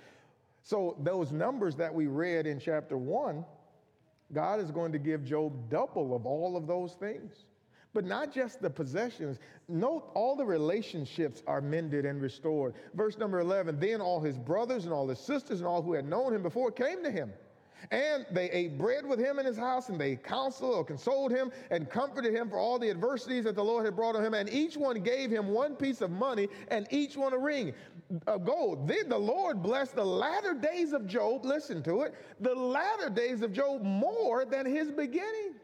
So, 0.66 0.98
those 1.04 1.32
numbers 1.32 1.76
that 1.76 1.94
we 1.94 2.08
read 2.08 2.48
in 2.48 2.60
chapter 2.60 2.98
one, 2.98 3.46
God 4.34 4.60
is 4.60 4.72
going 4.72 4.92
to 4.94 4.98
give 4.98 5.24
Job 5.24 5.70
double 5.70 6.16
of 6.16 6.26
all 6.26 6.58
of 6.58 6.66
those 6.66 6.94
things. 6.94 7.46
but 7.94 8.04
not 8.04 8.34
just 8.34 8.62
the 8.62 8.70
possessions. 8.70 9.38
Note 9.70 10.12
all 10.16 10.36
the 10.36 10.44
relationships 10.44 11.42
are 11.48 11.62
mended 11.62 12.04
and 12.06 12.22
restored. 12.22 12.74
Verse 12.96 13.18
number 13.18 13.40
11 13.40 13.80
Then 13.80 14.02
all 14.02 14.20
his 14.20 14.38
brothers 14.38 14.86
and 14.86 14.92
all 14.92 15.08
his 15.08 15.20
sisters 15.20 15.60
and 15.60 15.68
all 15.68 15.82
who 15.84 15.94
had 15.94 16.10
known 16.10 16.34
him 16.34 16.42
before 16.44 16.72
came 16.72 17.04
to 17.04 17.12
him. 17.12 17.32
And 17.92 18.26
they 18.32 18.50
ate 18.52 18.78
bread 18.78 19.06
with 19.06 19.20
him 19.20 19.40
in 19.40 19.46
his 19.46 19.58
house, 19.58 19.90
and 19.90 20.00
they 20.00 20.16
counseled 20.16 20.74
or 20.74 20.84
consoled 20.84 21.32
him 21.32 21.52
and 21.72 21.90
comforted 21.90 22.34
him 22.34 22.50
for 22.50 22.58
all 22.58 22.80
the 22.80 22.90
adversities 22.90 23.44
that 23.46 23.56
the 23.56 23.64
Lord 23.64 23.86
had 23.86 23.96
brought 23.96 24.16
on 24.16 24.24
him. 24.24 24.34
And 24.34 24.50
each 24.50 24.78
one 24.78 25.00
gave 25.02 25.32
him 25.32 25.50
one 25.50 25.76
piece 25.76 26.02
of 26.02 26.12
money, 26.12 26.48
and 26.70 26.88
each 26.90 27.18
one 27.18 27.34
a 27.34 27.38
ring 27.38 27.74
of 28.28 28.46
gold. 28.46 28.88
Then 28.88 29.10
the 29.10 29.18
Lord 29.18 29.62
blessed 29.62 29.96
the 29.96 30.06
latter 30.06 30.54
days 30.54 30.94
of 30.94 31.08
Job, 31.08 31.46
listen 31.46 31.82
to 31.84 32.02
it, 32.02 32.14
the 32.40 32.54
latter 32.54 33.10
days 33.10 33.42
of 33.42 33.54
Job 33.54 33.84
more 33.84 34.46
than 34.46 34.66
his 34.66 34.92
beginning. 34.92 35.56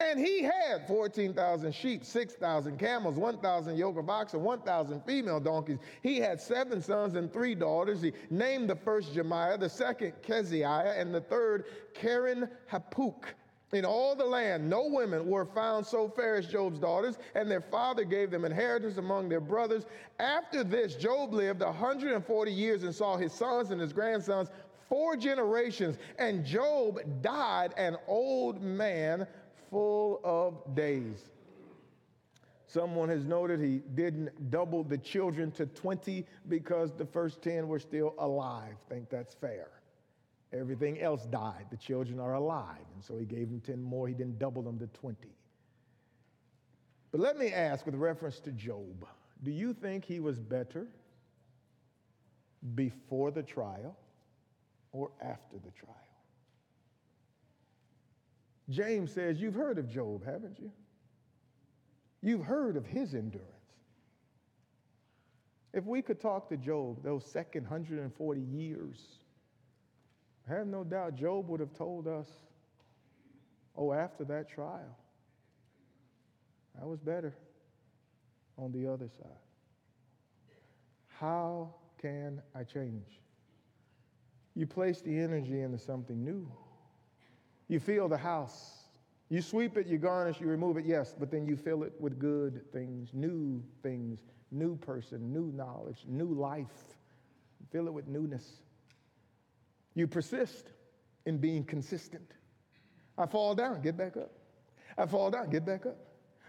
And 0.00 0.20
he 0.20 0.42
had 0.42 0.86
14,000 0.86 1.74
sheep, 1.74 2.04
6,000 2.04 2.78
camels, 2.78 3.16
1,000 3.16 3.76
yoke 3.76 3.98
of 3.98 4.08
oxen, 4.08 4.44
1,000 4.44 5.02
female 5.04 5.40
donkeys. 5.40 5.78
He 6.02 6.18
had 6.18 6.40
seven 6.40 6.80
sons 6.80 7.16
and 7.16 7.32
three 7.32 7.56
daughters. 7.56 8.00
He 8.00 8.12
named 8.30 8.70
the 8.70 8.76
first 8.76 9.12
Jemimah, 9.12 9.58
the 9.58 9.68
second 9.68 10.12
Keziah, 10.22 10.94
and 10.96 11.12
the 11.12 11.20
third 11.20 11.64
Keren 11.94 12.48
Happuch. 12.70 13.24
In 13.72 13.84
all 13.84 14.14
the 14.14 14.24
land, 14.24 14.70
no 14.70 14.86
women 14.86 15.28
were 15.28 15.44
found 15.44 15.84
so 15.84 16.08
fair 16.08 16.36
as 16.36 16.46
Job's 16.46 16.78
daughters, 16.78 17.18
and 17.34 17.50
their 17.50 17.60
father 17.60 18.04
gave 18.04 18.30
them 18.30 18.44
inheritance 18.44 18.96
among 18.98 19.28
their 19.28 19.40
brothers. 19.40 19.84
After 20.20 20.64
this, 20.64 20.94
Job 20.94 21.34
lived 21.34 21.60
140 21.60 22.52
years 22.52 22.84
and 22.84 22.94
saw 22.94 23.16
his 23.16 23.32
sons 23.32 23.72
and 23.72 23.80
his 23.80 23.92
grandsons 23.92 24.48
four 24.88 25.16
generations, 25.16 25.98
and 26.18 26.46
Job 26.46 27.00
died 27.20 27.74
an 27.76 27.96
old 28.06 28.62
man 28.62 29.26
full 29.70 30.20
of 30.24 30.74
days. 30.74 31.24
Someone 32.66 33.08
has 33.08 33.24
noted 33.24 33.60
he 33.60 33.80
didn't 33.94 34.50
double 34.50 34.84
the 34.84 34.98
children 34.98 35.50
to 35.52 35.64
20 35.66 36.26
because 36.48 36.92
the 36.92 37.06
first 37.06 37.40
10 37.40 37.66
were 37.66 37.78
still 37.78 38.14
alive. 38.18 38.74
Think 38.90 39.08
that's 39.08 39.34
fair. 39.34 39.68
Everything 40.52 41.00
else 41.00 41.24
died. 41.26 41.66
The 41.70 41.76
children 41.76 42.20
are 42.20 42.34
alive. 42.34 42.84
And 42.94 43.02
so 43.02 43.16
he 43.16 43.24
gave 43.24 43.48
them 43.48 43.60
10 43.60 43.82
more. 43.82 44.06
He 44.06 44.14
didn't 44.14 44.38
double 44.38 44.62
them 44.62 44.78
to 44.80 44.86
20. 44.86 45.16
But 47.10 47.20
let 47.20 47.38
me 47.38 47.52
ask, 47.52 47.86
with 47.86 47.94
reference 47.94 48.38
to 48.40 48.52
Job, 48.52 49.06
do 49.42 49.50
you 49.50 49.72
think 49.72 50.04
he 50.04 50.20
was 50.20 50.38
better 50.38 50.86
before 52.74 53.30
the 53.30 53.42
trial 53.42 53.96
or 54.92 55.10
after 55.22 55.56
the 55.56 55.70
trial? 55.70 56.07
James 58.70 59.12
says, 59.12 59.40
You've 59.40 59.54
heard 59.54 59.78
of 59.78 59.88
Job, 59.88 60.24
haven't 60.24 60.58
you? 60.58 60.70
You've 62.20 62.44
heard 62.44 62.76
of 62.76 62.84
his 62.84 63.14
endurance. 63.14 63.48
If 65.72 65.84
we 65.84 66.02
could 66.02 66.20
talk 66.20 66.48
to 66.48 66.56
Job 66.56 67.02
those 67.02 67.24
second 67.24 67.62
140 67.62 68.40
years, 68.40 68.96
I 70.48 70.54
have 70.54 70.66
no 70.66 70.82
doubt 70.82 71.14
Job 71.14 71.48
would 71.48 71.60
have 71.60 71.74
told 71.74 72.08
us, 72.08 72.28
oh, 73.76 73.92
after 73.92 74.24
that 74.24 74.48
trial, 74.48 74.96
I 76.80 76.84
was 76.84 77.00
better 77.00 77.34
on 78.56 78.72
the 78.72 78.90
other 78.90 79.08
side. 79.08 79.28
How 81.18 81.74
can 82.00 82.40
I 82.54 82.64
change? 82.64 83.20
You 84.54 84.66
place 84.66 85.00
the 85.00 85.16
energy 85.16 85.60
into 85.60 85.78
something 85.78 86.24
new. 86.24 86.50
You 87.68 87.80
fill 87.80 88.08
the 88.08 88.16
house. 88.16 88.74
You 89.28 89.42
sweep 89.42 89.76
it, 89.76 89.86
you 89.86 89.98
garnish, 89.98 90.40
you 90.40 90.46
remove 90.46 90.78
it, 90.78 90.86
yes, 90.86 91.14
but 91.18 91.30
then 91.30 91.46
you 91.46 91.54
fill 91.54 91.82
it 91.82 91.92
with 92.00 92.18
good 92.18 92.62
things, 92.72 93.10
new 93.12 93.62
things, 93.82 94.20
new 94.50 94.76
person, 94.76 95.32
new 95.32 95.52
knowledge, 95.54 96.04
new 96.06 96.32
life. 96.32 96.96
Fill 97.70 97.86
it 97.88 97.92
with 97.92 98.08
newness. 98.08 98.62
You 99.94 100.06
persist 100.06 100.72
in 101.26 101.36
being 101.36 101.62
consistent. 101.62 102.32
I 103.18 103.26
fall 103.26 103.54
down, 103.54 103.82
get 103.82 103.98
back 103.98 104.16
up. 104.16 104.32
I 104.96 105.04
fall 105.06 105.30
down, 105.30 105.50
get 105.50 105.66
back 105.66 105.84
up. 105.84 105.98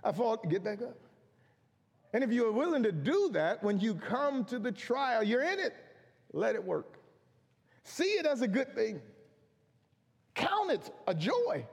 I 0.03 0.13
fall, 0.13 0.37
get 0.37 0.63
back 0.63 0.81
up. 0.81 0.97
And 2.13 2.23
if 2.23 2.31
you 2.31 2.47
are 2.47 2.51
willing 2.51 2.83
to 2.83 2.91
do 2.91 3.29
that, 3.33 3.61
when 3.61 3.79
you 3.79 3.93
come 3.93 4.45
to 4.45 4.57
the 4.57 4.71
trial, 4.71 5.21
you're 5.21 5.43
in 5.43 5.59
it. 5.59 5.73
Let 6.31 6.55
it 6.55 6.63
work. 6.63 6.99
See 7.83 8.03
it 8.03 8.25
as 8.25 8.41
a 8.41 8.47
good 8.47 8.73
thing. 8.73 9.01
Count 10.35 10.71
it 10.71 10.91
a 11.07 11.13
joy 11.13 11.65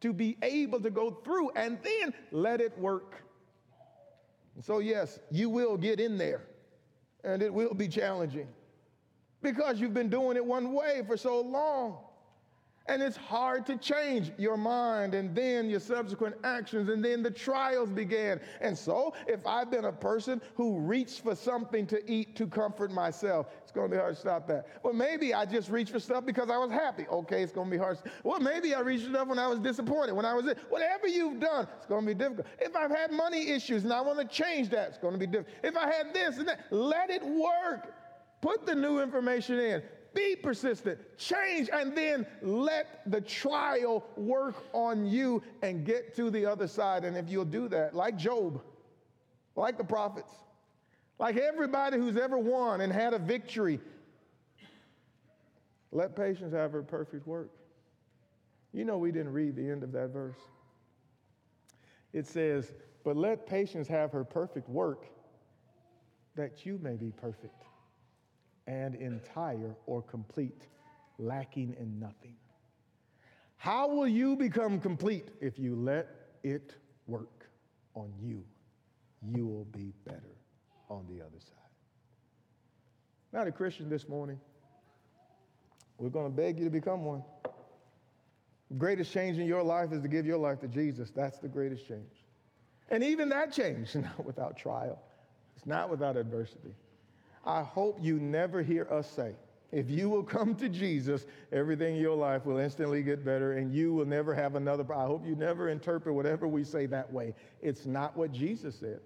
to 0.00 0.12
be 0.12 0.36
able 0.42 0.80
to 0.80 0.90
go 0.90 1.10
through 1.10 1.50
and 1.50 1.78
then 1.82 2.14
let 2.32 2.60
it 2.60 2.76
work. 2.78 3.22
So, 4.60 4.78
yes, 4.78 5.18
you 5.30 5.48
will 5.48 5.76
get 5.76 6.00
in 6.00 6.18
there 6.18 6.42
and 7.24 7.42
it 7.42 7.52
will 7.52 7.74
be 7.74 7.88
challenging 7.88 8.48
because 9.42 9.80
you've 9.80 9.94
been 9.94 10.10
doing 10.10 10.36
it 10.36 10.44
one 10.44 10.72
way 10.72 11.02
for 11.06 11.16
so 11.16 11.40
long. 11.40 11.98
And 12.90 13.00
it's 13.00 13.16
hard 13.16 13.66
to 13.66 13.76
change 13.76 14.32
your 14.36 14.56
mind 14.56 15.14
and 15.14 15.32
then 15.32 15.70
your 15.70 15.78
subsequent 15.78 16.34
actions, 16.42 16.88
and 16.88 17.04
then 17.04 17.22
the 17.22 17.30
trials 17.30 17.88
began. 17.88 18.40
And 18.60 18.76
so, 18.76 19.14
if 19.28 19.46
I've 19.46 19.70
been 19.70 19.84
a 19.84 19.92
person 19.92 20.42
who 20.56 20.76
reached 20.76 21.22
for 21.22 21.36
something 21.36 21.86
to 21.86 22.10
eat 22.10 22.34
to 22.34 22.48
comfort 22.48 22.90
myself, 22.90 23.46
it's 23.62 23.70
to 23.70 23.86
be 23.88 23.96
hard 23.96 24.16
to 24.16 24.20
stop 24.20 24.48
that. 24.48 24.66
Well, 24.82 24.92
maybe 24.92 25.32
I 25.32 25.46
just 25.46 25.70
reached 25.70 25.92
for 25.92 26.00
stuff 26.00 26.26
because 26.26 26.50
I 26.50 26.58
was 26.58 26.72
happy. 26.72 27.06
Okay, 27.08 27.44
it's 27.44 27.52
to 27.52 27.64
be 27.64 27.78
hard. 27.78 27.96
Well, 28.24 28.40
maybe 28.40 28.74
I 28.74 28.80
reached 28.80 29.04
for 29.04 29.10
stuff 29.10 29.28
when 29.28 29.38
I 29.38 29.46
was 29.46 29.60
disappointed, 29.60 30.14
when 30.14 30.26
I 30.26 30.34
was, 30.34 30.52
whatever 30.68 31.06
you've 31.06 31.38
done, 31.38 31.68
it's 31.76 31.86
to 31.86 32.02
be 32.02 32.12
difficult. 32.12 32.48
If 32.58 32.74
I've 32.74 32.90
had 32.90 33.12
money 33.12 33.50
issues 33.50 33.84
and 33.84 33.92
I 33.92 34.00
want 34.00 34.18
to 34.18 34.24
change 34.24 34.68
that, 34.70 34.88
it's 34.88 34.98
to 34.98 35.16
be 35.16 35.28
difficult. 35.28 35.54
If 35.62 35.76
I 35.76 35.86
had 35.92 36.12
this 36.12 36.38
and 36.38 36.48
that, 36.48 36.66
let 36.72 37.08
it 37.08 37.24
work. 37.24 37.94
Put 38.40 38.66
the 38.66 38.74
new 38.74 39.00
information 39.00 39.60
in 39.60 39.82
be 40.14 40.36
persistent, 40.36 40.98
change, 41.18 41.68
and 41.72 41.96
then 41.96 42.26
let 42.42 43.02
the 43.06 43.20
trial 43.20 44.04
work 44.16 44.56
on 44.72 45.06
you 45.06 45.42
and 45.62 45.84
get 45.84 46.14
to 46.16 46.30
the 46.30 46.46
other 46.46 46.66
side. 46.66 47.04
And 47.04 47.16
if 47.16 47.28
you'll 47.28 47.44
do 47.44 47.68
that, 47.68 47.94
like 47.94 48.16
Job, 48.16 48.60
like 49.56 49.78
the 49.78 49.84
prophets, 49.84 50.32
like 51.18 51.36
everybody 51.36 51.96
who's 51.96 52.16
ever 52.16 52.38
won 52.38 52.80
and 52.80 52.92
had 52.92 53.14
a 53.14 53.18
victory, 53.18 53.80
let 55.92 56.16
patience 56.16 56.52
have 56.52 56.72
her 56.72 56.82
perfect 56.82 57.26
work. 57.26 57.50
You 58.72 58.84
know, 58.84 58.98
we 58.98 59.10
didn't 59.10 59.32
read 59.32 59.56
the 59.56 59.68
end 59.68 59.82
of 59.82 59.92
that 59.92 60.08
verse. 60.08 60.38
It 62.12 62.26
says, 62.26 62.72
But 63.04 63.16
let 63.16 63.46
patience 63.46 63.88
have 63.88 64.12
her 64.12 64.24
perfect 64.24 64.68
work, 64.68 65.06
that 66.36 66.64
you 66.64 66.78
may 66.82 66.94
be 66.94 67.10
perfect 67.10 67.64
and 68.70 68.94
entire 68.94 69.74
or 69.86 70.00
complete, 70.00 70.68
lacking 71.18 71.74
in 71.80 71.98
nothing. 71.98 72.36
How 73.56 73.88
will 73.88 74.06
you 74.06 74.36
become 74.36 74.80
complete 74.80 75.28
if 75.40 75.58
you 75.58 75.74
let 75.74 76.08
it 76.44 76.74
work 77.08 77.48
on 77.94 78.12
you? 78.22 78.44
You 79.22 79.44
will 79.44 79.64
be 79.64 79.92
better 80.04 80.36
on 80.88 81.04
the 81.08 81.20
other 81.20 81.40
side. 81.40 81.56
Not 83.32 83.48
a 83.48 83.52
Christian 83.52 83.90
this 83.90 84.08
morning. 84.08 84.40
We're 85.98 86.08
going 86.08 86.30
to 86.30 86.36
beg 86.36 86.58
you 86.58 86.64
to 86.64 86.70
become 86.70 87.04
one. 87.04 87.24
The 88.70 88.76
greatest 88.76 89.12
change 89.12 89.38
in 89.38 89.46
your 89.46 89.64
life 89.64 89.92
is 89.92 90.00
to 90.00 90.08
give 90.08 90.26
your 90.26 90.38
life 90.38 90.60
to 90.60 90.68
Jesus. 90.68 91.10
That's 91.10 91.38
the 91.38 91.48
greatest 91.48 91.88
change. 91.88 92.24
And 92.88 93.02
even 93.02 93.28
that 93.30 93.52
change 93.52 93.88
is 93.88 93.94
not 94.02 94.24
without 94.24 94.56
trial, 94.56 95.02
it's 95.56 95.66
not 95.66 95.90
without 95.90 96.16
adversity. 96.16 96.76
I 97.44 97.62
hope 97.62 97.98
you 98.00 98.18
never 98.18 98.62
hear 98.62 98.86
us 98.90 99.10
say, 99.10 99.34
if 99.72 99.88
you 99.88 100.08
will 100.08 100.24
come 100.24 100.54
to 100.56 100.68
Jesus, 100.68 101.26
everything 101.52 101.96
in 101.96 102.00
your 102.00 102.16
life 102.16 102.44
will 102.44 102.58
instantly 102.58 103.02
get 103.02 103.24
better 103.24 103.52
and 103.52 103.72
you 103.72 103.94
will 103.94 104.04
never 104.04 104.34
have 104.34 104.56
another. 104.56 104.84
I 104.92 105.06
hope 105.06 105.24
you 105.24 105.36
never 105.36 105.68
interpret 105.68 106.14
whatever 106.14 106.48
we 106.48 106.64
say 106.64 106.86
that 106.86 107.12
way. 107.12 107.34
It's 107.62 107.86
not 107.86 108.16
what 108.16 108.32
Jesus 108.32 108.74
said. 108.74 109.00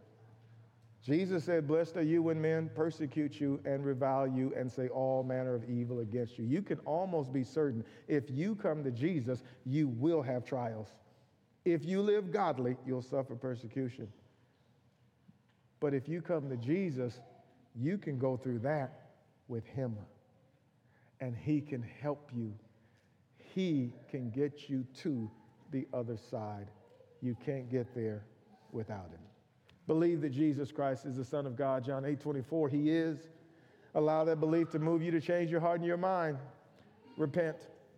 Jesus 1.05 1.45
said, 1.45 1.69
Blessed 1.69 1.99
are 1.99 2.03
you 2.03 2.23
when 2.23 2.41
men 2.41 2.71
persecute 2.75 3.39
you 3.39 3.61
and 3.67 3.85
revile 3.85 4.27
you 4.27 4.55
and 4.57 4.73
say 4.73 4.89
all 4.89 5.23
manner 5.23 5.55
of 5.55 5.69
evil 5.69 6.01
against 6.01 6.39
you. 6.39 6.47
You 6.47 6.63
can 6.63 6.79
almost 6.87 7.31
be 7.31 7.45
certain 7.45 7.85
if 8.09 8.31
you 8.31 8.55
come 8.55 8.83
to 8.85 8.91
Jesus, 8.91 9.43
you 9.67 9.89
will 9.89 10.23
have 10.23 10.47
trials. 10.47 10.89
If 11.67 11.85
you 11.85 12.01
live 12.01 12.33
godly, 12.33 12.77
you'll 12.87 13.03
suffer 13.03 13.35
persecution. 13.35 14.09
But 15.79 15.93
if 15.93 16.09
you 16.09 16.23
come 16.23 16.49
to 16.49 16.57
Jesus, 16.57 17.21
you 17.75 17.99
can 17.99 18.19
go 18.19 18.37
through 18.37 18.61
that 18.61 19.11
with 19.49 19.67
Him, 19.67 19.97
and 21.21 21.37
He 21.37 21.61
can 21.61 21.83
help 21.83 22.31
you. 22.35 22.55
He 23.37 23.93
can 24.11 24.31
get 24.31 24.69
you 24.69 24.87
to 25.03 25.31
the 25.71 25.87
other 25.93 26.17
side. 26.17 26.69
You 27.21 27.37
can't 27.45 27.71
get 27.71 27.95
there 27.95 28.25
without 28.73 29.11
Him. 29.11 29.21
Believe 29.87 30.21
that 30.23 30.31
Jesus 30.31 30.73
Christ 30.73 31.05
is 31.05 31.17
the 31.17 31.25
Son 31.25 31.47
of 31.47 31.57
God. 31.57 31.85
John 31.85 32.05
8 32.05 32.21
24, 32.21 32.69
He 32.69 32.91
is. 32.91 33.19
Allow 33.95 34.25
that 34.25 34.41
belief 34.41 34.71
to 34.71 34.79
move 34.79 35.03
you 35.03 35.11
to 35.13 35.21
change 35.21 35.51
your 35.51 35.61
heart 35.61 35.79
and 35.79 35.87
your 35.87 35.97
mind. 35.97 36.39
Repent, 37.17 37.57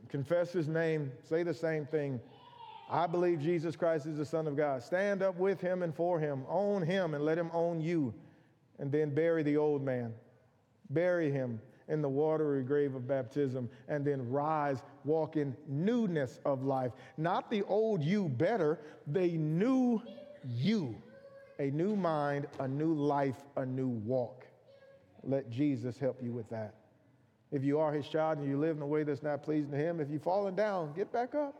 confess 0.09 0.53
His 0.53 0.68
name, 0.68 1.11
say 1.22 1.43
the 1.43 1.55
same 1.55 1.87
thing, 1.87 2.20
I 2.89 3.07
believe 3.07 3.41
Jesus 3.41 3.74
Christ 3.74 4.07
is 4.07 4.16
the 4.16 4.24
Son 4.24 4.47
of 4.47 4.57
God. 4.57 4.83
Stand 4.83 5.22
up 5.22 5.37
with 5.37 5.61
him 5.61 5.83
and 5.83 5.95
for 5.95 6.20
him. 6.20 6.45
Own 6.49 6.83
him 6.83 7.14
and 7.14 7.24
let 7.24 7.37
him 7.37 7.51
own 7.53 7.81
you. 7.81 8.14
And 8.79 8.93
then 8.93 9.14
bury 9.14 9.43
the 9.43 9.57
old 9.57 9.83
man. 9.83 10.12
Bury 10.91 11.31
him 11.33 11.61
in 11.89 12.03
the 12.03 12.09
watery 12.09 12.62
grave 12.62 12.95
of 12.95 13.07
baptism 13.07 13.68
and 13.89 14.05
then 14.05 14.29
rise, 14.31 14.83
walk 15.05 15.37
in 15.37 15.57
newness 15.68 16.41
of 16.45 16.64
life. 16.64 16.93
Not 17.16 17.51
the 17.51 17.62
old 17.64 18.03
you 18.03 18.29
better, 18.29 18.81
the 19.07 19.29
new 19.39 20.03
you. 20.45 20.95
A 21.59 21.70
new 21.70 21.97
mind, 21.97 22.47
a 22.61 22.68
new 22.68 22.93
life, 22.93 23.37
a 23.57 23.64
new 23.64 23.89
walk. 23.89 24.45
Let 25.22 25.51
Jesus 25.51 25.99
help 25.99 26.22
you 26.22 26.33
with 26.33 26.49
that. 26.51 26.74
If 27.51 27.64
you 27.64 27.79
are 27.79 27.93
his 27.93 28.09
child 28.09 28.39
and 28.39 28.49
you 28.49 28.59
live 28.59 28.77
in 28.77 28.83
a 28.83 28.87
way 28.87 29.05
that's 29.05 29.22
not 29.22 29.43
pleasing 29.43 29.70
to 29.70 29.77
him, 29.77 30.01
if 30.01 30.11
you've 30.11 30.22
fallen 30.22 30.55
down, 30.55 30.93
get 30.95 31.12
back 31.12 31.35
up. 31.35 31.55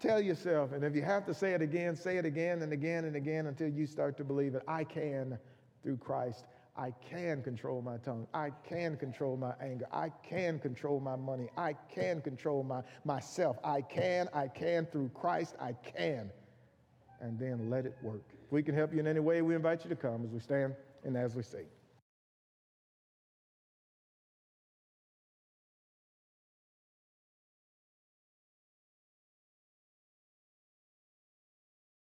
Tell 0.00 0.20
yourself, 0.20 0.72
and 0.72 0.82
if 0.84 0.94
you 0.94 1.02
have 1.02 1.26
to 1.26 1.34
say 1.34 1.52
it 1.52 1.60
again, 1.60 1.94
say 1.94 2.16
it 2.16 2.24
again 2.24 2.62
and 2.62 2.72
again 2.72 3.04
and 3.04 3.16
again 3.16 3.46
until 3.46 3.68
you 3.68 3.86
start 3.86 4.16
to 4.18 4.24
believe 4.24 4.54
it. 4.54 4.62
I 4.66 4.84
can 4.84 5.38
through 5.82 5.96
Christ. 5.98 6.44
I 6.76 6.92
can 7.10 7.42
control 7.42 7.82
my 7.82 7.98
tongue. 7.98 8.26
I 8.32 8.50
can 8.66 8.96
control 8.96 9.36
my 9.36 9.52
anger. 9.60 9.86
I 9.92 10.10
can 10.26 10.58
control 10.58 11.00
my 11.00 11.16
money. 11.16 11.48
I 11.56 11.74
can 11.92 12.20
control 12.20 12.62
my, 12.62 12.82
myself. 13.04 13.58
I 13.64 13.82
can, 13.82 14.28
I 14.32 14.48
can 14.48 14.86
through 14.86 15.10
Christ. 15.14 15.56
I 15.60 15.72
can. 15.72 16.30
And 17.20 17.38
then 17.38 17.68
let 17.68 17.84
it 17.84 17.96
work. 18.02 18.22
If 18.46 18.52
we 18.52 18.62
can 18.62 18.74
help 18.74 18.94
you 18.94 19.00
in 19.00 19.06
any 19.06 19.20
way, 19.20 19.42
we 19.42 19.54
invite 19.54 19.84
you 19.84 19.90
to 19.90 19.96
come 19.96 20.24
as 20.24 20.30
we 20.30 20.40
stand 20.40 20.74
and 21.04 21.16
as 21.16 21.34
we 21.34 21.42
sing. 21.42 21.66